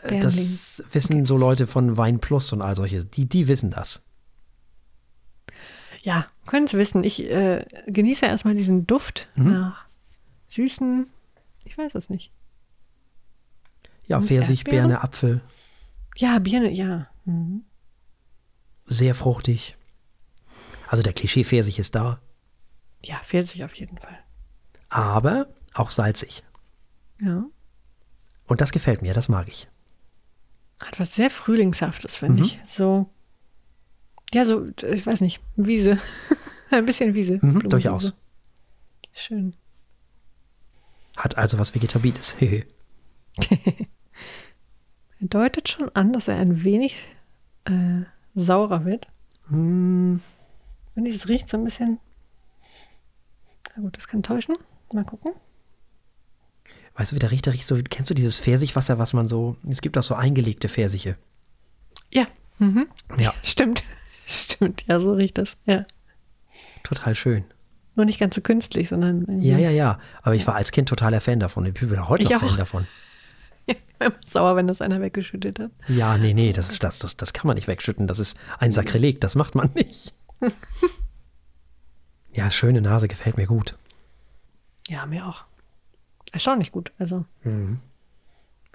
Bernling. 0.02 0.20
Das 0.20 0.82
wissen 0.92 1.16
okay. 1.16 1.26
so 1.26 1.36
Leute 1.36 1.66
von 1.66 1.96
Wein 1.96 2.20
Plus 2.20 2.52
und 2.52 2.62
all 2.62 2.74
solche, 2.74 3.04
die, 3.04 3.26
die 3.28 3.48
wissen 3.48 3.70
das. 3.70 4.02
Ja, 6.02 6.26
können 6.46 6.66
es 6.66 6.74
wissen. 6.74 7.04
Ich 7.04 7.24
äh, 7.24 7.64
genieße 7.86 8.26
erstmal 8.26 8.54
diesen 8.54 8.86
Duft 8.86 9.28
mhm. 9.34 9.52
nach 9.52 9.86
süßen, 10.48 11.08
ich 11.64 11.76
weiß 11.76 11.94
es 11.94 12.08
nicht. 12.08 12.30
Ja, 14.06 14.20
Pfirsich, 14.20 14.64
Birne, 14.64 15.02
Apfel. 15.02 15.40
Ja, 16.16 16.38
Birne, 16.38 16.70
ja. 16.70 17.08
Mhm. 17.24 17.64
Sehr 18.84 19.14
fruchtig. 19.14 19.76
Also 20.88 21.02
der 21.02 21.12
Klischee 21.12 21.44
Pfirsich 21.44 21.78
ist 21.78 21.94
da. 21.94 22.20
Ja, 23.02 23.18
Pfirsich 23.24 23.64
auf 23.64 23.74
jeden 23.74 23.98
Fall. 23.98 24.18
Aber 24.88 25.48
auch 25.74 25.90
salzig. 25.90 26.42
Ja. 27.20 27.44
Und 28.46 28.60
das 28.60 28.72
gefällt 28.72 29.02
mir, 29.02 29.14
das 29.14 29.28
mag 29.28 29.48
ich. 29.48 29.68
Hat 30.78 31.00
was 31.00 31.14
sehr 31.14 31.30
Frühlingshaftes, 31.30 32.16
finde 32.16 32.40
mhm. 32.40 32.44
ich. 32.44 32.58
So, 32.66 33.10
ja, 34.32 34.44
so, 34.44 34.66
ich 34.82 35.06
weiß 35.06 35.20
nicht, 35.20 35.40
Wiese. 35.56 35.98
Ein 36.70 36.86
bisschen 36.86 37.14
Wiese. 37.14 37.38
Mhm, 37.40 37.60
durchaus. 37.68 38.12
Schön. 39.12 39.54
Hat 41.16 41.38
also 41.38 41.58
was 41.58 41.74
Vegetabiles. 41.74 42.36
Er 45.18 45.28
deutet 45.28 45.70
schon 45.70 45.88
an, 45.94 46.12
dass 46.12 46.28
er 46.28 46.36
ein 46.36 46.62
wenig 46.62 47.06
äh, 47.64 48.02
saurer 48.34 48.84
wird. 48.84 49.06
Und 50.96 51.06
es 51.06 51.28
riecht 51.28 51.48
so 51.48 51.56
ein 51.56 51.64
bisschen. 51.64 51.98
Na 53.76 53.82
gut, 53.82 53.96
das 53.96 54.08
kann 54.08 54.22
täuschen. 54.22 54.56
Mal 54.92 55.04
gucken. 55.04 55.32
weißt 56.94 57.12
du, 57.12 57.16
wie 57.16 57.20
der 57.20 57.30
Richter 57.30 57.52
riecht? 57.52 57.66
So, 57.66 57.78
kennst 57.88 58.10
du 58.10 58.14
dieses 58.14 58.38
Pfirsichwasser, 58.40 58.98
was 58.98 59.12
man 59.12 59.26
so. 59.26 59.56
Es 59.68 59.80
gibt 59.82 59.98
auch 59.98 60.02
so 60.02 60.14
eingelegte 60.14 60.68
Pfirsiche. 60.68 61.16
Ja. 62.12 62.26
Mhm. 62.58 62.88
Ja, 63.18 63.34
Stimmt. 63.42 63.84
Stimmt, 64.26 64.84
ja, 64.88 64.98
so 64.98 65.12
riecht 65.12 65.38
das. 65.38 65.56
Ja. 65.66 65.86
total 66.82 67.14
schön. 67.14 67.44
Nur 67.94 68.06
nicht 68.06 68.18
ganz 68.18 68.34
so 68.34 68.40
künstlich, 68.40 68.88
sondern. 68.88 69.40
Ja, 69.40 69.56
ja, 69.58 69.70
ja. 69.70 70.00
Aber 70.22 70.34
ich 70.34 70.46
war 70.46 70.54
als 70.56 70.72
Kind 70.72 70.88
totaler 70.88 71.20
Fan 71.20 71.38
davon. 71.40 71.64
Ich 71.66 71.74
bin 71.74 71.96
auch 71.98 72.08
heute 72.08 72.24
Ich 72.24 72.30
noch 72.30 72.42
auch. 72.42 72.48
Fan 72.48 72.56
davon. 72.56 72.86
Ich 73.68 73.74
bin 73.98 74.08
immer 74.08 74.14
sauer, 74.24 74.54
wenn 74.54 74.68
das 74.68 74.80
einer 74.80 75.00
weggeschüttet 75.00 75.58
hat. 75.58 75.72
Ja, 75.88 76.18
nee, 76.18 76.34
nee, 76.34 76.52
das, 76.52 76.78
das, 76.78 76.98
das, 77.00 77.16
das 77.16 77.32
kann 77.32 77.48
man 77.48 77.56
nicht 77.56 77.66
wegschütten. 77.66 78.06
Das 78.06 78.20
ist 78.20 78.38
ein 78.60 78.70
Sakrileg, 78.70 79.20
das 79.20 79.34
macht 79.34 79.56
man 79.56 79.70
nicht. 79.74 80.14
Ja, 82.32 82.50
schöne 82.50 82.80
Nase 82.80 83.08
gefällt 83.08 83.36
mir 83.36 83.46
gut. 83.46 83.76
Ja, 84.88 85.06
mir 85.06 85.26
auch. 85.26 85.44
Erstaunlich 86.32 86.70
gut. 86.72 86.92
Also 86.98 87.24
Mhm. 87.44 87.80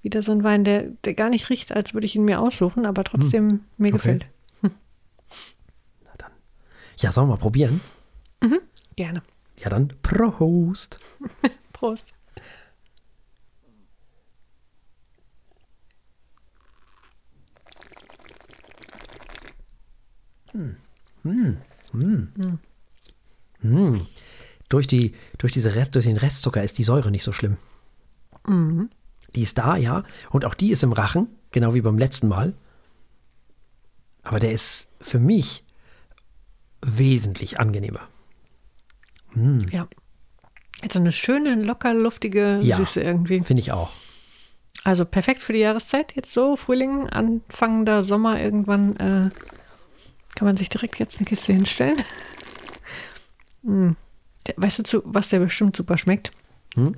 wieder 0.01 0.23
so 0.23 0.31
ein 0.31 0.43
Wein, 0.43 0.63
der, 0.63 0.83
der 1.05 1.13
gar 1.13 1.29
nicht 1.29 1.49
riecht, 1.49 1.71
als 1.71 1.93
würde 1.93 2.05
ich 2.07 2.15
ihn 2.15 2.25
mir 2.25 2.39
aussuchen, 2.39 2.85
aber 2.85 3.03
trotzdem 3.03 3.65
mir 3.77 3.89
Hm. 3.89 3.95
Okay. 3.95 4.13
gefällt. 4.19 4.25
Na 6.03 6.11
dann. 6.17 6.31
Ja, 6.97 7.11
sollen 7.11 7.27
wir 7.27 7.33
mal 7.35 7.39
probieren? 7.39 7.81
Gerne. 8.95 9.21
Ja, 9.59 9.69
dann 9.69 9.93
Prost. 10.01 10.99
Prost. 11.73 12.13
Durch, 24.69 24.87
die, 24.87 25.13
durch, 25.37 25.51
diese 25.53 25.75
Rest, 25.75 25.95
durch 25.95 26.05
den 26.05 26.17
Restzucker 26.17 26.63
ist 26.63 26.77
die 26.77 26.83
Säure 26.83 27.11
nicht 27.11 27.23
so 27.23 27.31
schlimm. 27.31 27.57
Die 29.35 29.43
ist 29.43 29.57
da, 29.57 29.75
ja. 29.75 30.03
Und 30.29 30.45
auch 30.45 30.53
die 30.55 30.71
ist 30.71 30.83
im 30.83 30.93
Rachen, 30.93 31.27
genau 31.51 31.73
wie 31.73 31.81
beim 31.81 31.97
letzten 31.97 32.27
Mal. 32.27 32.55
Aber 34.23 34.39
der 34.39 34.51
ist 34.51 34.89
für 34.99 35.19
mich 35.19 35.63
wesentlich 36.81 37.59
angenehmer. 37.59 38.07
Ja. 39.71 39.87
Jetzt 40.81 40.93
so 40.93 40.99
eine 40.99 41.11
schöne, 41.11 41.55
locker 41.55 41.93
luftige 41.93 42.59
Ja. 42.61 42.77
Süße 42.77 43.01
irgendwie. 43.01 43.41
Finde 43.41 43.61
ich 43.61 43.71
auch. 43.71 43.91
Also 44.83 45.05
perfekt 45.05 45.43
für 45.43 45.53
die 45.53 45.59
Jahreszeit. 45.59 46.15
Jetzt 46.15 46.33
so 46.33 46.55
Frühling, 46.55 47.07
anfangender 47.07 48.03
Sommer 48.03 48.41
irgendwann 48.41 48.95
äh, 48.97 49.29
kann 50.35 50.47
man 50.47 50.57
sich 50.57 50.69
direkt 50.69 50.99
jetzt 50.99 51.17
eine 51.17 51.25
Kiste 51.25 51.53
hinstellen. 51.53 51.97
mm. 53.63 53.91
der, 54.47 54.55
weißt 54.57 54.79
du, 54.79 54.83
zu, 54.83 55.01
was 55.05 55.29
der 55.29 55.39
bestimmt 55.39 55.75
super 55.75 55.97
schmeckt? 55.97 56.31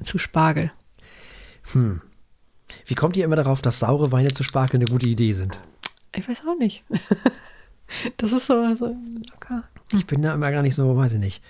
Zu 0.03 0.19
Spargel. 0.19 0.71
Wie 2.85 2.95
kommt 2.95 3.17
ihr 3.17 3.25
immer 3.25 3.35
darauf, 3.35 3.61
dass 3.61 3.79
saure 3.79 4.11
Weine 4.11 4.31
zu 4.31 4.43
Spargel 4.43 4.75
eine 4.75 4.85
gute 4.85 5.07
Idee 5.07 5.33
sind? 5.33 5.59
Ich 6.15 6.27
weiß 6.29 6.41
auch 6.47 6.57
nicht. 6.57 6.83
das 8.17 8.31
ist 8.31 8.45
so, 8.45 8.75
so 8.75 8.95
locker. 9.31 9.63
Ich 9.93 10.05
bin 10.05 10.21
da 10.21 10.35
immer 10.35 10.51
gar 10.51 10.61
nicht 10.61 10.75
so, 10.75 10.95
weiß 10.95 11.13
ich 11.13 11.19
nicht. 11.19 11.43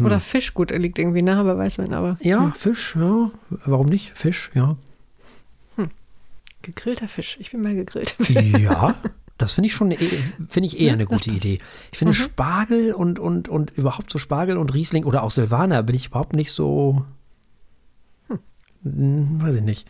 Oder 0.00 0.18
Fisch, 0.18 0.54
gut, 0.54 0.72
er 0.72 0.80
liegt 0.80 0.98
irgendwie 0.98 1.22
nah 1.22 1.42
bei 1.44 1.56
Weißwein, 1.56 1.94
aber 1.94 2.16
Ja, 2.20 2.50
Fisch, 2.56 2.96
ja. 2.96 3.30
Warum 3.50 3.86
nicht? 3.86 4.12
Fisch, 4.12 4.50
ja. 4.54 4.76
gegrillter 6.62 7.08
Fisch. 7.08 7.36
Ich 7.38 7.52
bin 7.52 7.62
mal 7.62 7.74
gegrillt. 7.74 8.10
Fisch. 8.18 8.58
Ja, 8.58 8.94
das 9.38 9.54
finde 9.54 9.66
ich 9.66 9.74
schon, 9.74 9.90
eh- 9.90 9.96
finde 10.48 10.66
ich 10.66 10.80
eher 10.80 10.92
eine 10.92 11.06
gute 11.06 11.30
Idee. 11.30 11.58
Ich 11.92 11.98
finde 11.98 12.14
Spargel 12.14 12.92
und, 12.94 13.18
und, 13.18 13.48
und 13.48 13.70
überhaupt 13.72 14.10
so 14.10 14.18
Spargel 14.18 14.56
und 14.56 14.72
Riesling 14.74 15.04
oder 15.04 15.22
auch 15.22 15.30
Silvaner 15.30 15.82
bin 15.82 15.96
ich 15.96 16.06
überhaupt 16.06 16.34
nicht 16.34 16.52
so, 16.52 17.04
hm, 18.82 19.42
weiß 19.42 19.56
ich 19.56 19.62
nicht. 19.62 19.88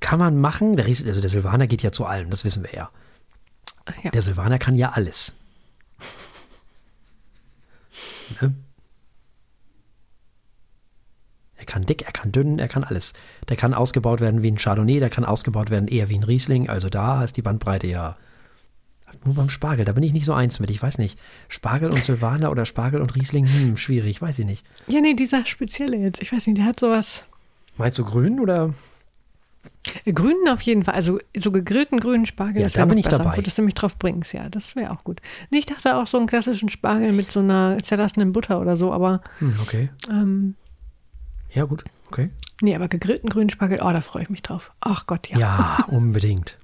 Kann 0.00 0.18
man 0.18 0.40
machen. 0.40 0.76
Der, 0.76 0.86
Ries, 0.86 1.06
also 1.06 1.20
der 1.20 1.30
Silvaner 1.30 1.66
geht 1.66 1.82
ja 1.82 1.92
zu 1.92 2.04
allem, 2.04 2.28
das 2.28 2.44
wissen 2.44 2.62
wir 2.62 2.72
ja. 2.74 2.90
Ja. 4.02 4.10
Der 4.10 4.22
Silvaner 4.22 4.58
kann 4.58 4.76
ja 4.76 4.90
alles. 4.90 5.34
Ne? 8.40 8.54
Er 11.56 11.64
kann 11.64 11.86
dick, 11.86 12.02
er 12.02 12.12
kann 12.12 12.32
dünn, 12.32 12.58
er 12.58 12.68
kann 12.68 12.82
alles. 12.84 13.12
Der 13.48 13.56
kann 13.56 13.72
ausgebaut 13.72 14.20
werden 14.20 14.42
wie 14.42 14.50
ein 14.50 14.56
Chardonnay, 14.58 14.98
der 14.98 15.10
kann 15.10 15.24
ausgebaut 15.24 15.70
werden 15.70 15.86
eher 15.88 16.08
wie 16.08 16.18
ein 16.18 16.24
Riesling. 16.24 16.68
Also 16.68 16.88
da 16.88 17.22
ist 17.22 17.36
die 17.36 17.42
Bandbreite 17.42 17.86
ja. 17.86 18.16
Nur 19.24 19.34
beim 19.34 19.48
Spargel, 19.48 19.84
da 19.84 19.92
bin 19.92 20.02
ich 20.02 20.12
nicht 20.12 20.24
so 20.26 20.32
eins 20.32 20.58
mit. 20.60 20.70
Ich 20.70 20.82
weiß 20.82 20.98
nicht. 20.98 21.18
Spargel 21.48 21.90
und 21.90 22.02
Silvaner 22.02 22.50
oder 22.50 22.66
Spargel 22.66 23.00
und 23.00 23.14
Riesling, 23.14 23.46
hm, 23.46 23.76
schwierig, 23.76 24.20
weiß 24.22 24.38
ich 24.40 24.46
nicht. 24.46 24.66
Ja, 24.88 25.00
nee, 25.00 25.14
dieser 25.14 25.44
spezielle 25.46 25.96
jetzt. 25.96 26.20
Ich 26.22 26.32
weiß 26.32 26.46
nicht, 26.46 26.58
der 26.58 26.64
hat 26.64 26.80
sowas. 26.80 27.24
Meinst 27.76 27.98
du 27.98 28.04
grün 28.04 28.40
oder? 28.40 28.74
Grünen 30.06 30.48
auf 30.48 30.60
jeden 30.62 30.84
Fall. 30.84 30.94
Also 30.94 31.18
so 31.36 31.50
gegrillten 31.52 31.98
grünen 32.00 32.26
Spargel. 32.26 32.62
Ja, 32.62 32.66
das 32.66 32.72
da 32.74 32.84
bin 32.84 32.98
ich 32.98 33.04
besser. 33.06 33.18
dabei. 33.18 33.36
Gut, 33.36 33.46
dass 33.46 33.54
du 33.56 33.62
mich 33.62 33.74
drauf 33.74 33.96
bringst. 33.98 34.32
Ja, 34.32 34.48
das 34.48 34.76
wäre 34.76 34.90
auch 34.90 35.02
gut. 35.04 35.20
Nee, 35.50 35.58
ich 35.58 35.66
dachte 35.66 35.96
auch 35.96 36.06
so 36.06 36.18
einen 36.18 36.26
klassischen 36.26 36.68
Spargel 36.68 37.12
mit 37.12 37.30
so 37.30 37.40
einer 37.40 37.78
zerlassenen 37.82 38.32
Butter 38.32 38.60
oder 38.60 38.76
so. 38.76 38.92
Aber 38.92 39.22
Hm, 39.38 39.54
okay. 39.62 39.90
ähm, 40.10 40.54
Ja, 41.52 41.64
gut. 41.64 41.84
Okay. 42.08 42.30
nee, 42.60 42.74
aber 42.74 42.88
gegrillten 42.88 43.28
grünen 43.30 43.50
Spargel, 43.50 43.80
oh, 43.82 43.90
da 43.90 44.00
freue 44.02 44.22
ich 44.24 44.30
mich 44.30 44.42
drauf. 44.42 44.70
Ach 44.80 45.06
Gott, 45.06 45.28
ja. 45.28 45.38
Ja, 45.38 45.84
unbedingt. 45.88 46.58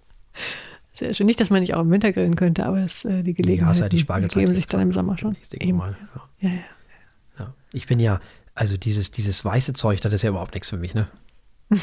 Sehr 0.99 1.14
schön. 1.14 1.26
Nicht, 1.26 1.40
dass 1.40 1.51
man 1.51 1.61
nicht 1.61 1.74
auch 1.74 1.82
im 1.82 1.90
Winter 1.90 2.12
grillen 2.12 2.34
könnte, 2.34 2.66
aber 2.66 2.78
es, 2.78 3.05
äh, 3.05 3.22
die 3.22 3.34
Gelegenheit 3.34 3.78
ja 3.78 3.88
die 3.88 3.99
Spargelzeit. 4.01 4.42
geben 4.42 4.55
sich 4.55 4.66
dann 4.66 4.80
im. 4.80 4.92
Sommer 4.92 5.16
schon. 5.16 5.36
Eben. 5.53 5.78
Mal. 5.78 5.96
Ja. 6.40 6.49
Ja, 6.49 6.55
ja. 6.57 6.61
Ja. 7.38 7.55
Ich 7.72 7.86
bin 7.86 8.01
ja, 8.01 8.20
also 8.55 8.76
dieses, 8.76 9.11
dieses 9.12 9.44
weiße 9.44 9.74
Zeug, 9.74 10.01
das 10.01 10.12
ist 10.12 10.22
ja 10.22 10.30
überhaupt 10.30 10.55
nichts 10.55 10.68
für 10.68 10.76
mich, 10.76 10.94
ne? 10.94 11.07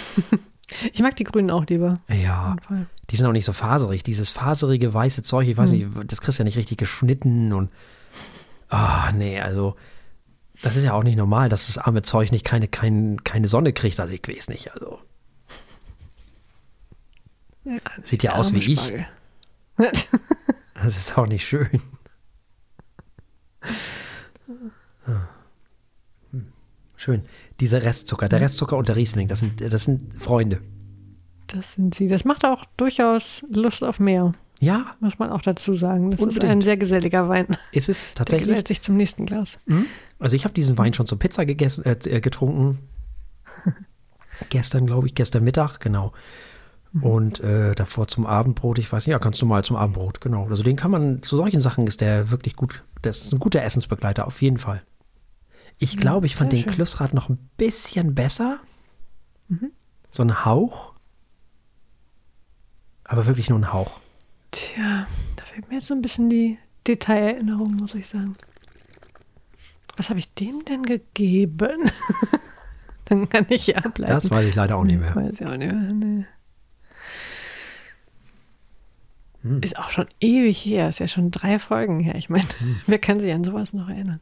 Ich 0.93 0.99
mag 1.03 1.15
die 1.15 1.23
Grünen 1.25 1.51
auch 1.51 1.67
lieber. 1.67 1.99
Ja. 2.09 2.41
Auf 2.45 2.49
jeden 2.49 2.59
Fall. 2.63 2.85
Die 3.11 3.15
sind 3.17 3.27
auch 3.27 3.31
nicht 3.31 3.45
so 3.45 3.53
faserig. 3.53 4.01
Dieses 4.01 4.31
faserige 4.31 4.91
weiße 4.91 5.21
Zeug, 5.21 5.47
ich 5.47 5.57
weiß 5.57 5.71
Hm. 5.73 5.77
nicht, 5.77 6.11
das 6.11 6.21
kriegst 6.21 6.39
du 6.39 6.41
ja 6.41 6.45
nicht 6.45 6.57
richtig 6.57 6.79
geschnitten 6.79 7.53
und. 7.53 7.69
Ah, 8.69 9.11
nee, 9.15 9.39
also. 9.39 9.75
Das 10.63 10.75
ist 10.75 10.83
ja 10.83 10.93
auch 10.93 11.03
nicht 11.03 11.17
normal, 11.17 11.49
dass 11.49 11.67
das 11.67 11.77
arme 11.77 12.01
Zeug 12.01 12.31
nicht 12.31 12.45
keine, 12.45 12.67
kein, 12.67 13.23
keine 13.23 13.47
Sonne 13.47 13.73
kriegt. 13.73 13.99
Also 13.99 14.11
ich 14.11 14.27
weiß 14.27 14.49
nicht. 14.49 14.73
Also. 14.73 14.97
Sieht 18.03 18.23
ja 18.23 18.31
der 18.31 18.39
aus 18.39 18.53
wie 18.53 18.59
ich. 18.73 18.93
Das 19.77 20.97
ist 20.97 21.17
auch 21.17 21.25
nicht 21.27 21.45
schön. 21.47 21.69
Ah. 25.07 25.27
Hm. 26.31 26.47
Schön. 26.95 27.23
Dieser 27.59 27.83
Restzucker, 27.83 28.25
Hm. 28.25 28.29
der 28.29 28.41
Restzucker 28.41 28.77
und 28.77 28.87
der 28.87 28.95
Riesling, 28.95 29.27
das 29.27 29.39
sind, 29.39 29.61
das 29.61 29.85
sind 29.85 30.13
Freunde. 30.21 30.61
Das 31.47 31.73
sind 31.73 31.93
sie. 31.95 32.07
Das 32.07 32.25
macht 32.25 32.43
auch 32.45 32.65
durchaus 32.77 33.43
Lust 33.49 33.83
auf 33.83 33.99
mehr, 33.99 34.31
Ja, 34.59 34.95
muss 34.99 35.19
man 35.19 35.29
auch 35.29 35.41
dazu 35.41 35.75
sagen. 35.75 36.11
Das 36.11 36.19
ist 36.19 36.23
Unbedingt. 36.25 36.51
ein 36.51 36.61
sehr 36.61 36.77
geselliger 36.77 37.29
Wein. 37.29 37.47
ist 37.71 37.89
es 37.89 37.97
Der 37.97 38.05
tatsächlich. 38.15 38.47
gesellt 38.49 38.67
sich 38.67 38.81
zum 38.81 38.97
nächsten 38.97 39.25
Glas. 39.25 39.59
Also 40.19 40.35
ich 40.35 40.43
habe 40.43 40.53
diesen 40.53 40.77
Wein 40.77 40.93
schon 40.93 41.05
zur 41.05 41.19
Pizza 41.19 41.45
gegessen, 41.45 41.85
äh, 41.85 41.91
äh, 42.05 42.21
getrunken. 42.21 42.79
gestern, 44.49 44.85
glaube 44.87 45.07
ich, 45.07 45.15
gestern 45.15 45.43
Mittag, 45.43 45.79
genau. 45.79 46.13
Und 47.01 47.41
äh, 47.41 47.75
davor 47.75 48.07
zum 48.07 48.25
Abendbrot, 48.25 48.79
ich 48.79 48.91
weiß 48.91 49.05
nicht, 49.05 49.11
ja, 49.11 49.17
ganz 49.17 49.41
normal 49.41 49.65
zum 49.65 49.75
Abendbrot, 49.75 50.21
genau. 50.21 50.47
Also 50.47 50.63
den 50.63 50.77
kann 50.77 50.91
man, 50.91 51.21
zu 51.21 51.35
solchen 51.35 51.59
Sachen 51.59 51.87
ist 51.87 51.99
der 51.99 52.31
wirklich 52.31 52.55
gut, 52.55 52.83
das 53.01 53.25
ist 53.25 53.33
ein 53.33 53.39
guter 53.39 53.61
Essensbegleiter, 53.63 54.27
auf 54.27 54.41
jeden 54.41 54.57
Fall. 54.57 54.81
Ich 55.77 55.97
glaube, 55.97 56.25
ich 56.25 56.35
fand 56.35 56.51
sehr 56.51 56.61
den 56.61 56.63
schön. 56.69 56.75
Klüssrad 56.75 57.13
noch 57.13 57.27
ein 57.27 57.49
bisschen 57.57 58.15
besser. 58.15 58.59
So 60.09 60.23
ein 60.23 60.45
Hauch. 60.45 60.93
Aber 63.03 63.27
wirklich 63.27 63.49
nur 63.49 63.59
ein 63.59 63.73
Hauch. 63.73 63.99
Tja, 64.51 65.05
da 65.35 65.43
fehlt 65.43 65.67
mir 65.67 65.75
jetzt 65.75 65.87
so 65.87 65.93
ein 65.93 66.01
bisschen 66.01 66.29
die 66.29 66.57
Detailerinnerung, 66.87 67.75
muss 67.75 67.93
ich 67.93 68.07
sagen. 68.07 68.35
Was 69.97 70.09
habe 70.09 70.19
ich 70.19 70.33
dem 70.33 70.63
denn 70.65 70.83
gegeben? 70.83 71.91
Dann 73.05 73.29
kann 73.29 73.45
ich 73.49 73.67
ja 73.67 73.79
bleiben. 73.81 74.13
Das 74.13 74.31
weiß 74.31 74.47
ich 74.47 74.55
leider 74.55 74.77
auch 74.77 74.83
nicht 74.83 74.99
mehr. 74.99 75.15
Weiß 75.15 75.41
ich 75.41 75.45
auch 75.45 75.57
nicht 75.57 75.71
mehr. 75.71 75.93
Nee. 75.93 76.25
Hm. 79.45 79.61
Ist 79.61 79.77
auch 79.77 79.91
schon 79.91 80.07
ewig 80.19 80.65
her, 80.65 80.89
ist 80.89 80.99
ja 80.99 81.07
schon 81.07 81.29
drei 81.31 81.59
Folgen 81.59 81.99
her. 81.99 82.15
Ich 82.15 82.29
meine, 82.29 82.47
Hm. 82.57 82.81
wer 82.87 82.99
kann 82.99 83.19
sich 83.19 83.31
an 83.31 83.43
sowas 83.43 83.73
noch 83.73 83.87
erinnern? 83.89 84.19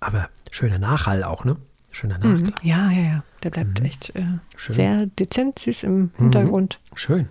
Aber 0.00 0.28
schöner 0.50 0.78
Nachhall 0.78 1.24
auch, 1.24 1.44
ne? 1.46 1.56
Schöner 1.90 2.18
Nachhall. 2.18 2.34
Mhm. 2.38 2.52
Ja, 2.62 2.90
ja, 2.90 3.00
ja. 3.02 3.24
Der 3.42 3.50
bleibt 3.50 3.80
echt 3.80 4.14
äh, 4.14 4.24
sehr 4.58 5.06
dezent 5.06 5.58
süß 5.58 5.82
im 5.84 6.10
Hintergrund. 6.18 6.78
Schön. 6.94 7.28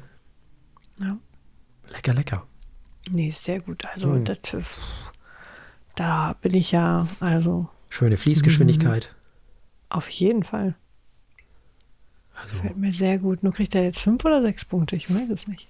Ja. 0.99 1.17
Lecker, 1.93 2.13
lecker. 2.13 2.47
Nee, 3.09 3.29
ist 3.29 3.43
sehr 3.43 3.59
gut. 3.61 3.85
Also, 3.93 4.07
Mhm. 4.09 4.25
das, 4.25 4.37
äh, 4.53 4.61
da 5.95 6.33
bin 6.41 6.53
ich 6.55 6.71
ja, 6.71 7.07
also 7.19 7.69
Schöne 7.89 8.17
Fließgeschwindigkeit. 8.17 9.13
auf 9.89 10.09
jeden 10.09 10.43
Fall. 10.43 10.75
Also, 12.41 12.55
Fällt 12.55 12.77
mir 12.77 12.93
sehr 12.93 13.17
gut. 13.19 13.43
Nur 13.43 13.53
kriegt 13.53 13.75
er 13.75 13.83
jetzt 13.83 13.99
fünf 13.99 14.23
oder 14.25 14.41
sechs 14.41 14.65
Punkte? 14.65 14.95
Ich 14.95 15.13
weiß 15.13 15.29
es 15.29 15.47
nicht. 15.47 15.67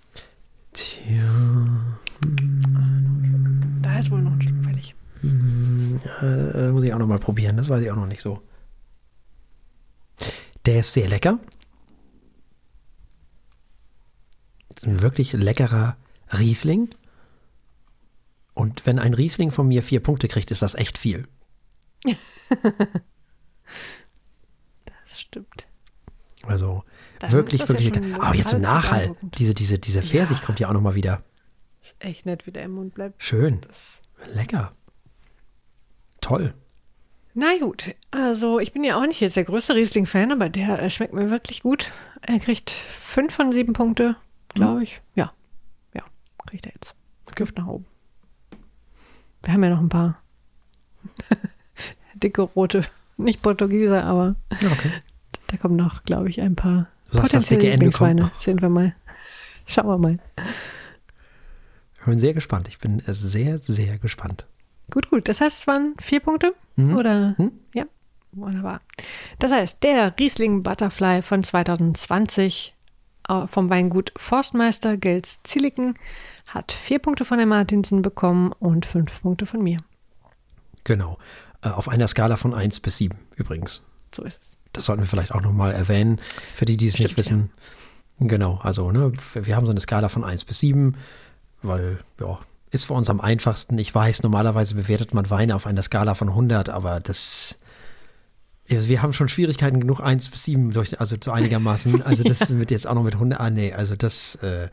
Tja, 0.73 1.23
Da 3.81 3.99
ist 3.99 4.11
wohl 4.11 4.21
noch 4.21 4.31
ein 4.33 4.41
Stück 4.41 4.63
fällig. 4.63 4.95
äh, 6.21 6.69
muss 6.71 6.83
ich 6.83 6.93
auch 6.93 6.99
noch 6.99 7.07
mal 7.07 7.19
probieren. 7.19 7.57
Das 7.57 7.69
weiß 7.69 7.81
ich 7.83 7.91
auch 7.91 7.95
noch 7.95 8.07
nicht 8.07 8.21
so. 8.21 8.41
Der 10.65 10.79
ist 10.79 10.93
sehr 10.93 11.07
lecker. 11.09 11.39
Ist 14.75 14.85
ein 14.85 15.01
wirklich 15.01 15.33
leckerer 15.33 15.97
Riesling. 16.37 16.89
Und 18.53 18.85
wenn 18.85 18.99
ein 18.99 19.13
Riesling 19.13 19.51
von 19.51 19.67
mir 19.67 19.81
vier 19.83 20.01
Punkte 20.01 20.27
kriegt, 20.27 20.51
ist 20.51 20.61
das 20.61 20.75
echt 20.75 20.97
viel. 20.97 21.27
Das 24.85 25.19
stimmt. 25.19 25.67
Also 26.47 26.83
Dann 27.19 27.31
wirklich, 27.33 27.61
ja 27.61 27.69
wirklich 27.69 27.93
lecker. 27.93 28.23
Aber 28.23 28.35
jetzt 28.35 28.53
im 28.53 28.61
Nachhall, 28.61 29.15
diese, 29.37 29.53
diese, 29.53 29.77
diese 29.79 30.01
Pfirsich 30.01 30.39
Ja. 30.39 30.45
kommt 30.45 30.59
ja 30.59 30.69
auch 30.69 30.73
noch 30.73 30.81
mal 30.81 30.95
wieder. 30.95 31.23
Ist 31.81 31.95
echt 31.99 32.25
nett, 32.25 32.45
wie 32.47 32.51
der 32.51 32.63
im 32.63 32.71
Mund 32.71 32.93
bleibt. 32.93 33.21
Schön. 33.23 33.61
Das 33.67 34.33
Lecker. 34.35 34.73
Toll. 36.19 36.53
Na 37.33 37.57
gut, 37.59 37.95
also 38.11 38.59
ich 38.59 38.73
bin 38.73 38.83
ja 38.83 38.97
auch 38.97 39.05
nicht 39.07 39.21
jetzt 39.21 39.35
der 39.37 39.45
größte 39.45 39.73
Riesling-Fan, 39.73 40.31
aber 40.33 40.49
der 40.49 40.79
äh, 40.81 40.89
schmeckt 40.89 41.13
mir 41.13 41.29
wirklich 41.29 41.63
gut. 41.63 41.91
Er 42.21 42.39
kriegt 42.39 42.69
fünf 42.69 43.33
von 43.33 43.51
sieben 43.53 43.73
Punkte, 43.73 44.17
glaube 44.49 44.83
ich. 44.83 45.01
Ja, 45.15 45.31
ja, 45.93 46.03
kriegt 46.45 46.65
er 46.65 46.73
jetzt. 46.73 46.93
Gift 47.35 47.57
nach 47.57 47.67
oben. 47.67 47.85
Wir 49.43 49.53
haben 49.53 49.63
ja 49.63 49.69
noch 49.69 49.79
ein 49.79 49.87
paar 49.89 50.21
dicke 52.15 52.41
rote, 52.41 52.83
nicht 53.17 53.41
Portugieser, 53.41 54.03
aber 54.03 54.35
Ja, 54.59 54.69
okay. 54.71 54.91
Da 55.51 55.57
kommen 55.57 55.75
noch, 55.75 56.03
glaube 56.03 56.29
ich, 56.29 56.41
ein 56.41 56.55
paar 56.55 56.87
Du 57.11 57.25
sagst, 57.27 57.49
Lieblingsweine. 57.49 58.21
noch. 58.21 58.39
Sehen 58.39 58.61
wir 58.61 58.69
mal. 58.69 58.95
Schauen 59.67 59.87
wir 59.87 59.97
mal. 59.97 60.19
Ich 61.99 62.05
bin 62.05 62.19
sehr 62.19 62.33
gespannt. 62.33 62.67
Ich 62.69 62.79
bin 62.79 63.01
sehr, 63.05 63.59
sehr 63.59 63.97
gespannt. 63.97 64.45
Gut, 64.89 65.09
gut. 65.09 65.27
Das 65.27 65.41
heißt, 65.41 65.59
es 65.59 65.67
waren 65.67 65.95
vier 65.99 66.19
Punkte? 66.21 66.53
Mhm. 66.77 66.95
Oder? 66.95 67.35
Mhm. 67.37 67.51
Ja, 67.73 67.85
wunderbar. 68.31 68.81
Das 69.39 69.51
heißt, 69.51 69.83
der 69.83 70.13
Riesling 70.17 70.63
Butterfly 70.63 71.21
von 71.21 71.43
2020 71.43 72.73
äh, 73.27 73.47
vom 73.47 73.69
Weingut 73.69 74.13
Forstmeister 74.15 74.97
Gels-Zilliken 74.97 75.95
hat 76.47 76.71
vier 76.71 76.99
Punkte 76.99 77.25
von 77.25 77.37
der 77.37 77.47
Martinsen 77.47 78.01
bekommen 78.01 78.53
und 78.53 78.85
fünf 78.85 79.21
Punkte 79.21 79.45
von 79.45 79.61
mir. 79.61 79.79
Genau. 80.85 81.17
Äh, 81.61 81.69
auf 81.69 81.87
einer 81.89 82.07
Skala 82.07 82.37
von 82.37 82.53
1 82.53 82.79
bis 82.79 82.97
7 82.97 83.17
übrigens. 83.35 83.83
So 84.15 84.23
ist 84.23 84.39
es. 84.41 84.57
Das 84.73 84.85
sollten 84.85 85.01
wir 85.01 85.07
vielleicht 85.07 85.33
auch 85.33 85.41
nochmal 85.41 85.73
erwähnen, 85.73 86.19
für 86.55 86.65
die, 86.65 86.77
die 86.77 86.87
es 86.87 86.97
nicht 86.97 87.17
wissen. 87.17 87.51
Genau, 88.19 88.59
also 88.61 88.91
ne, 88.91 89.11
wir 89.33 89.55
haben 89.55 89.65
so 89.65 89.71
eine 89.71 89.79
Skala 89.79 90.07
von 90.07 90.23
1 90.23 90.45
bis 90.45 90.59
7, 90.59 90.95
weil, 91.63 91.99
ja, 92.19 92.39
ist 92.69 92.85
für 92.85 92.93
uns 92.93 93.09
am 93.09 93.19
einfachsten. 93.19 93.77
Ich 93.79 93.93
weiß, 93.93 94.23
normalerweise 94.23 94.75
bewertet 94.75 95.13
man 95.13 95.29
Weine 95.29 95.55
auf 95.55 95.65
einer 95.65 95.81
Skala 95.81 96.13
von 96.13 96.29
100, 96.29 96.69
aber 96.69 96.99
das, 96.99 97.59
also 98.69 98.87
wir 98.87 99.01
haben 99.01 99.13
schon 99.13 99.27
Schwierigkeiten 99.27 99.79
genug, 99.79 100.01
1 100.01 100.29
bis 100.29 100.45
7, 100.45 100.71
durch, 100.71 100.99
also 100.99 101.15
so 101.21 101.31
einigermaßen. 101.31 102.01
Also 102.05 102.23
das 102.23 102.55
wird 102.55 102.71
jetzt 102.71 102.87
auch 102.87 102.93
noch 102.93 103.03
mit 103.03 103.15
100, 103.15 103.39
ah 103.39 103.49
nee, 103.49 103.73
also 103.73 103.95
das, 103.95 104.35
äh, 104.35 104.69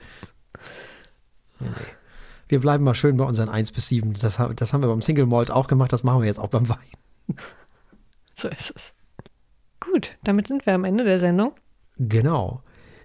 nee. 1.58 1.68
Wir 2.48 2.60
bleiben 2.60 2.84
mal 2.84 2.94
schön 2.94 3.16
bei 3.16 3.24
unseren 3.24 3.48
1 3.50 3.72
bis 3.72 3.88
7. 3.88 4.14
Das, 4.14 4.40
das 4.56 4.72
haben 4.72 4.82
wir 4.82 4.88
beim 4.88 5.02
Single 5.02 5.26
Malt 5.26 5.50
auch 5.50 5.66
gemacht, 5.66 5.92
das 5.92 6.02
machen 6.02 6.20
wir 6.20 6.26
jetzt 6.26 6.38
auch 6.38 6.48
beim 6.48 6.68
Wein. 6.68 6.78
So 8.40 8.46
ist 8.46 8.72
es. 8.76 8.92
Gut, 9.92 10.16
damit 10.24 10.46
sind 10.46 10.66
wir 10.66 10.74
am 10.74 10.84
Ende 10.84 11.04
der 11.04 11.18
Sendung. 11.18 11.52
Genau. 11.98 12.62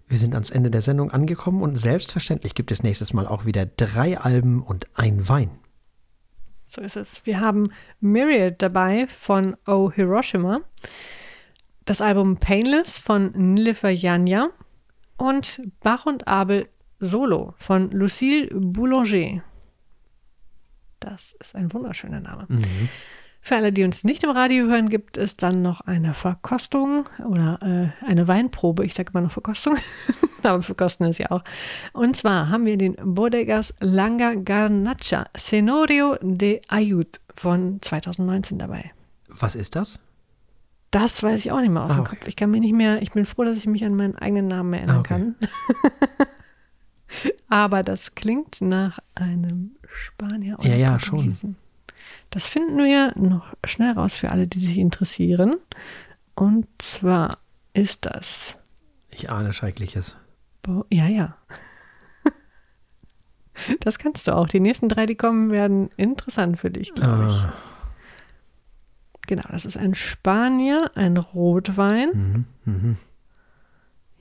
Wir 0.08 0.18
sind 0.18 0.34
ans 0.34 0.52
Ende 0.52 0.70
der 0.70 0.82
Sendung 0.82 1.12
angekommen 1.12 1.62
und 1.62 1.76
selbstverständlich 1.76 2.56
gibt 2.56 2.72
es 2.72 2.84
nächstes 2.84 3.14
Mal 3.14 3.26
auch 3.28 3.46
wieder 3.46 3.66
drei 3.66 4.18
Alben 4.18 4.62
und 4.62 4.88
ein 4.96 5.28
Wein. 5.30 5.52
So 6.68 6.82
ist 6.82 6.98
es. 6.98 7.26
Wir 7.26 7.40
haben 7.40 7.72
Myriad 8.00 8.62
dabei 8.62 9.08
von 9.08 9.56
Oh 9.66 9.92
Hiroshima, 9.92 10.62
das 11.86 12.02
Album 12.02 12.38
Painless 12.38 12.98
von 12.98 13.32
Nilüfer 13.32 13.90
Janja 13.90 14.50
und 15.18 15.62
Bach 15.82 16.06
und 16.06 16.28
Abel 16.28 16.68
Solo 17.00 17.54
von 17.58 17.92
Lucille 17.92 18.50
Boulanger. 18.54 19.44
Das 21.00 21.36
ist 21.40 21.56
ein 21.56 21.72
wunderschöner 21.74 22.22
Name. 22.22 22.48
Für 23.46 23.58
alle, 23.58 23.74
die 23.74 23.84
uns 23.84 24.06
nicht 24.06 24.24
im 24.24 24.30
Radio 24.30 24.68
hören, 24.68 24.88
gibt 24.88 25.18
es 25.18 25.36
dann 25.36 25.62
noch 25.62 25.82
eine 25.82 26.14
Verkostung 26.14 27.10
oder 27.28 27.92
äh, 28.02 28.06
eine 28.06 28.30
Weinprobe. 28.30 28.86
Ich 28.86 28.94
sage 28.94 29.12
immer 29.14 29.20
noch 29.20 29.34
Verkostung, 29.34 29.76
aber 30.44 30.62
verkosten 30.62 31.06
ist 31.08 31.18
ja 31.18 31.30
auch. 31.30 31.44
Und 31.92 32.16
zwar 32.16 32.48
haben 32.48 32.66
wir 32.66 32.78
den 32.78 32.96
Bodegas 33.04 33.74
Langa 33.82 34.36
Garnacha 34.36 35.26
Senorio 35.38 36.16
de 36.22 36.62
Ayud 36.70 37.20
von 37.36 37.80
2019 37.82 38.60
dabei. 38.60 38.92
Was 39.28 39.56
ist 39.56 39.76
das? 39.76 40.00
Das 40.92 41.22
weiß 41.22 41.40
ich 41.44 41.52
auch 41.52 41.60
nicht 41.60 41.72
mehr 41.72 41.84
aus 41.84 41.92
Ah, 41.92 41.96
dem 41.96 42.02
okay. 42.02 42.16
Kopf. 42.16 42.28
Ich 42.30 42.38
kann 42.38 42.50
mir 42.50 42.62
nicht 42.62 42.74
mehr, 42.76 43.02
ich 43.02 43.12
bin 43.12 43.26
froh, 43.26 43.44
dass 43.44 43.58
ich 43.58 43.66
mich 43.66 43.84
an 43.84 43.96
meinen 43.96 44.16
eigenen 44.16 44.48
Namen 44.48 44.72
erinnern 44.74 44.96
Ah, 44.96 45.00
okay. 45.00 45.10
kann. 45.10 45.36
Aber 47.50 47.84
das 47.84 48.16
klingt 48.16 48.62
nach 48.62 49.00
einem 49.16 49.72
Spanier 49.92 50.58
oder 50.60 50.70
Ja, 50.70 50.76
ja, 50.76 51.00
schon. 51.00 51.58
Das 52.34 52.48
finden 52.48 52.80
wir 52.80 53.14
noch 53.16 53.54
schnell 53.64 53.92
raus 53.92 54.16
für 54.16 54.32
alle, 54.32 54.48
die 54.48 54.60
sich 54.60 54.80
interessieren. 54.80 55.58
Und 56.34 56.66
zwar 56.80 57.38
ist 57.74 58.08
das. 58.08 58.58
Ich 59.12 59.30
ahne 59.30 59.54
Schreckliches. 59.54 60.18
Bo 60.64 60.86
ja, 60.90 61.08
ja. 61.08 61.38
Das 63.82 64.00
kannst 64.00 64.28
du 64.28 64.36
auch. 64.36 64.48
Die 64.48 64.60
nächsten 64.60 64.90
drei, 64.90 65.06
die 65.06 65.14
kommen, 65.14 65.52
werden 65.52 65.92
interessant 65.96 66.58
für 66.58 66.72
dich, 66.72 66.96
glaube 66.96 67.28
ich. 67.30 67.36
Ah, 67.36 67.54
Genau, 69.28 69.44
das 69.52 69.66
ist 69.66 69.78
ein 69.78 69.94
Spanier, 69.94 70.90
ein 70.96 71.18
Rotwein. 71.18 72.10
mhm, 72.66 72.74
mhm. 72.74 72.98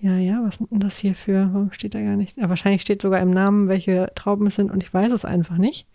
Ja, 0.00 0.16
ja, 0.16 0.42
was 0.44 0.56
sind 0.56 0.70
denn 0.70 0.80
das 0.80 0.98
hier 0.98 1.14
für? 1.14 1.48
Warum 1.52 1.72
steht 1.72 1.94
da 1.94 2.00
gar 2.02 2.16
nicht? 2.16 2.36
Ja, 2.36 2.50
wahrscheinlich 2.50 2.82
steht 2.82 3.00
sogar 3.00 3.20
im 3.20 3.30
Namen, 3.30 3.68
welche 3.68 4.12
Trauben 4.14 4.46
es 4.48 4.56
sind 4.56 4.70
und 4.70 4.82
ich 4.82 4.92
weiß 4.92 5.12
es 5.12 5.24
einfach 5.24 5.56
nicht. 5.56 5.86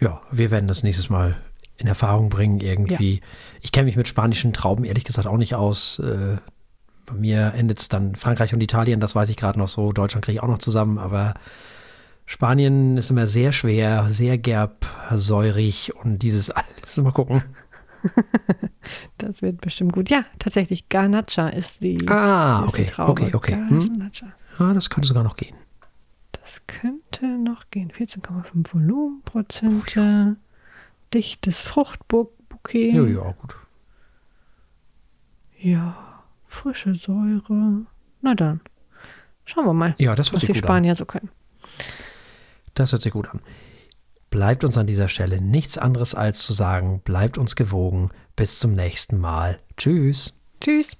Ja, 0.00 0.20
wir 0.30 0.50
werden 0.50 0.66
das 0.68 0.82
nächstes 0.82 1.10
Mal 1.10 1.36
in 1.76 1.86
Erfahrung 1.86 2.28
bringen 2.28 2.60
irgendwie. 2.60 3.20
Ich 3.62 3.72
kenne 3.72 3.86
mich 3.86 3.96
mit 3.96 4.08
spanischen 4.08 4.52
Trauben 4.52 4.84
ehrlich 4.84 5.04
gesagt 5.04 5.26
auch 5.26 5.36
nicht 5.36 5.54
aus. 5.54 5.98
Äh, 5.98 6.36
bei 7.06 7.14
mir 7.14 7.52
endet 7.56 7.80
es 7.80 7.88
dann 7.88 8.14
Frankreich 8.14 8.52
und 8.54 8.62
Italien, 8.62 9.00
das 9.00 9.14
weiß 9.14 9.28
ich 9.30 9.36
gerade 9.36 9.58
noch 9.58 9.68
so. 9.68 9.92
Deutschland 9.92 10.24
kriege 10.24 10.36
ich 10.38 10.42
auch 10.42 10.48
noch 10.48 10.58
zusammen, 10.58 10.98
aber 10.98 11.34
Spanien 12.26 12.96
ist 12.96 13.10
immer 13.10 13.26
sehr 13.26 13.50
schwer, 13.52 14.04
sehr 14.08 14.38
gerb, 14.38 14.86
säurig 15.12 15.92
und 15.96 16.20
dieses 16.20 16.50
alles. 16.50 16.96
Mal 16.96 17.12
gucken. 17.12 17.42
Das 19.18 19.42
wird 19.42 19.60
bestimmt 19.60 19.92
gut. 19.92 20.08
Ja, 20.08 20.24
tatsächlich, 20.38 20.88
Garnacha 20.88 21.48
ist 21.48 21.82
die, 21.82 21.98
Ah, 22.08 22.62
ist 22.62 22.68
okay, 22.70 22.84
die 22.84 22.90
Traube. 22.90 23.10
okay, 23.12 23.30
okay. 23.34 23.52
Hm? 23.68 24.10
Ja, 24.58 24.72
das 24.72 24.88
könnte 24.88 25.06
sogar 25.06 25.22
noch 25.22 25.36
gehen. 25.36 25.54
Das 26.50 26.66
könnte 26.66 27.26
noch 27.26 27.70
gehen. 27.70 27.92
14,5 27.92 28.74
Volumenprozente. 28.74 30.34
Dichtes 31.14 31.60
Fruchtbouquet. 31.60 32.90
Ja, 32.92 33.04
ja, 33.04 33.32
gut. 33.40 33.54
Ja, 35.60 36.24
frische 36.48 36.96
Säure. 36.96 37.86
Na 38.20 38.34
dann, 38.34 38.60
schauen 39.44 39.64
wir 39.64 39.74
mal, 39.74 39.94
Ja, 39.98 40.16
das 40.16 40.32
hört 40.32 40.34
was 40.34 40.40
sich 40.40 40.48
die 40.48 40.54
gut 40.54 40.64
an. 40.64 40.66
Spanier 40.66 40.96
so 40.96 41.04
können. 41.04 41.30
Das 42.74 42.90
hört 42.90 43.02
sich 43.02 43.12
gut 43.12 43.28
an. 43.28 43.40
Bleibt 44.30 44.64
uns 44.64 44.76
an 44.76 44.88
dieser 44.88 45.06
Stelle 45.06 45.40
nichts 45.40 45.78
anderes 45.78 46.16
als 46.16 46.44
zu 46.44 46.52
sagen, 46.52 47.00
bleibt 47.04 47.38
uns 47.38 47.54
gewogen. 47.54 48.10
Bis 48.34 48.58
zum 48.58 48.74
nächsten 48.74 49.18
Mal. 49.18 49.60
Tschüss. 49.76 50.42
Tschüss. 50.60 50.96